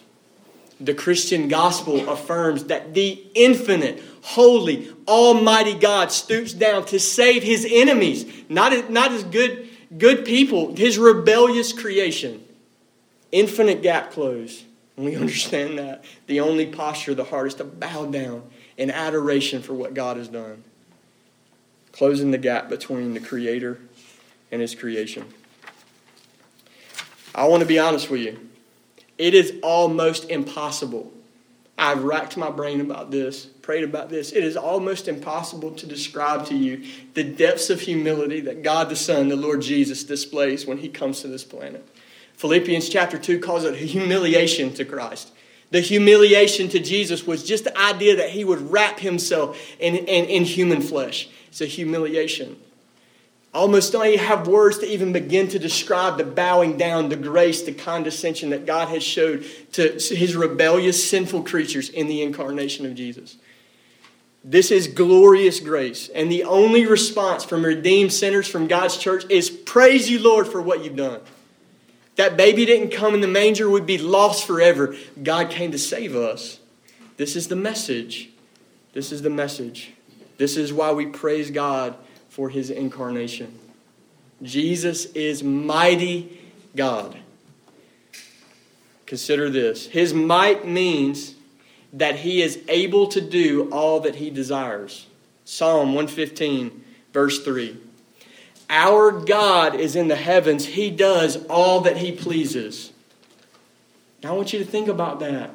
The 0.79 0.95
Christian 0.95 1.49
gospel 1.49 2.09
affirms 2.09 2.65
that 2.65 2.93
the 2.93 3.25
infinite, 3.35 4.03
holy, 4.23 4.93
almighty 5.09 5.75
God 5.75 6.13
stoops 6.13 6.53
down 6.53 6.85
to 6.87 6.99
save 7.01 7.43
his 7.43 7.67
enemies, 7.69 8.27
not, 8.49 8.91
not 8.91 9.11
his 9.11 9.25
good, 9.25 9.69
good 9.97 10.25
people, 10.25 10.77
his 10.77 10.99
rebellious 10.99 11.73
creation. 11.73 12.46
Infinite 13.37 13.83
gap 13.83 14.13
close. 14.13 14.65
We 14.97 15.15
understand 15.21 15.79
that. 15.79 16.07
The 16.27 16.41
only 16.41 16.65
posture 16.65 17.11
of 17.11 17.19
the 17.19 17.25
heart 17.25 17.49
is 17.49 17.55
to 17.57 17.65
bow 17.65 18.07
down 18.07 18.45
in 18.79 18.91
adoration 18.91 19.61
for 19.61 19.75
what 19.75 19.93
God 19.93 20.17
has 20.17 20.29
done, 20.29 20.65
closing 21.93 22.31
the 22.31 22.39
gap 22.39 22.71
between 22.71 23.13
the 23.13 23.21
Creator 23.21 23.79
and 24.51 24.63
his 24.63 24.75
creation. 24.75 25.27
I 27.35 27.45
want 27.45 27.61
to 27.61 27.67
be 27.67 27.79
honest 27.79 28.09
with 28.09 28.23
you. 28.23 28.41
It 29.19 29.35
is 29.35 29.53
almost 29.63 30.31
impossible. 30.31 31.13
I've 31.77 32.05
racked 32.05 32.39
my 32.39 32.51
brain 32.51 32.81
about 32.81 33.11
this, 33.11 33.45
prayed 33.45 33.85
about 33.85 34.09
this. 34.09 34.33
It 34.33 34.45
is 34.45 34.57
almost 34.57 35.09
impossible 35.09 35.73
to 35.73 35.87
describe 35.87 36.47
to 36.47 36.57
you 36.57 36.87
the 37.13 37.25
depths 37.25 37.69
of 37.69 37.83
humility 37.83 38.41
that 38.41 38.63
God 38.63 38.89
the 38.89 38.97
Son, 38.97 39.29
the 39.29 39.37
Lord 39.37 39.61
Jesus, 39.61 40.05
displays 40.05 40.65
when 40.65 40.79
he 40.79 40.89
comes 40.89 41.21
to 41.21 41.29
this 41.29 41.45
planet. 41.45 41.87
Philippians 42.37 42.89
chapter 42.89 43.19
2 43.19 43.39
calls 43.41 43.65
it 43.65 43.75
a 43.75 43.77
humiliation 43.77 44.73
to 44.75 44.85
Christ. 44.85 45.33
The 45.71 45.81
humiliation 45.81 46.69
to 46.69 46.79
Jesus 46.79 47.27
was 47.27 47.43
just 47.43 47.65
the 47.65 47.77
idea 47.79 48.17
that 48.17 48.31
he 48.31 48.45
would 48.45 48.71
wrap 48.71 49.01
himself 49.01 49.59
in, 49.79 49.97
in, 49.97 50.27
in 50.27 50.45
human 50.45 50.81
flesh. 50.81 51.29
It's 51.49 51.61
a 51.61 51.67
humiliation 51.67 52.57
almost 53.57 53.93
don't 53.93 54.07
even 54.07 54.19
have 54.21 54.47
words 54.47 54.79
to 54.79 54.87
even 54.87 55.13
begin 55.13 55.49
to 55.49 55.59
describe 55.59 56.19
the 56.19 56.25
bowing 56.25 56.77
down, 56.77 57.09
the 57.09 57.17
grace, 57.17 57.63
the 57.63 57.73
condescension 57.73 58.51
that 58.51 58.67
God 58.67 58.89
has 58.89 59.03
showed 59.03 59.45
to 59.73 59.93
his 59.93 60.37
rebellious, 60.37 61.09
sinful 61.09 61.43
creatures 61.43 61.89
in 61.89 62.07
the 62.07 62.23
incarnation 62.23 62.87
of 62.87 62.95
Jesus. 62.95 63.37
This 64.45 64.71
is 64.71 64.87
glorious 64.87 65.59
grace. 65.59 66.09
And 66.09 66.31
the 66.31 66.45
only 66.45 66.87
response 66.87 67.43
from 67.43 67.65
redeemed 67.65 68.13
sinners 68.13 68.47
from 68.47 68.69
God's 68.69 68.97
church 68.97 69.25
is 69.29 69.51
praise 69.51 70.09
you, 70.09 70.21
Lord, 70.21 70.47
for 70.47 70.63
what 70.63 70.85
you've 70.85 70.97
done. 70.97 71.21
That 72.17 72.37
baby 72.37 72.65
didn't 72.65 72.91
come 72.91 73.15
in 73.15 73.21
the 73.21 73.29
manger, 73.29 73.71
we'd 73.71 73.87
be 73.87 73.99
lost 73.99 74.47
forever. 74.47 74.97
God 75.23 75.51
came 75.51 75.71
to 75.73 75.79
save 75.79 76.17
us. 76.17 76.61
This 77.17 77.37
is 77.37 77.49
the 77.49 77.57
message. 77.57 78.31
This 78.93 79.13
is 79.13 79.23
the 79.23 79.31
message. 79.31 79.93
This 80.39 80.57
is 80.57 80.73
why 80.73 80.93
we 80.93 81.07
praise 81.07 81.51
God 81.51 81.97
for 82.29 82.49
his 82.49 82.71
incarnation. 82.71 83.59
Jesus 84.43 85.07
is 85.07 85.43
mighty 85.43 86.41
God. 86.75 87.17
Consider 89.07 89.49
this 89.49 89.87
His 89.87 90.13
might 90.13 90.67
means 90.67 91.37
that 91.93 92.17
he 92.17 92.43
is 92.43 92.61
able 92.69 93.07
to 93.07 93.21
do 93.21 93.71
all 93.71 94.01
that 94.01 94.17
he 94.17 94.29
desires. 94.31 95.07
Psalm 95.45 95.95
115, 95.95 96.85
verse 97.13 97.43
3. 97.43 97.79
Our 98.69 99.13
God 99.13 99.75
is 99.75 99.95
in 99.95 100.09
the 100.09 100.17
heavens, 100.17 100.67
he 100.67 100.91
does 100.91 101.45
all 101.47 101.81
that 101.83 101.99
he 101.99 102.13
pleases. 102.13 102.93
Now, 104.23 104.33
I 104.33 104.37
want 104.37 104.53
you 104.53 104.59
to 104.59 104.65
think 104.65 104.89
about 104.89 105.21
that. 105.21 105.51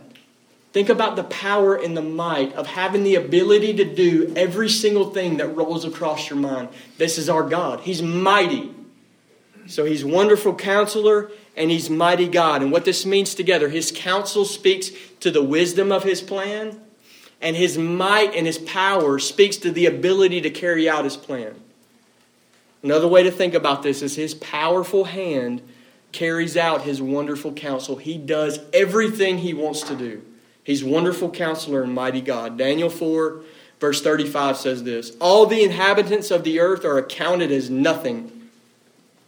Think 0.72 0.88
about 0.88 1.18
the 1.18 1.26
power 1.26 1.76
and 1.76 1.98
the 1.98 2.02
might 2.02 2.54
of 2.54 2.68
having 2.68 3.04
the 3.04 3.16
ability 3.16 3.74
to 3.74 3.84
do 3.84 4.32
every 4.38 4.70
single 4.70 5.10
thing 5.10 5.38
that 5.38 5.50
rolls 5.50 5.84
across 5.84 6.30
your 6.30 6.40
mind. 6.40 6.70
This 6.98 7.18
is 7.18 7.28
our 7.28 7.44
God. 7.44 7.82
He's 7.82 8.02
mighty. 8.02 8.74
So 9.68 9.84
he's 9.84 10.06
wonderful 10.06 10.56
counselor 10.56 11.30
and 11.58 11.70
he's 11.70 11.90
mighty 11.90 12.30
God. 12.30 12.62
And 12.62 12.72
what 12.72 12.86
this 12.86 13.06
means 13.06 13.36
together, 13.36 13.68
his 13.68 13.92
counsel 13.94 14.46
speaks 14.46 14.92
to 15.20 15.30
the 15.30 15.44
wisdom 15.44 15.92
of 15.92 16.04
his 16.04 16.22
plan, 16.22 16.80
and 17.42 17.56
his 17.56 17.78
might 17.78 18.34
and 18.34 18.48
his 18.48 18.58
power 18.58 19.20
speaks 19.20 19.58
to 19.58 19.72
the 19.72 19.86
ability 19.86 20.40
to 20.42 20.50
carry 20.50 20.90
out 20.90 21.04
his 21.04 21.18
plan. 21.18 21.56
Another 22.84 23.08
way 23.08 23.24
to 23.24 23.32
think 23.32 23.54
about 23.54 23.84
this 23.84 24.02
is 24.02 24.16
his 24.16 24.34
powerful 24.34 25.06
hand 25.06 25.62
carries 26.12 26.58
out 26.58 26.82
his 26.82 27.02
wonderful 27.02 27.54
counsel. 27.54 27.96
He 27.96 28.18
does 28.18 28.60
everything 28.74 29.40
he 29.40 29.54
wants 29.54 29.82
to 29.84 29.96
do. 29.96 30.22
He's 30.64 30.84
wonderful 30.84 31.30
counselor 31.32 31.84
and 31.84 31.94
mighty 31.94 32.22
God. 32.22 32.58
Daniel 32.58 32.90
4, 32.90 33.42
verse 33.80 34.02
35 34.02 34.58
says 34.58 34.84
this 34.84 35.16
All 35.20 35.46
the 35.46 35.64
inhabitants 35.64 36.32
of 36.32 36.44
the 36.44 36.60
earth 36.60 36.86
are 36.86 36.98
accounted 36.98 37.52
as 37.52 37.70
nothing, 37.70 38.50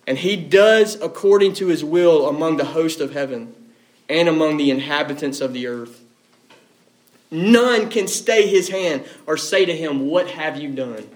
and 0.06 0.18
he 0.18 0.36
does 0.36 0.96
according 1.02 1.54
to 1.56 1.68
his 1.68 1.84
will 1.84 2.28
among 2.28 2.58
the 2.58 2.66
host 2.66 3.00
of 3.00 3.14
heaven 3.14 3.56
and 4.10 4.28
among 4.28 4.58
the 4.58 4.70
inhabitants 4.70 5.42
of 5.42 5.54
the 5.54 5.68
earth. 5.68 6.02
None 7.32 7.90
can 7.90 8.08
stay 8.08 8.48
his 8.48 8.70
hand 8.70 9.06
or 9.26 9.38
say 9.38 9.66
to 9.66 9.76
him, 9.76 10.08
What 10.08 10.30
have 10.30 10.58
you 10.58 10.70
done? 10.70 11.08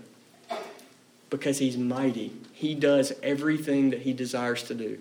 Because 1.29 1.59
he's 1.59 1.77
mighty. 1.77 2.31
He 2.53 2.73
does 2.73 3.13
everything 3.21 3.89
that 3.89 4.01
he 4.01 4.13
desires 4.13 4.63
to 4.63 4.73
do. 4.73 4.99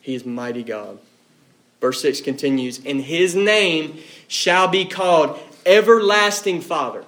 He 0.00 0.14
is 0.14 0.26
mighty 0.26 0.62
God. 0.62 0.98
Verse 1.80 2.00
6 2.02 2.20
continues, 2.20 2.80
And 2.84 3.00
his 3.00 3.34
name 3.34 3.98
shall 4.28 4.68
be 4.68 4.84
called 4.84 5.38
Everlasting 5.66 6.60
Father. 6.60 7.04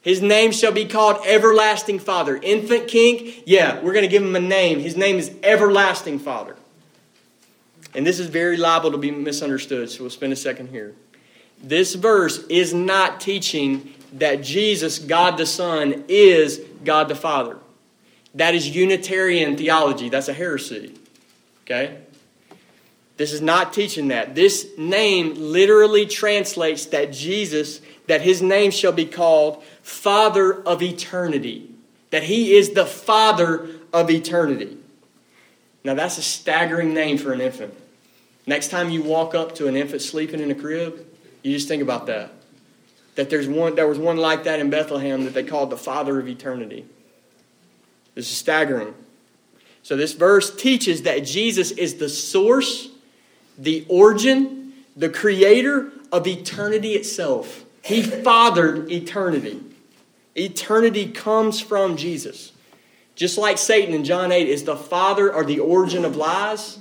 His 0.00 0.20
name 0.20 0.50
shall 0.50 0.72
be 0.72 0.84
called 0.84 1.24
Everlasting 1.24 2.00
Father. 2.00 2.36
Infant 2.36 2.88
King, 2.88 3.32
yeah, 3.46 3.80
we're 3.80 3.92
going 3.92 4.02
to 4.02 4.08
give 4.08 4.22
him 4.22 4.34
a 4.34 4.40
name. 4.40 4.80
His 4.80 4.96
name 4.96 5.16
is 5.16 5.30
Everlasting 5.44 6.18
Father. 6.18 6.56
And 7.94 8.04
this 8.04 8.18
is 8.18 8.26
very 8.26 8.56
liable 8.56 8.90
to 8.90 8.98
be 8.98 9.12
misunderstood, 9.12 9.90
so 9.90 10.00
we'll 10.00 10.10
spend 10.10 10.32
a 10.32 10.36
second 10.36 10.70
here. 10.70 10.94
This 11.62 11.94
verse 11.94 12.44
is 12.48 12.74
not 12.74 13.20
teaching 13.20 13.94
that 14.12 14.42
Jesus, 14.42 14.98
God 14.98 15.36
the 15.36 15.46
Son, 15.46 16.04
is 16.08 16.60
God 16.84 17.08
the 17.08 17.14
Father. 17.14 17.56
That 18.34 18.54
is 18.54 18.68
Unitarian 18.68 19.56
theology. 19.56 20.08
That's 20.08 20.28
a 20.28 20.32
heresy. 20.32 20.94
Okay? 21.64 21.98
This 23.16 23.32
is 23.32 23.40
not 23.40 23.72
teaching 23.72 24.08
that. 24.08 24.34
This 24.34 24.66
name 24.78 25.34
literally 25.36 26.06
translates 26.06 26.86
that 26.86 27.12
Jesus, 27.12 27.80
that 28.06 28.22
his 28.22 28.42
name 28.42 28.70
shall 28.70 28.92
be 28.92 29.06
called 29.06 29.62
Father 29.82 30.62
of 30.62 30.82
Eternity. 30.82 31.70
That 32.10 32.24
he 32.24 32.54
is 32.54 32.70
the 32.70 32.86
Father 32.86 33.68
of 33.92 34.10
eternity. 34.10 34.76
Now, 35.84 35.94
that's 35.94 36.18
a 36.18 36.22
staggering 36.22 36.94
name 36.94 37.18
for 37.18 37.32
an 37.32 37.40
infant. 37.40 37.74
Next 38.46 38.68
time 38.68 38.90
you 38.90 39.02
walk 39.02 39.34
up 39.34 39.54
to 39.56 39.68
an 39.68 39.76
infant 39.76 40.02
sleeping 40.02 40.40
in 40.40 40.50
a 40.50 40.54
crib, 40.54 41.06
you 41.42 41.52
just 41.52 41.68
think 41.68 41.82
about 41.82 42.06
that. 42.06 42.32
That 43.14 43.28
there's 43.30 43.48
one, 43.48 43.74
there 43.74 43.86
was 43.86 43.98
one 43.98 44.16
like 44.16 44.44
that 44.44 44.60
in 44.60 44.70
Bethlehem 44.70 45.24
that 45.24 45.34
they 45.34 45.44
called 45.44 45.70
the 45.70 45.76
Father 45.76 46.18
of 46.18 46.28
Eternity. 46.28 46.86
This 48.14 48.30
is 48.30 48.36
staggering. 48.36 48.94
So, 49.82 49.96
this 49.96 50.12
verse 50.12 50.54
teaches 50.54 51.02
that 51.02 51.24
Jesus 51.24 51.72
is 51.72 51.96
the 51.96 52.08
source, 52.08 52.88
the 53.58 53.84
origin, 53.88 54.72
the 54.96 55.08
creator 55.08 55.90
of 56.12 56.26
eternity 56.26 56.92
itself. 56.92 57.64
He 57.82 58.02
fathered 58.02 58.90
eternity. 58.92 59.60
Eternity 60.36 61.10
comes 61.10 61.60
from 61.60 61.96
Jesus. 61.96 62.52
Just 63.14 63.36
like 63.36 63.58
Satan 63.58 63.94
in 63.94 64.04
John 64.04 64.32
8 64.32 64.48
is 64.48 64.64
the 64.64 64.76
father 64.76 65.32
or 65.32 65.44
the 65.44 65.60
origin 65.60 66.04
of 66.04 66.16
lies, 66.16 66.78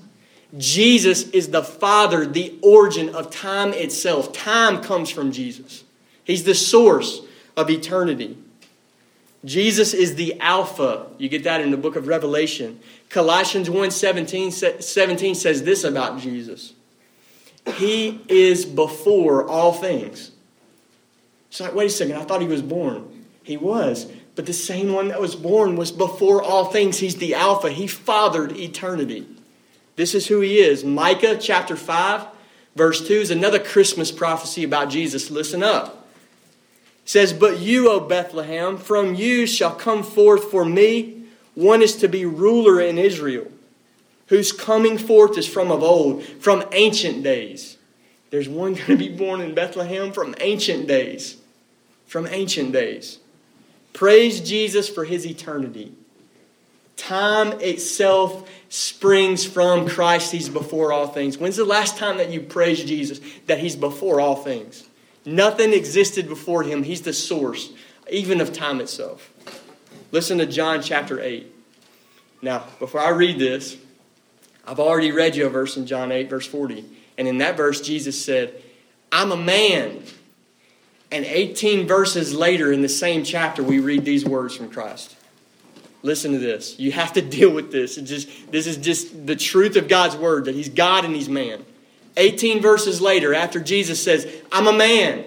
Jesus 0.57 1.29
is 1.29 1.49
the 1.49 1.63
father, 1.63 2.25
the 2.25 2.57
origin 2.61 3.09
of 3.15 3.31
time 3.31 3.73
itself. 3.73 4.31
Time 4.33 4.81
comes 4.81 5.09
from 5.09 5.31
Jesus. 5.31 5.83
He's 6.31 6.45
the 6.45 6.55
source 6.55 7.23
of 7.57 7.69
eternity. 7.69 8.37
Jesus 9.43 9.93
is 9.93 10.15
the 10.15 10.39
Alpha. 10.39 11.07
You 11.17 11.27
get 11.27 11.43
that 11.43 11.59
in 11.59 11.71
the 11.71 11.77
book 11.77 11.97
of 11.97 12.07
Revelation. 12.07 12.79
Colossians 13.09 13.69
1 13.69 13.91
17, 13.91 14.49
17 14.49 15.35
says 15.35 15.63
this 15.63 15.83
about 15.83 16.21
Jesus 16.21 16.71
He 17.75 18.21
is 18.29 18.63
before 18.63 19.45
all 19.45 19.73
things. 19.73 20.31
It's 21.49 21.59
like, 21.59 21.75
wait 21.75 21.87
a 21.87 21.89
second, 21.89 22.15
I 22.15 22.23
thought 22.23 22.39
he 22.39 22.47
was 22.47 22.61
born. 22.61 23.25
He 23.43 23.57
was. 23.57 24.09
But 24.35 24.45
the 24.45 24.53
same 24.53 24.93
one 24.93 25.09
that 25.09 25.19
was 25.19 25.35
born 25.35 25.75
was 25.75 25.91
before 25.91 26.41
all 26.41 26.63
things. 26.63 26.99
He's 26.99 27.17
the 27.17 27.35
Alpha. 27.35 27.69
He 27.69 27.87
fathered 27.87 28.53
eternity. 28.53 29.27
This 29.97 30.15
is 30.15 30.27
who 30.27 30.39
he 30.39 30.59
is. 30.59 30.85
Micah 30.85 31.37
chapter 31.37 31.75
5, 31.75 32.25
verse 32.77 33.05
2 33.05 33.15
is 33.15 33.31
another 33.31 33.59
Christmas 33.59 34.13
prophecy 34.13 34.63
about 34.63 34.89
Jesus. 34.89 35.29
Listen 35.29 35.61
up. 35.61 36.00
Says, 37.05 37.33
But 37.33 37.59
you, 37.59 37.89
O 37.89 37.99
Bethlehem, 37.99 38.77
from 38.77 39.15
you 39.15 39.45
shall 39.45 39.75
come 39.75 40.03
forth 40.03 40.45
for 40.51 40.63
me 40.63 41.21
one 41.53 41.81
is 41.81 41.97
to 41.97 42.07
be 42.07 42.25
ruler 42.25 42.79
in 42.79 42.97
Israel, 42.97 43.51
whose 44.27 44.51
coming 44.51 44.97
forth 44.97 45.37
is 45.37 45.47
from 45.47 45.71
of 45.71 45.83
old, 45.83 46.23
from 46.23 46.63
ancient 46.71 47.23
days. 47.23 47.77
There's 48.29 48.47
one 48.47 48.73
going 48.75 48.85
to 48.85 48.97
be 48.97 49.09
born 49.09 49.41
in 49.41 49.53
Bethlehem 49.53 50.13
from 50.13 50.35
ancient 50.39 50.87
days. 50.87 51.37
From 52.07 52.27
ancient 52.27 52.71
days. 52.71 53.19
Praise 53.93 54.39
Jesus 54.41 54.87
for 54.89 55.03
his 55.03 55.25
eternity. 55.25 55.93
Time 56.95 57.59
itself 57.61 58.49
springs 58.69 59.43
from 59.43 59.87
Christ. 59.87 60.31
He's 60.31 60.49
before 60.49 60.93
all 60.93 61.07
things. 61.07 61.37
When's 61.37 61.55
the 61.57 61.65
last 61.65 61.97
time 61.97 62.17
that 62.17 62.29
you 62.29 62.41
praised 62.41 62.87
Jesus 62.87 63.19
that 63.47 63.59
He's 63.59 63.75
before 63.75 64.21
all 64.21 64.35
things? 64.35 64.87
Nothing 65.25 65.73
existed 65.73 66.27
before 66.27 66.63
Him. 66.63 66.83
He's 66.83 67.01
the 67.01 67.13
source, 67.13 67.71
even 68.09 68.41
of 68.41 68.53
time 68.53 68.79
itself. 68.81 69.31
Listen 70.11 70.37
to 70.39 70.45
John 70.45 70.81
chapter 70.81 71.19
8. 71.19 71.47
Now, 72.41 72.65
before 72.79 73.01
I 73.01 73.09
read 73.09 73.39
this, 73.39 73.77
I've 74.67 74.79
already 74.79 75.11
read 75.11 75.35
you 75.35 75.45
a 75.45 75.49
verse 75.49 75.77
in 75.77 75.85
John 75.85 76.11
8, 76.11 76.29
verse 76.29 76.47
40. 76.47 76.85
And 77.17 77.27
in 77.27 77.37
that 77.39 77.57
verse, 77.57 77.81
Jesus 77.81 78.23
said, 78.23 78.61
I'm 79.11 79.31
a 79.31 79.37
man. 79.37 80.03
And 81.11 81.25
18 81.25 81.87
verses 81.87 82.33
later 82.33 82.71
in 82.71 82.81
the 82.81 82.89
same 82.89 83.23
chapter, 83.23 83.63
we 83.63 83.79
read 83.79 84.05
these 84.05 84.25
words 84.25 84.55
from 84.55 84.69
Christ. 84.69 85.15
Listen 86.03 86.31
to 86.31 86.39
this. 86.39 86.79
You 86.79 86.91
have 86.93 87.13
to 87.13 87.21
deal 87.37 87.51
with 87.51 87.71
this. 87.71 87.97
It's 87.97 88.09
just, 88.09 88.51
this 88.51 88.67
is 88.67 88.77
just 88.77 89.25
the 89.25 89.35
truth 89.35 89.75
of 89.75 89.87
God's 89.87 90.15
word 90.15 90.45
that 90.45 90.55
He's 90.55 90.69
God 90.69 91.05
and 91.05 91.15
He's 91.15 91.29
man. 91.29 91.65
18 92.17 92.61
verses 92.61 93.01
later, 93.01 93.33
after 93.33 93.59
Jesus 93.59 94.03
says, 94.03 94.27
I'm 94.51 94.67
a 94.67 94.73
man, 94.73 95.25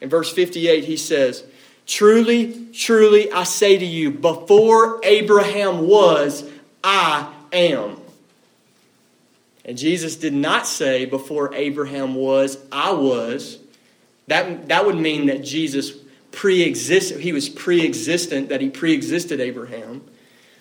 in 0.00 0.08
verse 0.08 0.32
58, 0.32 0.84
He 0.84 0.96
says, 0.96 1.44
Truly, 1.86 2.66
truly, 2.72 3.30
I 3.30 3.44
say 3.44 3.78
to 3.78 3.86
you, 3.86 4.10
before 4.10 5.00
Abraham 5.04 5.86
was, 5.86 6.48
I 6.82 7.32
am. 7.52 8.00
And 9.64 9.76
Jesus 9.76 10.16
did 10.16 10.32
not 10.32 10.66
say, 10.66 11.04
before 11.04 11.52
Abraham 11.54 12.14
was, 12.14 12.58
I 12.70 12.92
was. 12.92 13.58
That, 14.28 14.68
that 14.68 14.86
would 14.86 14.96
mean 14.96 15.26
that 15.26 15.42
Jesus 15.42 15.92
pre-existent, 16.30 17.20
he 17.20 17.32
was 17.32 17.48
pre-existent, 17.48 18.48
that 18.48 18.60
he 18.60 18.70
pre-existed 18.70 19.40
Abraham. 19.40 20.02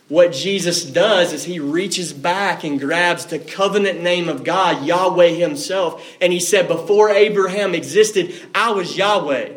What 0.08 0.34
Jesus 0.34 0.86
does 0.86 1.34
is 1.34 1.46
he 1.46 1.60
reaches 1.60 2.14
back 2.14 2.64
and 2.64 2.80
grabs 2.80 3.26
the 3.26 3.40
covenant 3.40 4.04
name 4.04 4.30
of 4.30 4.44
God, 4.44 4.86
Yahweh 4.86 5.30
himself, 5.30 6.06
and 6.22 6.32
he 6.32 6.40
said, 6.40 6.68
Before 6.68 7.10
Abraham 7.10 7.74
existed, 7.74 8.34
I 8.54 8.72
was 8.72 8.96
Yahweh. 8.96 9.54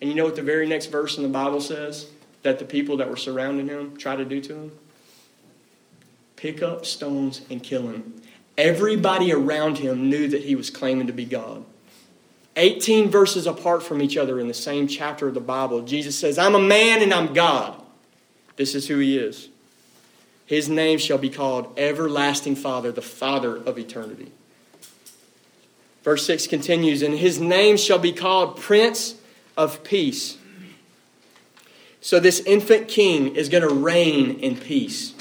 And 0.00 0.08
you 0.08 0.14
know 0.14 0.24
what 0.24 0.36
the 0.36 0.42
very 0.42 0.68
next 0.68 0.86
verse 0.86 1.16
in 1.16 1.24
the 1.24 1.28
Bible 1.28 1.60
says 1.60 2.06
that 2.42 2.60
the 2.60 2.64
people 2.64 2.98
that 2.98 3.10
were 3.10 3.16
surrounding 3.16 3.66
him 3.66 3.96
tried 3.96 4.16
to 4.16 4.24
do 4.24 4.40
to 4.42 4.54
him? 4.54 4.72
Pick 6.36 6.62
up 6.62 6.86
stones 6.86 7.40
and 7.50 7.60
kill 7.60 7.88
him. 7.88 8.22
Everybody 8.56 9.32
around 9.32 9.78
him 9.78 10.08
knew 10.08 10.28
that 10.28 10.44
he 10.44 10.54
was 10.54 10.70
claiming 10.70 11.08
to 11.08 11.12
be 11.12 11.24
God. 11.24 11.64
18 12.54 13.10
verses 13.10 13.48
apart 13.48 13.82
from 13.82 14.00
each 14.00 14.16
other 14.16 14.38
in 14.38 14.46
the 14.46 14.54
same 14.54 14.86
chapter 14.86 15.26
of 15.26 15.34
the 15.34 15.40
Bible, 15.40 15.82
Jesus 15.82 16.16
says, 16.16 16.38
I'm 16.38 16.54
a 16.54 16.60
man 16.60 17.02
and 17.02 17.12
I'm 17.12 17.32
God. 17.32 17.80
This 18.54 18.76
is 18.76 18.86
who 18.86 18.98
he 18.98 19.18
is. 19.18 19.48
His 20.48 20.66
name 20.66 20.98
shall 20.98 21.18
be 21.18 21.28
called 21.28 21.74
Everlasting 21.76 22.56
Father, 22.56 22.90
the 22.90 23.02
Father 23.02 23.54
of 23.54 23.78
eternity. 23.78 24.32
Verse 26.02 26.24
6 26.24 26.46
continues, 26.46 27.02
and 27.02 27.18
his 27.18 27.38
name 27.38 27.76
shall 27.76 27.98
be 27.98 28.12
called 28.12 28.56
Prince 28.56 29.16
of 29.58 29.84
Peace. 29.84 30.38
So, 32.00 32.18
this 32.18 32.40
infant 32.40 32.88
king 32.88 33.36
is 33.36 33.50
going 33.50 33.68
to 33.68 33.74
reign 33.74 34.40
in 34.40 34.56
peace. 34.56 35.12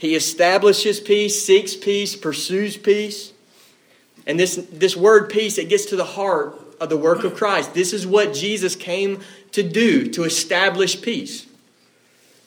He 0.00 0.16
establishes 0.16 0.98
peace, 0.98 1.44
seeks 1.44 1.76
peace, 1.76 2.16
pursues 2.16 2.76
peace. 2.76 3.32
And 4.26 4.40
this, 4.40 4.56
this 4.72 4.96
word 4.96 5.28
peace, 5.28 5.56
it 5.56 5.68
gets 5.68 5.86
to 5.86 5.96
the 5.96 6.04
heart 6.04 6.58
of 6.80 6.88
the 6.88 6.96
work 6.96 7.22
of 7.22 7.36
Christ. 7.36 7.74
This 7.74 7.92
is 7.92 8.08
what 8.08 8.34
Jesus 8.34 8.74
came 8.74 9.20
to 9.52 9.62
do, 9.62 10.08
to 10.08 10.24
establish 10.24 11.00
peace. 11.00 11.46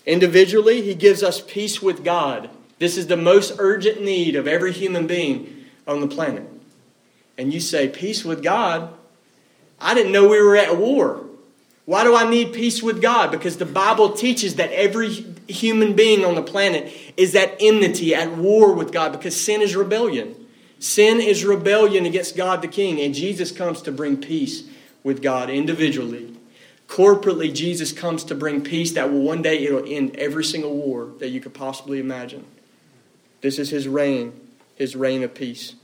Individually, 0.06 0.82
he 0.82 0.94
gives 0.94 1.24
us 1.24 1.42
peace 1.42 1.82
with 1.82 2.04
God. 2.04 2.50
This 2.80 2.98
is 2.98 3.08
the 3.08 3.18
most 3.18 3.56
urgent 3.58 4.02
need 4.02 4.36
of 4.36 4.48
every 4.48 4.72
human 4.72 5.08
being 5.08 5.66
on 5.88 6.02
the 6.02 6.08
planet. 6.08 6.48
And 7.38 7.54
you 7.54 7.60
say, 7.60 7.88
Peace 7.88 8.24
with 8.24 8.44
God? 8.44 8.94
I 9.80 9.94
didn't 9.94 10.12
know 10.12 10.28
we 10.28 10.42
were 10.42 10.56
at 10.56 10.78
war. 10.78 11.26
Why 11.86 12.04
do 12.04 12.16
I 12.16 12.28
need 12.28 12.54
peace 12.54 12.82
with 12.82 13.02
God? 13.02 13.32
Because 13.32 13.58
the 13.58 13.66
Bible 13.66 14.14
teaches 14.14 14.56
that 14.56 14.72
every 14.72 15.10
human 15.48 15.96
being 15.96 16.26
on 16.26 16.36
the 16.36 16.42
planet 16.42 16.92
is 17.16 17.36
at 17.36 17.56
enmity, 17.60 18.16
at 18.16 18.32
war 18.32 18.74
with 18.74 18.92
God, 18.92 19.12
because 19.12 19.40
sin 19.40 19.62
is 19.62 19.76
rebellion. 19.76 20.36
Sin 20.80 21.22
is 21.22 21.46
rebellion 21.46 22.06
against 22.06 22.36
God 22.36 22.62
the 22.62 22.68
King, 22.68 23.00
and 23.02 23.14
Jesus 23.14 23.52
comes 23.52 23.82
to 23.84 23.92
bring 23.92 24.18
peace 24.18 24.64
with 25.04 25.22
God 25.22 25.50
individually. 25.50 26.35
Corporately, 26.88 27.54
Jesus 27.54 27.92
comes 27.92 28.24
to 28.26 28.36
bring 28.36 28.62
peace 28.62 28.92
that 28.94 29.12
will 29.12 29.22
one 29.22 29.42
day 29.42 29.64
it'll 29.64 29.86
end 29.86 30.16
every 30.18 30.44
single 30.44 30.76
war 30.76 31.10
that 31.20 31.30
you 31.30 31.42
could 31.42 31.54
possibly 31.54 32.00
imagine. 32.00 32.46
This 33.42 33.60
is 33.60 33.70
his 33.70 33.88
reign, 33.88 34.40
his 34.76 34.96
reign 34.96 35.24
of 35.24 35.34
peace. 35.34 35.76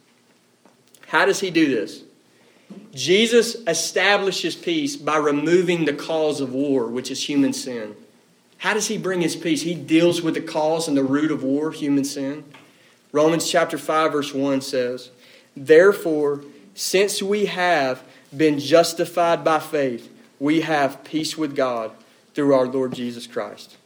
How 1.08 1.26
does 1.26 1.40
he 1.40 1.50
do 1.50 1.68
this? 1.68 2.04
Jesus 2.94 3.56
establishes 3.68 4.56
peace 4.56 4.96
by 4.96 5.18
removing 5.18 5.86
the 5.86 5.94
cause 5.94 6.40
of 6.40 6.54
war, 6.54 6.88
which 6.88 7.12
is 7.12 7.28
human 7.28 7.52
sin. 7.52 7.96
How 8.60 8.74
does 8.74 8.88
he 8.88 8.98
bring 8.98 9.22
his 9.22 9.36
peace? 9.36 9.64
He 9.64 9.74
deals 9.74 10.22
with 10.22 10.36
the 10.36 10.42
cause 10.42 10.88
and 10.88 10.96
the 10.96 11.04
root 11.04 11.32
of 11.32 11.44
war, 11.44 11.72
human 11.72 12.06
sin. 12.06 12.44
Romans 13.12 13.50
chapter 13.50 13.78
5 13.78 14.12
verse 14.12 14.34
1 14.34 14.62
says, 14.62 15.10
"Therefore, 15.58 16.44
since 16.76 17.22
we 17.22 17.48
have 17.48 18.04
been 18.36 18.60
justified 18.60 19.44
by 19.44 19.60
faith, 19.60 20.10
we 20.42 20.62
have 20.62 21.04
peace 21.04 21.38
with 21.38 21.56
God 21.56 21.92
through 22.34 22.54
our 22.54 22.66
Lord 22.66 22.94
Jesus 22.94 23.28
Christ." 23.28 23.78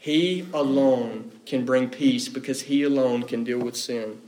He 0.00 0.46
alone 0.54 1.30
can 1.44 1.66
bring 1.66 1.90
peace 1.90 2.28
because 2.28 2.62
he 2.62 2.82
alone 2.82 3.24
can 3.24 3.44
deal 3.44 3.58
with 3.58 3.76
sin. 3.76 4.18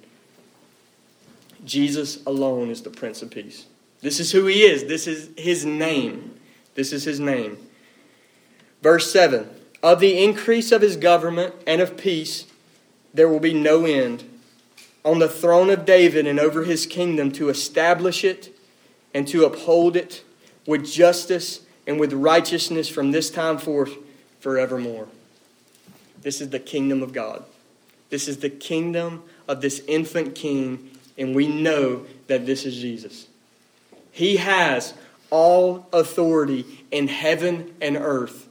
Jesus 1.65 2.23
alone 2.27 2.71
is 2.71 2.83
the 2.83 2.91
Prince 2.91 3.23
of 3.23 3.31
Peace. 3.31 3.65
This 4.03 4.21
is 4.21 4.33
who 4.33 4.47
he 4.47 4.65
is. 4.65 4.85
This 4.85 5.07
is 5.07 5.31
his 5.37 5.65
name. 5.65 6.35
This 6.75 6.93
is 6.93 7.05
his 7.05 7.19
name. 7.19 7.57
Verse 8.83 9.11
7 9.11 9.49
Of 9.83 10.01
the 10.01 10.23
increase 10.23 10.73
of 10.73 10.83
his 10.83 10.97
government 10.97 11.55
and 11.67 11.81
of 11.81 11.97
peace, 11.97 12.47
there 13.15 13.29
will 13.29 13.41
be 13.41 13.55
no 13.55 13.87
end. 13.87 14.25
On 15.05 15.21
the 15.21 15.29
throne 15.29 15.71
of 15.71 15.87
David 15.87 16.27
and 16.27 16.39
over 16.39 16.65
his 16.65 16.85
kingdom 16.85 17.33
to 17.33 17.49
establish 17.49 18.25
it 18.25 18.57
and 19.15 19.27
to 19.29 19.45
uphold 19.45 19.97
it 19.97 20.23
with 20.67 20.91
justice 20.91 21.61
and 21.87 21.99
with 21.99 22.13
righteousness 22.13 22.89
from 22.89 23.11
this 23.11 23.31
time 23.31 23.59
forth 23.59 23.93
forevermore. 24.41 25.09
This 26.23 26.41
is 26.41 26.51
the 26.51 26.61
kingdom 26.61 27.03
of 27.03 27.13
God. 27.13 27.45
This 28.11 28.29
is 28.29 28.39
the 28.39 28.51
kingdom 28.51 29.25
of 29.49 29.61
this 29.61 29.83
infant 29.89 30.35
king, 30.35 30.91
and 31.19 31.35
we 31.35 31.47
know 31.47 32.07
that 32.27 32.47
this 32.47 32.65
is 32.65 32.77
Jesus. 32.77 33.27
He 34.13 34.37
has 34.37 34.95
all 35.31 35.89
authority 35.93 36.85
in 36.91 37.09
heaven 37.09 37.75
and 37.81 37.97
earth. 37.97 38.47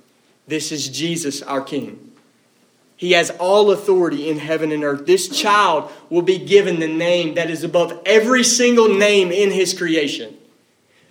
This 0.48 0.72
is 0.72 0.90
Jesus, 0.90 1.42
our 1.44 1.62
King. 1.62 2.12
He 2.98 3.14
has 3.14 3.30
all 3.40 3.72
authority 3.72 4.30
in 4.30 4.38
heaven 4.38 4.72
and 4.72 4.84
earth. 4.84 5.06
This 5.06 5.28
child 5.28 5.92
will 6.10 6.22
be 6.22 6.38
given 6.38 6.80
the 6.80 6.88
name 6.88 7.36
that 7.36 7.50
is 7.50 7.64
above 7.64 8.00
every 8.06 8.44
single 8.44 8.90
name 8.90 9.32
in 9.32 9.52
his 9.52 9.74
creation. 9.74 10.36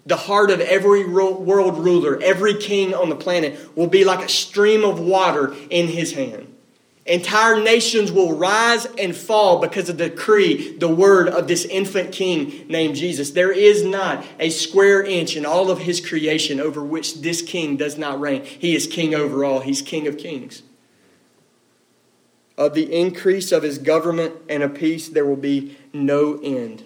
The 0.07 0.17
heart 0.17 0.51
of 0.51 0.61
every 0.61 1.07
world 1.07 1.79
ruler, 1.79 2.19
every 2.23 2.55
king 2.55 2.95
on 2.95 3.11
the 3.11 3.17
planet, 3.17 3.77
will 3.77 3.87
be 3.87 4.05
like 4.05 4.25
a 4.25 4.29
stream 4.29 4.85
of 4.85 4.99
water 4.99 5.55
in 5.69 5.89
his 5.89 6.13
hand. 6.13 6.51
Entire 7.07 7.61
nations 7.61 8.13
will 8.13 8.37
rise 8.37 8.87
and 8.99 9.17
fall 9.17 9.61
because 9.61 9.89
of 9.89 9.99
the 9.99 10.11
decree, 10.11 10.77
the 10.77 10.89
word 10.89 11.29
of 11.29 11.49
this 11.49 11.65
infant 11.65 12.13
king 12.13 12.67
named 12.69 12.95
Jesus. 12.95 13.31
There 13.31 13.51
is 13.51 13.85
not 13.85 14.25
a 14.39 14.51
square 14.51 15.03
inch 15.03 15.35
in 15.35 15.45
all 15.45 15.71
of 15.71 15.81
his 15.81 16.01
creation 16.01 16.61
over 16.61 16.85
which 16.85 17.21
this 17.21 17.43
king 17.43 17.77
does 17.77 17.99
not 17.99 18.21
reign. 18.21 18.45
He 18.45 18.77
is 18.77 18.87
king 18.87 19.15
over 19.15 19.45
all, 19.45 19.61
he's 19.61 19.83
king 19.83 20.07
of 20.07 20.19
kings. 20.19 20.63
Of 22.57 22.75
the 22.75 22.95
increase 22.95 23.51
of 23.51 23.63
his 23.63 23.79
government 23.79 24.35
and 24.49 24.63
of 24.63 24.75
peace, 24.75 25.09
there 25.09 25.27
will 25.27 25.37
be 25.37 25.79
no 25.93 26.39
end. 26.45 26.85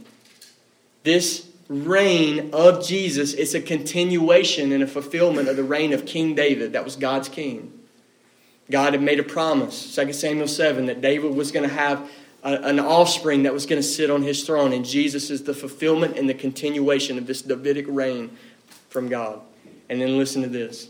This 1.03 1.51
reign 1.69 2.51
of 2.53 2.87
Jesus 2.87 3.33
is 3.33 3.55
a 3.55 3.61
continuation 3.61 4.73
and 4.73 4.83
a 4.83 4.87
fulfillment 4.87 5.49
of 5.49 5.57
the 5.57 5.65
reign 5.65 5.93
of 5.93 6.07
King 6.07 6.35
David. 6.35 6.73
That 6.73 6.85
was 6.85 6.97
God's 6.97 7.29
king. 7.29 7.73
God 8.71 8.95
had 8.95 9.03
made 9.03 9.21
a 9.21 9.25
promise, 9.25 9.95
2 9.95 10.13
Samuel 10.13 10.49
7, 10.49 10.87
that 10.87 11.01
David 11.01 11.35
was 11.35 11.51
going 11.51 11.69
to 11.69 11.75
have 11.75 12.11
a, 12.43 12.55
an 12.55 12.81
offspring 12.81 13.43
that 13.43 13.53
was 13.53 13.67
going 13.67 13.81
to 13.81 13.87
sit 13.87 14.11
on 14.11 14.23
his 14.23 14.45
throne, 14.45 14.73
and 14.73 14.85
Jesus 14.85 15.31
is 15.31 15.45
the 15.45 15.55
fulfillment 15.55 16.17
and 16.17 16.29
the 16.29 16.35
continuation 16.35 17.19
of 17.19 17.27
this 17.27 17.43
Davidic 17.43 17.87
reign 17.89 18.37
from 18.89 19.09
God. 19.09 19.41
And 19.89 20.01
then 20.01 20.17
listen 20.17 20.43
to 20.43 20.49
this. 20.49 20.89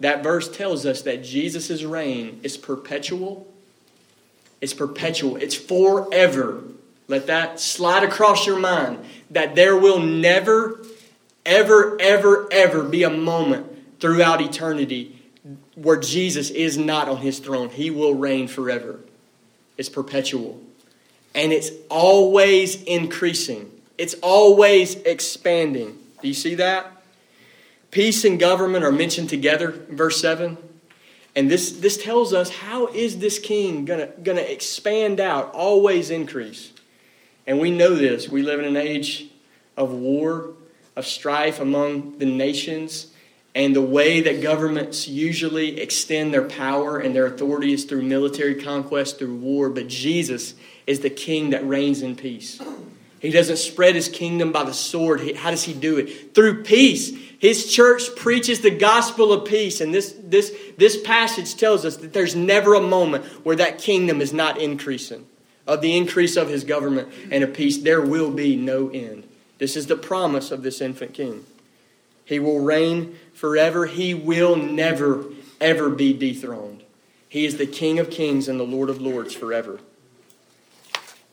That 0.00 0.22
verse 0.22 0.48
tells 0.48 0.86
us 0.86 1.02
that 1.02 1.24
Jesus' 1.24 1.82
reign 1.82 2.40
is 2.44 2.56
perpetual. 2.56 3.48
It's 4.60 4.74
perpetual. 4.74 5.36
It's 5.36 5.56
forever. 5.56 6.62
Let 7.08 7.26
that 7.26 7.58
slide 7.58 8.04
across 8.04 8.46
your 8.46 8.58
mind 8.58 9.04
that 9.30 9.54
there 9.54 9.76
will 9.76 9.98
never, 9.98 10.84
ever, 11.44 11.98
ever, 12.00 12.46
ever 12.52 12.84
be 12.84 13.02
a 13.02 13.10
moment 13.10 13.66
throughout 13.98 14.42
eternity 14.42 15.20
where 15.74 15.98
Jesus 15.98 16.50
is 16.50 16.76
not 16.76 17.08
on 17.08 17.18
his 17.18 17.38
throne. 17.38 17.70
He 17.70 17.90
will 17.90 18.14
reign 18.14 18.46
forever. 18.46 19.00
It's 19.78 19.88
perpetual. 19.88 20.60
And 21.34 21.52
it's 21.52 21.70
always 21.88 22.82
increasing, 22.84 23.70
it's 23.96 24.14
always 24.22 24.94
expanding. 24.96 25.98
Do 26.20 26.28
you 26.28 26.34
see 26.34 26.56
that? 26.56 26.92
Peace 27.90 28.24
and 28.24 28.38
government 28.38 28.84
are 28.84 28.92
mentioned 28.92 29.30
together 29.30 29.70
verse 29.88 30.20
7. 30.20 30.58
And 31.34 31.50
this, 31.50 31.72
this 31.72 32.02
tells 32.02 32.34
us 32.34 32.50
how 32.50 32.88
is 32.88 33.18
this 33.18 33.38
king 33.38 33.84
going 33.84 34.10
to 34.24 34.52
expand 34.52 35.20
out, 35.20 35.52
always 35.54 36.10
increase? 36.10 36.72
And 37.48 37.58
we 37.58 37.70
know 37.70 37.94
this. 37.94 38.28
We 38.28 38.42
live 38.42 38.60
in 38.60 38.66
an 38.66 38.76
age 38.76 39.24
of 39.74 39.90
war, 39.90 40.50
of 40.94 41.06
strife 41.06 41.60
among 41.60 42.18
the 42.18 42.26
nations. 42.26 43.06
And 43.54 43.74
the 43.74 43.80
way 43.82 44.20
that 44.20 44.42
governments 44.42 45.08
usually 45.08 45.80
extend 45.80 46.34
their 46.34 46.44
power 46.44 46.98
and 46.98 47.14
their 47.14 47.24
authority 47.24 47.72
is 47.72 47.84
through 47.84 48.02
military 48.02 48.62
conquest, 48.62 49.18
through 49.18 49.34
war. 49.36 49.70
But 49.70 49.88
Jesus 49.88 50.54
is 50.86 51.00
the 51.00 51.08
king 51.08 51.50
that 51.50 51.66
reigns 51.66 52.02
in 52.02 52.16
peace. 52.16 52.60
He 53.18 53.30
doesn't 53.30 53.56
spread 53.56 53.94
his 53.94 54.10
kingdom 54.10 54.52
by 54.52 54.64
the 54.64 54.74
sword. 54.74 55.34
How 55.34 55.50
does 55.50 55.64
he 55.64 55.72
do 55.72 55.96
it? 55.96 56.34
Through 56.34 56.64
peace. 56.64 57.16
His 57.38 57.72
church 57.72 58.14
preaches 58.14 58.60
the 58.60 58.70
gospel 58.70 59.32
of 59.32 59.48
peace. 59.48 59.80
And 59.80 59.94
this, 59.94 60.14
this, 60.22 60.54
this 60.76 61.00
passage 61.00 61.56
tells 61.56 61.86
us 61.86 61.96
that 61.96 62.12
there's 62.12 62.36
never 62.36 62.74
a 62.74 62.82
moment 62.82 63.24
where 63.42 63.56
that 63.56 63.78
kingdom 63.78 64.20
is 64.20 64.34
not 64.34 64.60
increasing. 64.60 65.26
Of 65.68 65.82
the 65.82 65.96
increase 65.96 66.36
of 66.36 66.48
his 66.48 66.64
government 66.64 67.12
and 67.30 67.44
of 67.44 67.52
peace, 67.52 67.76
there 67.76 68.00
will 68.00 68.30
be 68.30 68.56
no 68.56 68.88
end. 68.88 69.28
This 69.58 69.76
is 69.76 69.86
the 69.86 69.96
promise 69.96 70.50
of 70.50 70.62
this 70.62 70.80
infant 70.80 71.12
king. 71.12 71.44
He 72.24 72.38
will 72.38 72.60
reign 72.60 73.18
forever. 73.34 73.86
He 73.86 74.14
will 74.14 74.56
never, 74.56 75.26
ever 75.60 75.90
be 75.90 76.12
dethroned. 76.14 76.82
He 77.28 77.44
is 77.44 77.58
the 77.58 77.66
King 77.66 77.98
of 77.98 78.10
kings 78.10 78.48
and 78.48 78.58
the 78.58 78.64
Lord 78.64 78.88
of 78.88 79.00
lords 79.00 79.34
forever. 79.34 79.80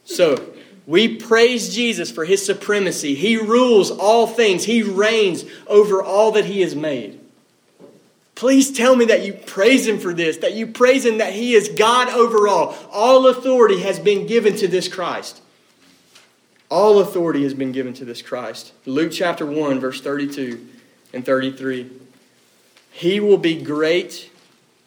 So, 0.04 0.54
we 0.86 1.16
praise 1.16 1.74
Jesus 1.74 2.12
for 2.12 2.26
his 2.26 2.46
supremacy. 2.46 3.16
He 3.16 3.38
rules 3.38 3.90
all 3.90 4.28
things, 4.28 4.66
he 4.66 4.84
reigns 4.84 5.46
over 5.68 6.04
all 6.04 6.32
that 6.34 6.46
he 6.46 6.62
has 6.62 6.76
made. 6.76 7.20
Please 8.36 8.72
tell 8.72 8.98
me 8.98 9.06
that 9.06 9.26
you 9.26 9.34
praise 9.34 9.88
him 9.88 9.98
for 9.98 10.14
this, 10.14 10.38
that 10.38 10.54
you 10.54 10.68
praise 10.68 11.06
him 11.06 11.20
that 11.20 11.34
he 11.34 11.54
is 11.54 11.70
God 11.70 12.10
over 12.10 12.48
all. 12.50 12.76
All 12.92 13.28
authority 13.28 13.80
has 13.82 13.98
been 13.98 14.28
given 14.28 14.56
to 14.58 14.68
this 14.68 14.90
Christ. 14.90 15.42
All 16.70 17.00
authority 17.00 17.44
has 17.44 17.54
been 17.54 17.72
given 17.72 17.94
to 17.94 18.06
this 18.06 18.22
Christ. 18.22 18.74
Luke 18.86 19.14
chapter 19.14 19.46
1, 19.46 19.80
verse 19.80 20.02
32 20.02 20.68
and 21.14 21.26
33. 21.26 21.90
He 22.92 23.20
will 23.22 23.38
be 23.38 23.62
great 23.62 24.30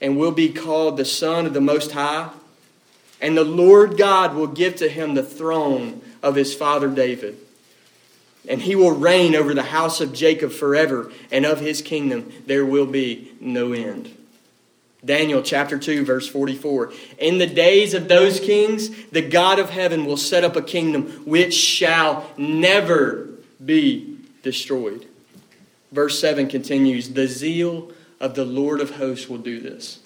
and 0.00 0.18
will 0.18 0.32
be 0.32 0.52
called 0.52 0.96
the 0.96 1.04
Son 1.04 1.46
of 1.46 1.54
the 1.54 1.60
Most 1.60 1.92
High, 1.92 2.30
and 3.20 3.36
the 3.36 3.44
Lord 3.44 3.96
God 3.96 4.34
will 4.34 4.46
give 4.46 4.76
to 4.76 4.88
him 4.88 5.14
the 5.14 5.22
throne 5.22 6.02
of 6.22 6.34
his 6.34 6.54
father 6.54 6.88
David. 6.88 7.38
And 8.48 8.62
he 8.62 8.74
will 8.74 8.92
reign 8.92 9.34
over 9.34 9.52
the 9.52 9.62
house 9.62 10.00
of 10.00 10.12
Jacob 10.12 10.52
forever, 10.52 11.12
and 11.30 11.44
of 11.44 11.60
his 11.60 11.82
kingdom 11.82 12.32
there 12.46 12.64
will 12.64 12.86
be 12.86 13.32
no 13.40 13.72
end. 13.72 14.14
Daniel 15.04 15.42
chapter 15.42 15.78
2, 15.78 16.04
verse 16.04 16.26
44. 16.28 16.92
In 17.18 17.38
the 17.38 17.46
days 17.46 17.94
of 17.94 18.08
those 18.08 18.40
kings, 18.40 18.90
the 19.06 19.22
God 19.22 19.58
of 19.58 19.70
heaven 19.70 20.06
will 20.06 20.16
set 20.16 20.44
up 20.44 20.56
a 20.56 20.62
kingdom 20.62 21.04
which 21.24 21.54
shall 21.54 22.28
never 22.36 23.28
be 23.64 24.18
destroyed. 24.42 25.06
Verse 25.92 26.18
7 26.18 26.48
continues 26.48 27.10
The 27.10 27.28
zeal 27.28 27.92
of 28.20 28.34
the 28.34 28.44
Lord 28.44 28.80
of 28.80 28.96
hosts 28.96 29.28
will 29.28 29.38
do 29.38 29.60
this. 29.60 30.00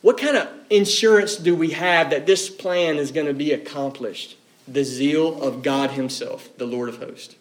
What 0.00 0.18
kind 0.18 0.36
of 0.36 0.48
insurance 0.70 1.36
do 1.36 1.54
we 1.54 1.70
have 1.70 2.10
that 2.10 2.26
this 2.26 2.50
plan 2.50 2.96
is 2.96 3.12
going 3.12 3.26
to 3.26 3.34
be 3.34 3.52
accomplished? 3.52 4.36
The 4.68 4.84
zeal 4.84 5.42
of 5.42 5.62
God 5.62 5.92
Himself, 5.92 6.48
the 6.56 6.66
Lord 6.66 6.88
of 6.88 6.98
hosts. 6.98 7.36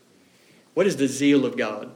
What 0.73 0.87
is 0.87 0.97
the 0.97 1.07
zeal 1.07 1.45
of 1.45 1.57
God? 1.57 1.91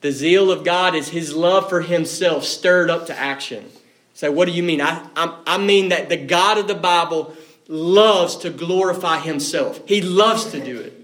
The 0.00 0.12
zeal 0.12 0.50
of 0.50 0.64
God 0.64 0.94
is 0.94 1.08
His 1.08 1.34
love 1.34 1.68
for 1.68 1.80
Himself 1.80 2.44
stirred 2.44 2.90
up 2.90 3.06
to 3.06 3.18
action. 3.18 3.68
Say, 4.14 4.26
so 4.26 4.32
what 4.32 4.46
do 4.46 4.52
you 4.52 4.62
mean? 4.62 4.80
I, 4.80 5.06
I, 5.16 5.38
I 5.46 5.58
mean 5.58 5.90
that 5.90 6.08
the 6.08 6.16
God 6.16 6.58
of 6.58 6.68
the 6.68 6.74
Bible 6.74 7.34
loves 7.68 8.36
to 8.38 8.50
glorify 8.50 9.20
Himself, 9.20 9.80
He 9.86 10.02
loves 10.02 10.50
to 10.52 10.64
do 10.64 10.78
it. 10.80 10.96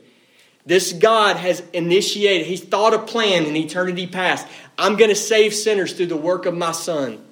This 0.65 0.93
God 0.93 1.37
has 1.37 1.63
initiated, 1.73 2.47
He's 2.47 2.63
thought 2.63 2.93
a 2.93 2.99
plan 2.99 3.47
in 3.47 3.55
eternity 3.57 4.07
past. 4.07 4.47
I'm 4.77 4.97
going 4.97 5.11
to 5.11 5.17
save 5.17 5.55
sinners 5.55 5.93
through 5.93 6.07
the 6.07 6.17
work 6.17 6.45
of 6.45 6.55
my 6.55 6.73
Son. 6.73 7.25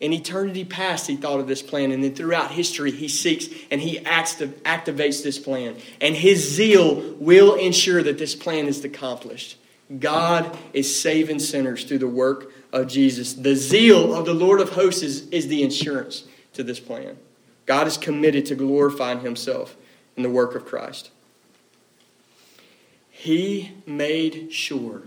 In 0.00 0.12
eternity 0.12 0.64
past, 0.64 1.06
He 1.06 1.16
thought 1.16 1.40
of 1.40 1.46
this 1.46 1.62
plan, 1.62 1.90
and 1.90 2.04
then 2.04 2.14
throughout 2.14 2.50
history, 2.50 2.90
He 2.90 3.08
seeks 3.08 3.46
and 3.70 3.80
He 3.80 3.98
activates 4.00 5.22
this 5.22 5.38
plan. 5.38 5.76
And 6.00 6.14
His 6.14 6.54
zeal 6.54 7.14
will 7.18 7.54
ensure 7.54 8.02
that 8.02 8.18
this 8.18 8.34
plan 8.34 8.66
is 8.66 8.84
accomplished. 8.84 9.56
God 9.98 10.56
is 10.72 11.00
saving 11.00 11.38
sinners 11.38 11.84
through 11.84 11.98
the 11.98 12.08
work 12.08 12.52
of 12.72 12.88
Jesus. 12.88 13.32
The 13.34 13.54
zeal 13.54 14.14
of 14.14 14.26
the 14.26 14.34
Lord 14.34 14.60
of 14.60 14.70
hosts 14.70 15.02
is, 15.02 15.28
is 15.28 15.48
the 15.48 15.62
insurance 15.62 16.24
to 16.54 16.62
this 16.62 16.80
plan. 16.80 17.16
God 17.64 17.86
is 17.86 17.96
committed 17.96 18.46
to 18.46 18.54
glorifying 18.54 19.20
Himself 19.20 19.76
in 20.16 20.22
the 20.22 20.30
work 20.30 20.54
of 20.54 20.64
Christ. 20.64 21.10
He 23.10 23.72
made 23.86 24.52
sure, 24.52 25.02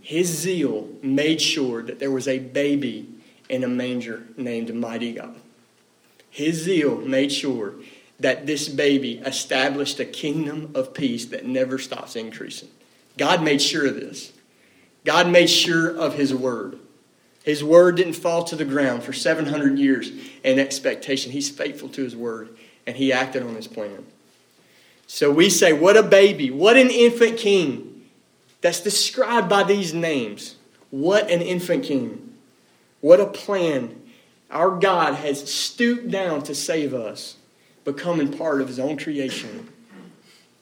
his 0.00 0.28
zeal 0.28 0.88
made 1.02 1.40
sure 1.40 1.82
that 1.82 1.98
there 1.98 2.10
was 2.10 2.28
a 2.28 2.38
baby 2.38 3.08
in 3.48 3.64
a 3.64 3.68
manger 3.68 4.24
named 4.36 4.74
Mighty 4.74 5.14
God. 5.14 5.36
His 6.30 6.56
zeal 6.56 6.98
made 6.98 7.32
sure 7.32 7.74
that 8.20 8.46
this 8.46 8.68
baby 8.68 9.18
established 9.24 10.00
a 10.00 10.04
kingdom 10.04 10.72
of 10.74 10.94
peace 10.94 11.26
that 11.26 11.46
never 11.46 11.78
stops 11.78 12.16
increasing. 12.16 12.68
God 13.16 13.42
made 13.42 13.62
sure 13.62 13.86
of 13.86 13.94
this. 13.94 14.32
God 15.04 15.28
made 15.28 15.48
sure 15.48 15.88
of 15.88 16.14
his 16.14 16.34
word. 16.34 16.78
His 17.44 17.64
word 17.64 17.96
didn't 17.96 18.14
fall 18.14 18.44
to 18.44 18.56
the 18.56 18.64
ground 18.64 19.02
for 19.02 19.12
700 19.12 19.78
years 19.78 20.10
in 20.44 20.58
expectation. 20.58 21.32
He's 21.32 21.48
faithful 21.48 21.88
to 21.90 22.02
his 22.02 22.14
word, 22.14 22.50
and 22.86 22.96
he 22.96 23.12
acted 23.12 23.42
on 23.42 23.54
his 23.54 23.68
plan. 23.68 24.04
So 25.06 25.30
we 25.30 25.48
say, 25.48 25.72
What 25.72 25.96
a 25.96 26.02
baby, 26.02 26.50
what 26.50 26.76
an 26.76 26.90
infant 26.90 27.38
king 27.38 28.04
that's 28.60 28.80
described 28.80 29.48
by 29.48 29.62
these 29.62 29.94
names. 29.94 30.56
What 30.90 31.30
an 31.30 31.40
infant 31.40 31.84
king. 31.84 32.27
What 33.00 33.20
a 33.20 33.26
plan. 33.26 34.02
Our 34.50 34.78
God 34.78 35.14
has 35.14 35.52
stooped 35.52 36.10
down 36.10 36.42
to 36.44 36.54
save 36.54 36.94
us, 36.94 37.36
becoming 37.84 38.36
part 38.36 38.60
of 38.60 38.68
his 38.68 38.78
own 38.78 38.96
creation 38.96 39.68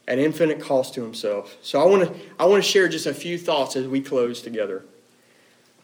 at 0.09 0.19
infinite 0.19 0.61
cost 0.61 0.95
to 0.95 1.03
himself. 1.03 1.57
So 1.63 1.81
I 1.81 1.87
want 1.87 2.05
to 2.05 2.21
I 2.39 2.47
want 2.47 2.63
to 2.63 2.69
share 2.69 2.89
just 2.89 3.07
a 3.07 3.15
few 3.15 3.39
thoughts 3.39 3.77
as 3.77 3.87
we 3.87 4.01
close 4.01 4.43
together. 4.43 4.85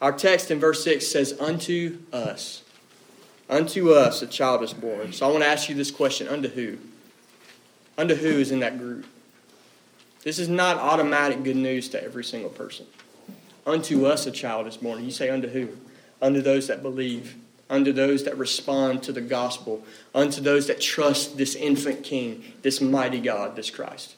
Our 0.00 0.12
text 0.12 0.50
in 0.50 0.58
verse 0.58 0.82
6 0.82 1.06
says, 1.06 1.36
Unto 1.38 1.98
us. 2.12 2.62
Unto 3.48 3.92
us 3.92 4.20
a 4.22 4.26
child 4.26 4.62
is 4.62 4.72
born. 4.72 5.12
So 5.12 5.28
I 5.28 5.30
want 5.30 5.44
to 5.44 5.48
ask 5.48 5.68
you 5.68 5.76
this 5.76 5.92
question 5.92 6.26
Unto 6.26 6.48
who? 6.48 6.78
Unto 7.96 8.14
who 8.14 8.28
is 8.28 8.50
in 8.50 8.60
that 8.60 8.78
group? 8.78 9.06
This 10.24 10.38
is 10.38 10.48
not 10.48 10.76
automatic 10.76 11.42
good 11.42 11.56
news 11.56 11.88
to 11.90 12.02
every 12.02 12.24
single 12.24 12.50
person. 12.50 12.86
Unto 13.66 14.06
us 14.06 14.26
a 14.26 14.30
child 14.30 14.66
is 14.66 14.76
born. 14.76 15.04
You 15.04 15.10
say, 15.10 15.30
Unto 15.30 15.48
who? 15.48 15.68
Unto 16.22 16.40
those 16.40 16.68
that 16.68 16.82
believe, 16.82 17.36
unto 17.68 17.92
those 17.92 18.24
that 18.24 18.38
respond 18.38 19.02
to 19.02 19.12
the 19.12 19.20
gospel, 19.20 19.82
unto 20.14 20.40
those 20.40 20.68
that 20.68 20.80
trust 20.80 21.36
this 21.36 21.54
infant 21.54 22.04
king, 22.04 22.44
this 22.62 22.80
mighty 22.80 23.20
God, 23.20 23.56
this 23.56 23.70
Christ. 23.70 24.14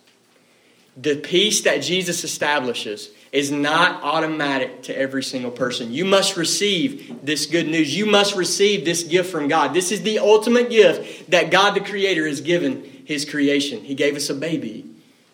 The 0.96 1.16
peace 1.16 1.62
that 1.62 1.78
Jesus 1.78 2.22
establishes 2.22 3.10
is 3.32 3.50
not 3.50 4.02
automatic 4.04 4.82
to 4.84 4.96
every 4.96 5.24
single 5.24 5.50
person. 5.50 5.92
You 5.92 6.04
must 6.04 6.36
receive 6.36 7.24
this 7.24 7.46
good 7.46 7.66
news. 7.66 7.96
You 7.96 8.06
must 8.06 8.36
receive 8.36 8.84
this 8.84 9.02
gift 9.02 9.30
from 9.32 9.48
God. 9.48 9.74
This 9.74 9.90
is 9.90 10.02
the 10.02 10.20
ultimate 10.20 10.70
gift 10.70 11.30
that 11.32 11.50
God 11.50 11.74
the 11.74 11.80
Creator 11.80 12.28
has 12.28 12.40
given 12.40 12.84
His 13.06 13.24
creation. 13.24 13.82
He 13.82 13.96
gave 13.96 14.14
us 14.14 14.30
a 14.30 14.34
baby. 14.34 14.88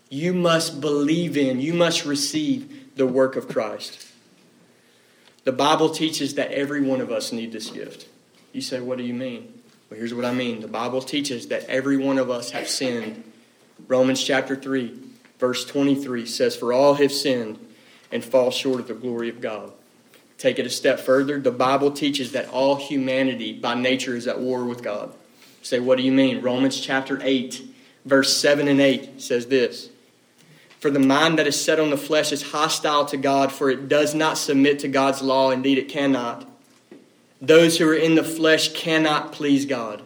You 0.08 0.32
must 0.32 0.80
believe 0.80 1.36
in, 1.36 1.60
you 1.60 1.74
must 1.74 2.06
receive 2.06 2.96
the 2.96 3.06
work 3.06 3.36
of 3.36 3.48
Christ. 3.48 4.06
The 5.50 5.56
Bible 5.56 5.90
teaches 5.90 6.34
that 6.34 6.52
every 6.52 6.80
one 6.80 7.00
of 7.00 7.10
us 7.10 7.32
need 7.32 7.50
this 7.50 7.70
gift. 7.70 8.06
You 8.52 8.60
say, 8.60 8.78
what 8.78 8.98
do 8.98 9.02
you 9.02 9.12
mean? 9.12 9.52
Well, 9.90 9.98
here's 9.98 10.14
what 10.14 10.24
I 10.24 10.32
mean. 10.32 10.60
The 10.60 10.68
Bible 10.68 11.02
teaches 11.02 11.48
that 11.48 11.64
every 11.64 11.96
one 11.96 12.18
of 12.18 12.30
us 12.30 12.52
have 12.52 12.68
sinned. 12.68 13.24
Romans 13.88 14.22
chapter 14.22 14.54
3, 14.54 14.96
verse 15.40 15.64
23 15.64 16.24
says, 16.24 16.54
For 16.54 16.72
all 16.72 16.94
have 16.94 17.10
sinned 17.10 17.58
and 18.12 18.24
fall 18.24 18.52
short 18.52 18.78
of 18.78 18.86
the 18.86 18.94
glory 18.94 19.28
of 19.28 19.40
God. 19.40 19.72
Take 20.38 20.60
it 20.60 20.66
a 20.66 20.70
step 20.70 21.00
further. 21.00 21.40
The 21.40 21.50
Bible 21.50 21.90
teaches 21.90 22.30
that 22.30 22.48
all 22.50 22.76
humanity 22.76 23.52
by 23.52 23.74
nature 23.74 24.14
is 24.14 24.28
at 24.28 24.38
war 24.38 24.64
with 24.64 24.84
God. 24.84 25.12
Say, 25.62 25.80
what 25.80 25.98
do 25.98 26.04
you 26.04 26.12
mean? 26.12 26.42
Romans 26.42 26.80
chapter 26.80 27.18
8, 27.20 27.60
verse 28.04 28.36
7 28.36 28.68
and 28.68 28.80
8 28.80 29.20
says 29.20 29.48
this 29.48 29.90
For 30.80 30.90
the 30.90 30.98
mind 30.98 31.38
that 31.38 31.46
is 31.46 31.62
set 31.62 31.78
on 31.78 31.90
the 31.90 31.96
flesh 31.98 32.32
is 32.32 32.52
hostile 32.52 33.04
to 33.06 33.18
God, 33.18 33.52
for 33.52 33.70
it 33.70 33.88
does 33.88 34.14
not 34.14 34.38
submit 34.38 34.78
to 34.80 34.88
God's 34.88 35.20
law. 35.20 35.50
Indeed, 35.50 35.76
it 35.76 35.90
cannot. 35.90 36.48
Those 37.40 37.78
who 37.78 37.88
are 37.88 37.94
in 37.94 38.14
the 38.14 38.24
flesh 38.24 38.72
cannot 38.72 39.32
please 39.32 39.66
God. 39.66 40.02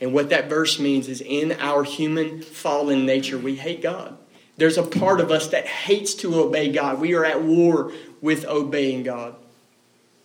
And 0.00 0.12
what 0.12 0.30
that 0.30 0.48
verse 0.48 0.78
means 0.78 1.08
is 1.08 1.20
in 1.20 1.52
our 1.52 1.84
human 1.84 2.42
fallen 2.42 3.06
nature, 3.06 3.38
we 3.38 3.54
hate 3.54 3.80
God. 3.80 4.18
There's 4.56 4.76
a 4.76 4.82
part 4.82 5.20
of 5.20 5.30
us 5.30 5.48
that 5.48 5.66
hates 5.66 6.14
to 6.16 6.34
obey 6.40 6.72
God. 6.72 7.00
We 7.00 7.14
are 7.14 7.24
at 7.24 7.42
war 7.42 7.92
with 8.20 8.44
obeying 8.46 9.04
God. 9.04 9.36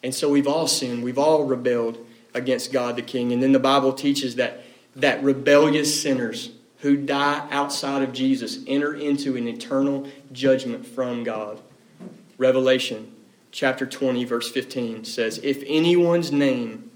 And 0.03 0.13
so 0.13 0.29
we've 0.29 0.47
all 0.47 0.67
sinned. 0.67 1.03
We've 1.03 1.19
all 1.19 1.45
rebelled 1.45 2.03
against 2.33 2.71
God 2.71 2.95
the 2.95 3.01
King. 3.01 3.31
And 3.31 3.43
then 3.43 3.51
the 3.51 3.59
Bible 3.59 3.93
teaches 3.93 4.35
that, 4.35 4.63
that 4.95 5.21
rebellious 5.23 6.01
sinners 6.01 6.49
who 6.81 6.97
die 6.97 7.47
outside 7.51 8.01
of 8.01 8.13
Jesus 8.13 8.59
enter 8.67 8.93
into 8.93 9.35
an 9.35 9.47
eternal 9.47 10.07
judgment 10.31 10.85
from 10.85 11.23
God. 11.23 11.61
Revelation 12.37 13.13
chapter 13.51 13.85
20, 13.85 14.23
verse 14.25 14.51
15 14.51 15.05
says, 15.05 15.39
If 15.43 15.63
anyone's 15.67 16.31
name 16.31 16.91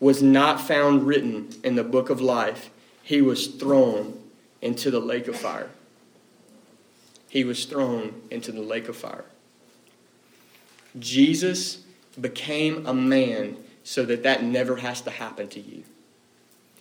was 0.00 0.22
not 0.22 0.60
found 0.60 1.06
written 1.06 1.50
in 1.62 1.76
the 1.76 1.84
book 1.84 2.10
of 2.10 2.20
life, 2.20 2.70
he 3.02 3.20
was 3.20 3.46
thrown 3.46 4.18
into 4.60 4.90
the 4.90 5.00
lake 5.00 5.28
of 5.28 5.36
fire 5.36 5.70
he 7.32 7.44
was 7.44 7.64
thrown 7.64 8.20
into 8.30 8.52
the 8.52 8.60
lake 8.60 8.90
of 8.90 8.96
fire. 8.96 9.24
Jesus 10.98 11.78
became 12.20 12.86
a 12.86 12.92
man 12.92 13.56
so 13.84 14.04
that 14.04 14.22
that 14.24 14.42
never 14.42 14.76
has 14.76 15.00
to 15.00 15.10
happen 15.10 15.48
to 15.48 15.58
you. 15.58 15.82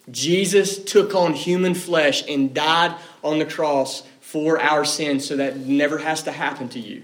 Jesus 0.10 0.84
took 0.84 1.14
on 1.14 1.34
human 1.34 1.74
flesh 1.74 2.28
and 2.28 2.54
died 2.54 2.96
on 3.24 3.40
the 3.40 3.46
cross 3.46 4.04
for 4.20 4.60
our 4.60 4.84
sins 4.84 5.28
so 5.28 5.38
that 5.38 5.58
never 5.58 5.98
has 6.00 6.24
to 6.24 6.32
happen 6.32 6.70
to 6.70 6.80
you. 6.80 7.04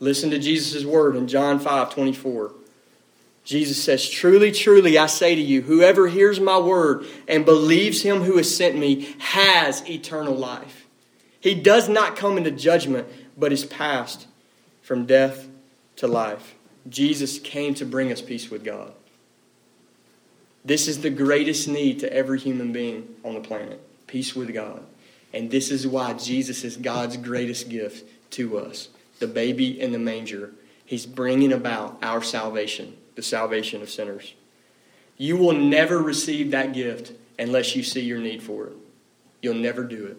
Listen 0.00 0.30
to 0.30 0.38
Jesus' 0.38 0.84
word 0.84 1.16
in 1.16 1.28
John 1.28 1.58
5 1.58 1.94
24. 1.94 2.52
Jesus 3.44 3.82
says, 3.82 4.08
Truly, 4.08 4.52
truly, 4.52 4.98
I 4.98 5.06
say 5.06 5.34
to 5.34 5.40
you, 5.40 5.62
whoever 5.62 6.08
hears 6.08 6.40
my 6.40 6.58
word 6.58 7.06
and 7.28 7.44
believes 7.44 8.02
him 8.02 8.22
who 8.22 8.36
has 8.38 8.54
sent 8.54 8.76
me 8.76 9.14
has 9.18 9.88
eternal 9.88 10.34
life 10.34 10.84
he 11.44 11.54
does 11.54 11.90
not 11.90 12.16
come 12.16 12.38
into 12.38 12.50
judgment, 12.50 13.06
but 13.36 13.52
is 13.52 13.66
passed 13.66 14.26
from 14.80 15.04
death 15.04 15.46
to 15.96 16.06
life. 16.06 16.54
Jesus 16.88 17.38
came 17.38 17.74
to 17.74 17.84
bring 17.84 18.10
us 18.10 18.22
peace 18.22 18.50
with 18.50 18.64
God. 18.64 18.94
This 20.64 20.88
is 20.88 21.00
the 21.00 21.10
greatest 21.10 21.68
need 21.68 22.00
to 22.00 22.12
every 22.12 22.38
human 22.38 22.72
being 22.72 23.16
on 23.24 23.34
the 23.34 23.40
planet 23.40 23.80
peace 24.06 24.34
with 24.36 24.52
God. 24.54 24.84
And 25.32 25.50
this 25.50 25.70
is 25.70 25.86
why 25.86 26.12
Jesus 26.12 26.62
is 26.62 26.76
God's 26.76 27.16
greatest 27.16 27.68
gift 27.68 28.08
to 28.32 28.58
us 28.58 28.88
the 29.18 29.26
baby 29.26 29.80
in 29.80 29.92
the 29.92 29.98
manger. 29.98 30.52
He's 30.84 31.06
bringing 31.06 31.52
about 31.52 31.98
our 32.02 32.22
salvation, 32.22 32.96
the 33.14 33.22
salvation 33.22 33.82
of 33.82 33.90
sinners. 33.90 34.34
You 35.16 35.36
will 35.36 35.52
never 35.52 35.98
receive 35.98 36.50
that 36.50 36.72
gift 36.72 37.12
unless 37.38 37.74
you 37.74 37.82
see 37.82 38.00
your 38.00 38.18
need 38.18 38.42
for 38.42 38.66
it. 38.66 38.76
You'll 39.40 39.54
never 39.54 39.84
do 39.84 40.06
it. 40.06 40.16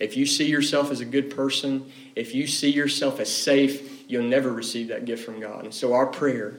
If 0.00 0.16
you 0.16 0.26
see 0.26 0.46
yourself 0.46 0.90
as 0.90 1.00
a 1.00 1.04
good 1.04 1.34
person, 1.34 1.90
if 2.14 2.34
you 2.34 2.46
see 2.46 2.70
yourself 2.70 3.20
as 3.20 3.34
safe, 3.34 4.04
you'll 4.10 4.24
never 4.24 4.52
receive 4.52 4.88
that 4.88 5.04
gift 5.04 5.24
from 5.24 5.40
God. 5.40 5.64
And 5.64 5.72
so, 5.72 5.94
our 5.94 6.06
prayer, 6.06 6.54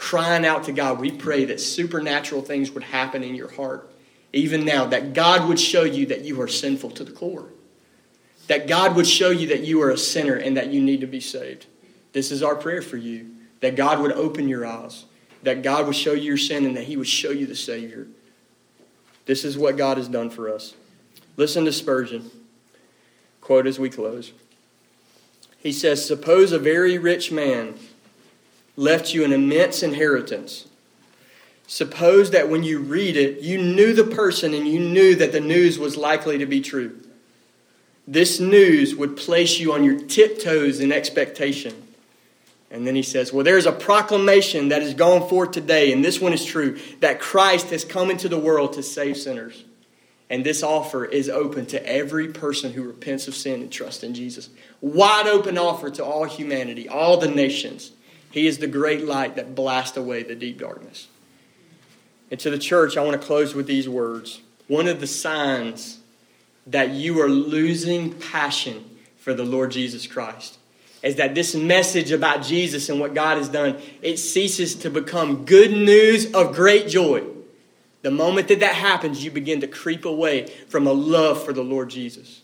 crying 0.00 0.46
out 0.46 0.64
to 0.64 0.72
God, 0.72 0.98
we 0.98 1.10
pray 1.10 1.44
that 1.44 1.60
supernatural 1.60 2.40
things 2.40 2.70
would 2.70 2.82
happen 2.82 3.22
in 3.22 3.34
your 3.34 3.50
heart, 3.50 3.92
even 4.32 4.64
now, 4.64 4.86
that 4.86 5.12
God 5.12 5.46
would 5.46 5.60
show 5.60 5.82
you 5.82 6.06
that 6.06 6.22
you 6.22 6.40
are 6.40 6.48
sinful 6.48 6.92
to 6.92 7.04
the 7.04 7.12
core, 7.12 7.50
that 8.46 8.66
God 8.66 8.96
would 8.96 9.06
show 9.06 9.28
you 9.28 9.48
that 9.48 9.60
you 9.60 9.82
are 9.82 9.90
a 9.90 9.98
sinner 9.98 10.36
and 10.36 10.56
that 10.56 10.68
you 10.68 10.80
need 10.80 11.02
to 11.02 11.06
be 11.06 11.20
saved. 11.20 11.66
This 12.14 12.32
is 12.32 12.42
our 12.42 12.56
prayer 12.56 12.80
for 12.80 12.96
you, 12.96 13.30
that 13.60 13.76
God 13.76 14.00
would 14.00 14.12
open 14.12 14.48
your 14.48 14.64
eyes, 14.64 15.04
that 15.42 15.62
God 15.62 15.86
would 15.86 15.96
show 15.96 16.14
you 16.14 16.22
your 16.22 16.38
sin, 16.38 16.64
and 16.64 16.74
that 16.78 16.84
He 16.84 16.96
would 16.96 17.06
show 17.06 17.30
you 17.30 17.44
the 17.44 17.54
Savior. 17.54 18.06
This 19.26 19.44
is 19.44 19.58
what 19.58 19.76
God 19.76 19.98
has 19.98 20.08
done 20.08 20.30
for 20.30 20.48
us. 20.48 20.74
Listen 21.36 21.66
to 21.66 21.72
Spurgeon 21.72 22.30
quote 23.42 23.66
as 23.66 23.78
we 23.78 23.90
close. 23.90 24.32
He 25.58 25.72
says, 25.72 26.06
Suppose 26.06 26.52
a 26.52 26.58
very 26.58 26.96
rich 26.96 27.30
man 27.30 27.74
left 28.80 29.12
you 29.12 29.24
an 29.24 29.32
immense 29.32 29.82
inheritance. 29.82 30.66
Suppose 31.66 32.30
that 32.30 32.48
when 32.48 32.62
you 32.62 32.80
read 32.80 33.16
it, 33.16 33.42
you 33.42 33.58
knew 33.58 33.92
the 33.92 34.04
person 34.04 34.54
and 34.54 34.66
you 34.66 34.80
knew 34.80 35.14
that 35.16 35.32
the 35.32 35.40
news 35.40 35.78
was 35.78 35.96
likely 35.96 36.38
to 36.38 36.46
be 36.46 36.62
true. 36.62 36.98
This 38.08 38.40
news 38.40 38.96
would 38.96 39.16
place 39.16 39.60
you 39.60 39.74
on 39.74 39.84
your 39.84 40.00
tiptoes 40.00 40.80
in 40.80 40.92
expectation. 40.92 41.74
And 42.70 42.86
then 42.86 42.96
he 42.96 43.02
says, 43.02 43.32
Well, 43.32 43.44
there's 43.44 43.66
a 43.66 43.72
proclamation 43.72 44.70
that 44.70 44.82
is 44.82 44.94
gone 44.94 45.28
forth 45.28 45.50
today, 45.50 45.92
and 45.92 46.04
this 46.04 46.20
one 46.20 46.32
is 46.32 46.44
true 46.44 46.78
that 47.00 47.20
Christ 47.20 47.70
has 47.70 47.84
come 47.84 48.10
into 48.10 48.28
the 48.28 48.38
world 48.38 48.72
to 48.72 48.82
save 48.82 49.16
sinners. 49.16 49.62
And 50.30 50.46
this 50.46 50.62
offer 50.62 51.04
is 51.04 51.28
open 51.28 51.66
to 51.66 51.86
every 51.86 52.28
person 52.28 52.72
who 52.72 52.84
repents 52.84 53.28
of 53.28 53.34
sin 53.34 53.60
and 53.60 53.70
trusts 53.70 54.04
in 54.04 54.14
Jesus. 54.14 54.48
Wide 54.80 55.26
open 55.26 55.58
offer 55.58 55.90
to 55.90 56.04
all 56.04 56.24
humanity, 56.24 56.88
all 56.88 57.18
the 57.18 57.28
nations. 57.28 57.90
He 58.30 58.46
is 58.46 58.58
the 58.58 58.66
great 58.66 59.04
light 59.04 59.36
that 59.36 59.54
blasts 59.54 59.96
away 59.96 60.22
the 60.22 60.34
deep 60.34 60.58
darkness. 60.58 61.08
And 62.30 62.38
to 62.40 62.50
the 62.50 62.58
church, 62.58 62.96
I 62.96 63.04
want 63.04 63.20
to 63.20 63.26
close 63.26 63.54
with 63.54 63.66
these 63.66 63.88
words. 63.88 64.40
One 64.68 64.86
of 64.86 65.00
the 65.00 65.06
signs 65.06 65.98
that 66.66 66.90
you 66.90 67.20
are 67.20 67.28
losing 67.28 68.12
passion 68.12 68.98
for 69.18 69.34
the 69.34 69.44
Lord 69.44 69.72
Jesus 69.72 70.06
Christ 70.06 70.58
is 71.02 71.16
that 71.16 71.34
this 71.34 71.54
message 71.54 72.12
about 72.12 72.42
Jesus 72.42 72.88
and 72.88 73.00
what 73.00 73.14
God 73.14 73.38
has 73.38 73.48
done, 73.48 73.78
it 74.02 74.18
ceases 74.18 74.74
to 74.76 74.90
become 74.90 75.44
good 75.44 75.72
news 75.72 76.32
of 76.32 76.54
great 76.54 76.88
joy 76.88 77.24
the 78.02 78.10
moment 78.10 78.48
that 78.48 78.60
that 78.60 78.74
happens, 78.74 79.24
you 79.24 79.30
begin 79.30 79.60
to 79.60 79.66
creep 79.66 80.04
away 80.04 80.46
from 80.68 80.86
a 80.86 80.92
love 80.92 81.44
for 81.44 81.52
the 81.52 81.62
Lord 81.62 81.90
Jesus. 81.90 82.40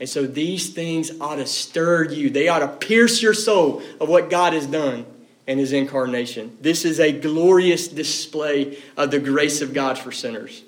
And 0.00 0.08
so 0.08 0.26
these 0.26 0.70
things 0.70 1.12
ought 1.20 1.36
to 1.36 1.46
stir 1.46 2.04
you. 2.04 2.30
They 2.30 2.48
ought 2.48 2.60
to 2.60 2.68
pierce 2.68 3.20
your 3.20 3.34
soul 3.34 3.82
of 4.00 4.08
what 4.08 4.30
God 4.30 4.54
has 4.54 4.66
done 4.66 5.04
and 5.46 5.60
his 5.60 5.72
incarnation. 5.72 6.56
This 6.60 6.86
is 6.86 6.98
a 6.98 7.12
glorious 7.12 7.86
display 7.86 8.78
of 8.96 9.10
the 9.10 9.18
grace 9.18 9.60
of 9.60 9.74
God 9.74 9.98
for 9.98 10.10
sinners. 10.10 10.62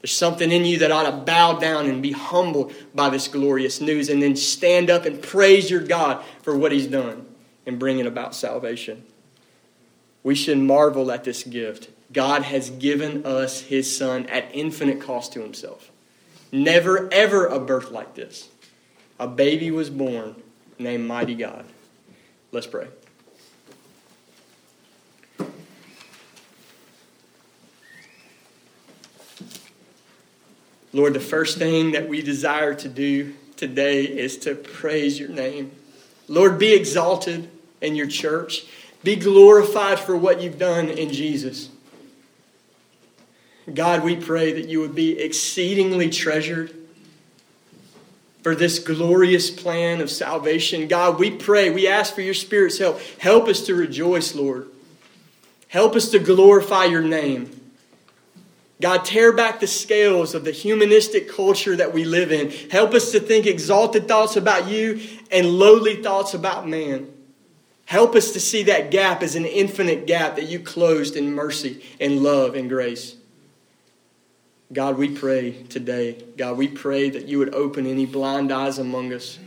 There's 0.00 0.12
something 0.12 0.52
in 0.52 0.64
you 0.64 0.78
that 0.78 0.92
ought 0.92 1.10
to 1.10 1.16
bow 1.16 1.54
down 1.58 1.86
and 1.86 2.00
be 2.00 2.12
humbled 2.12 2.72
by 2.94 3.10
this 3.10 3.28
glorious 3.28 3.80
news 3.80 4.08
and 4.08 4.22
then 4.22 4.36
stand 4.36 4.88
up 4.88 5.04
and 5.04 5.20
praise 5.20 5.68
your 5.68 5.82
God 5.82 6.24
for 6.42 6.56
what 6.56 6.70
he's 6.70 6.86
done 6.86 7.26
in 7.66 7.78
bringing 7.78 8.06
about 8.06 8.34
salvation. 8.34 9.04
We 10.22 10.34
should 10.34 10.58
marvel 10.58 11.10
at 11.10 11.24
this 11.24 11.42
gift. 11.42 11.90
God 12.12 12.42
has 12.42 12.70
given 12.70 13.26
us 13.26 13.62
his 13.62 13.94
son 13.94 14.26
at 14.26 14.54
infinite 14.54 15.00
cost 15.00 15.32
to 15.32 15.40
himself. 15.40 15.90
Never, 16.52 17.12
ever 17.12 17.46
a 17.46 17.58
birth 17.58 17.90
like 17.90 18.14
this. 18.14 18.49
A 19.20 19.26
baby 19.26 19.70
was 19.70 19.90
born 19.90 20.34
named 20.78 21.06
Mighty 21.06 21.34
God. 21.34 21.66
Let's 22.52 22.66
pray. 22.66 22.88
Lord, 30.94 31.12
the 31.12 31.20
first 31.20 31.58
thing 31.58 31.92
that 31.92 32.08
we 32.08 32.22
desire 32.22 32.74
to 32.76 32.88
do 32.88 33.34
today 33.56 34.04
is 34.04 34.38
to 34.38 34.54
praise 34.54 35.20
your 35.20 35.28
name. 35.28 35.70
Lord, 36.26 36.58
be 36.58 36.72
exalted 36.72 37.50
in 37.82 37.96
your 37.96 38.06
church. 38.06 38.64
Be 39.04 39.16
glorified 39.16 40.00
for 40.00 40.16
what 40.16 40.40
you've 40.40 40.58
done 40.58 40.88
in 40.88 41.12
Jesus. 41.12 41.68
God, 43.72 44.02
we 44.02 44.16
pray 44.16 44.54
that 44.54 44.66
you 44.66 44.80
would 44.80 44.94
be 44.94 45.20
exceedingly 45.20 46.08
treasured 46.08 46.79
for 48.42 48.54
this 48.54 48.78
glorious 48.78 49.50
plan 49.50 50.00
of 50.00 50.10
salvation. 50.10 50.88
God, 50.88 51.18
we 51.18 51.30
pray, 51.30 51.70
we 51.70 51.86
ask 51.86 52.14
for 52.14 52.22
your 52.22 52.34
Spirit's 52.34 52.78
help. 52.78 53.00
Help 53.18 53.48
us 53.48 53.66
to 53.66 53.74
rejoice, 53.74 54.34
Lord. 54.34 54.68
Help 55.68 55.94
us 55.94 56.10
to 56.10 56.18
glorify 56.18 56.84
your 56.84 57.02
name. 57.02 57.56
God, 58.80 59.04
tear 59.04 59.32
back 59.32 59.60
the 59.60 59.66
scales 59.66 60.34
of 60.34 60.44
the 60.44 60.52
humanistic 60.52 61.28
culture 61.28 61.76
that 61.76 61.92
we 61.92 62.04
live 62.04 62.32
in. 62.32 62.50
Help 62.70 62.94
us 62.94 63.12
to 63.12 63.20
think 63.20 63.46
exalted 63.46 64.08
thoughts 64.08 64.36
about 64.36 64.68
you 64.68 65.00
and 65.30 65.46
lowly 65.46 66.02
thoughts 66.02 66.32
about 66.32 66.66
man. 66.66 67.12
Help 67.84 68.14
us 68.14 68.32
to 68.32 68.40
see 68.40 68.62
that 68.62 68.90
gap 68.90 69.22
as 69.22 69.34
an 69.34 69.44
infinite 69.44 70.06
gap 70.06 70.36
that 70.36 70.46
you 70.46 70.60
closed 70.60 71.14
in 71.14 71.34
mercy 71.34 71.84
and 72.00 72.22
love 72.22 72.54
and 72.54 72.70
grace. 72.70 73.16
God, 74.72 74.98
we 74.98 75.08
pray 75.08 75.64
today, 75.64 76.22
God, 76.36 76.56
we 76.56 76.68
pray 76.68 77.10
that 77.10 77.26
you 77.26 77.38
would 77.38 77.54
open 77.54 77.86
any 77.86 78.06
blind 78.06 78.52
eyes 78.52 78.78
among 78.78 79.12
us. 79.12 79.38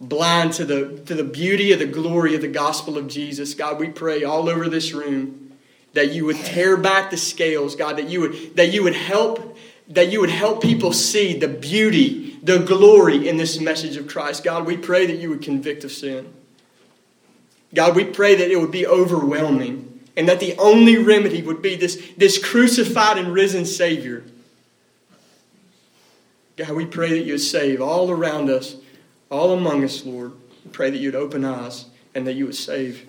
Blind 0.00 0.52
to 0.54 0.64
the, 0.64 0.98
to 1.06 1.14
the 1.14 1.22
beauty 1.22 1.72
of 1.72 1.78
the 1.78 1.86
glory 1.86 2.34
of 2.34 2.40
the 2.40 2.48
gospel 2.48 2.98
of 2.98 3.06
Jesus. 3.06 3.54
God, 3.54 3.78
we 3.78 3.88
pray 3.88 4.24
all 4.24 4.48
over 4.48 4.68
this 4.68 4.92
room 4.92 5.52
that 5.92 6.12
you 6.12 6.24
would 6.24 6.36
tear 6.36 6.76
back 6.76 7.10
the 7.10 7.16
scales, 7.16 7.76
God, 7.76 7.98
that 7.98 8.08
you 8.08 8.20
would, 8.20 8.56
that 8.56 8.72
you 8.72 8.82
would 8.82 8.94
help 8.94 9.56
that 9.88 10.12
you 10.12 10.20
would 10.20 10.30
help 10.30 10.62
people 10.62 10.92
see 10.92 11.36
the 11.36 11.48
beauty, 11.48 12.38
the 12.44 12.60
glory 12.60 13.28
in 13.28 13.36
this 13.36 13.58
message 13.58 13.96
of 13.96 14.06
Christ. 14.06 14.44
God, 14.44 14.64
we 14.64 14.76
pray 14.76 15.04
that 15.06 15.16
you 15.16 15.30
would 15.30 15.42
convict 15.42 15.82
of 15.82 15.90
sin. 15.90 16.32
God, 17.74 17.96
we 17.96 18.04
pray 18.04 18.36
that 18.36 18.52
it 18.52 18.56
would 18.56 18.70
be 18.70 18.86
overwhelming 18.86 19.89
and 20.16 20.28
that 20.28 20.40
the 20.40 20.56
only 20.58 20.98
remedy 20.98 21.42
would 21.42 21.62
be 21.62 21.76
this, 21.76 22.12
this 22.16 22.42
crucified 22.42 23.18
and 23.18 23.32
risen 23.32 23.64
Savior. 23.64 24.24
God, 26.56 26.70
we 26.70 26.84
pray 26.84 27.10
that 27.10 27.24
you 27.24 27.34
would 27.34 27.40
save 27.40 27.80
all 27.80 28.10
around 28.10 28.50
us, 28.50 28.76
all 29.30 29.52
among 29.52 29.84
us, 29.84 30.04
Lord. 30.04 30.32
We 30.64 30.70
pray 30.72 30.90
that 30.90 30.98
you 30.98 31.08
would 31.08 31.20
open 31.20 31.44
eyes 31.44 31.86
and 32.14 32.26
that 32.26 32.34
you 32.34 32.46
would 32.46 32.56
save 32.56 33.06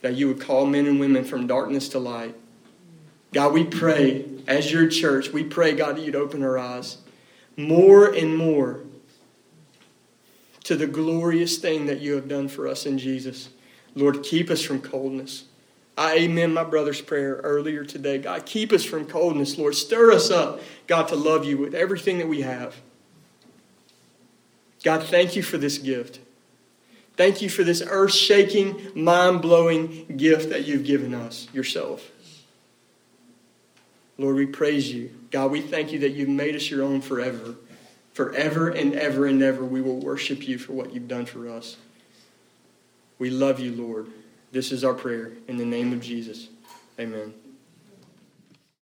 that 0.00 0.14
you 0.14 0.28
would 0.28 0.40
call 0.40 0.66
men 0.66 0.86
and 0.86 0.98
women 0.98 1.24
from 1.24 1.46
darkness 1.46 1.88
to 1.90 1.98
light. 1.98 2.34
God, 3.32 3.52
we 3.52 3.64
pray 3.64 4.24
as 4.46 4.72
your 4.72 4.88
church, 4.88 5.30
we 5.30 5.44
pray, 5.44 5.72
God, 5.72 5.96
that 5.96 6.04
you'd 6.04 6.16
open 6.16 6.42
our 6.42 6.58
eyes 6.58 6.98
more 7.56 8.06
and 8.12 8.36
more 8.36 8.80
to 10.64 10.74
the 10.76 10.86
glorious 10.86 11.58
thing 11.58 11.86
that 11.86 12.00
you 12.00 12.14
have 12.14 12.28
done 12.28 12.48
for 12.48 12.66
us 12.66 12.86
in 12.86 12.98
Jesus. 12.98 13.50
Lord, 13.94 14.22
keep 14.22 14.50
us 14.50 14.62
from 14.62 14.80
coldness. 14.80 15.44
I 16.00 16.16
amen 16.16 16.54
my 16.54 16.64
brother's 16.64 17.02
prayer 17.02 17.42
earlier 17.44 17.84
today. 17.84 18.16
God, 18.16 18.46
keep 18.46 18.72
us 18.72 18.82
from 18.82 19.04
coldness, 19.04 19.58
Lord. 19.58 19.74
Stir 19.74 20.12
us 20.12 20.30
up, 20.30 20.60
God, 20.86 21.08
to 21.08 21.14
love 21.14 21.44
you 21.44 21.58
with 21.58 21.74
everything 21.74 22.16
that 22.18 22.26
we 22.26 22.40
have. 22.40 22.74
God, 24.82 25.02
thank 25.02 25.36
you 25.36 25.42
for 25.42 25.58
this 25.58 25.76
gift. 25.76 26.18
Thank 27.18 27.42
you 27.42 27.50
for 27.50 27.64
this 27.64 27.82
earth 27.86 28.14
shaking, 28.14 28.90
mind 28.94 29.42
blowing 29.42 30.06
gift 30.16 30.48
that 30.48 30.66
you've 30.66 30.84
given 30.84 31.12
us 31.12 31.48
yourself. 31.52 32.10
Lord, 34.16 34.36
we 34.36 34.46
praise 34.46 34.90
you. 34.90 35.10
God, 35.30 35.50
we 35.50 35.60
thank 35.60 35.92
you 35.92 35.98
that 35.98 36.12
you've 36.12 36.30
made 36.30 36.56
us 36.56 36.70
your 36.70 36.82
own 36.82 37.02
forever. 37.02 37.56
Forever 38.14 38.70
and 38.70 38.94
ever 38.94 39.26
and 39.26 39.42
ever, 39.42 39.66
we 39.66 39.82
will 39.82 40.00
worship 40.00 40.48
you 40.48 40.56
for 40.56 40.72
what 40.72 40.94
you've 40.94 41.08
done 41.08 41.26
for 41.26 41.46
us. 41.46 41.76
We 43.18 43.28
love 43.28 43.60
you, 43.60 43.72
Lord. 43.72 44.06
This 44.52 44.72
is 44.72 44.84
our 44.84 44.94
prayer. 44.94 45.32
In 45.48 45.56
the 45.56 45.64
name 45.64 45.92
of 45.92 46.00
Jesus, 46.00 46.48
amen. 46.98 47.34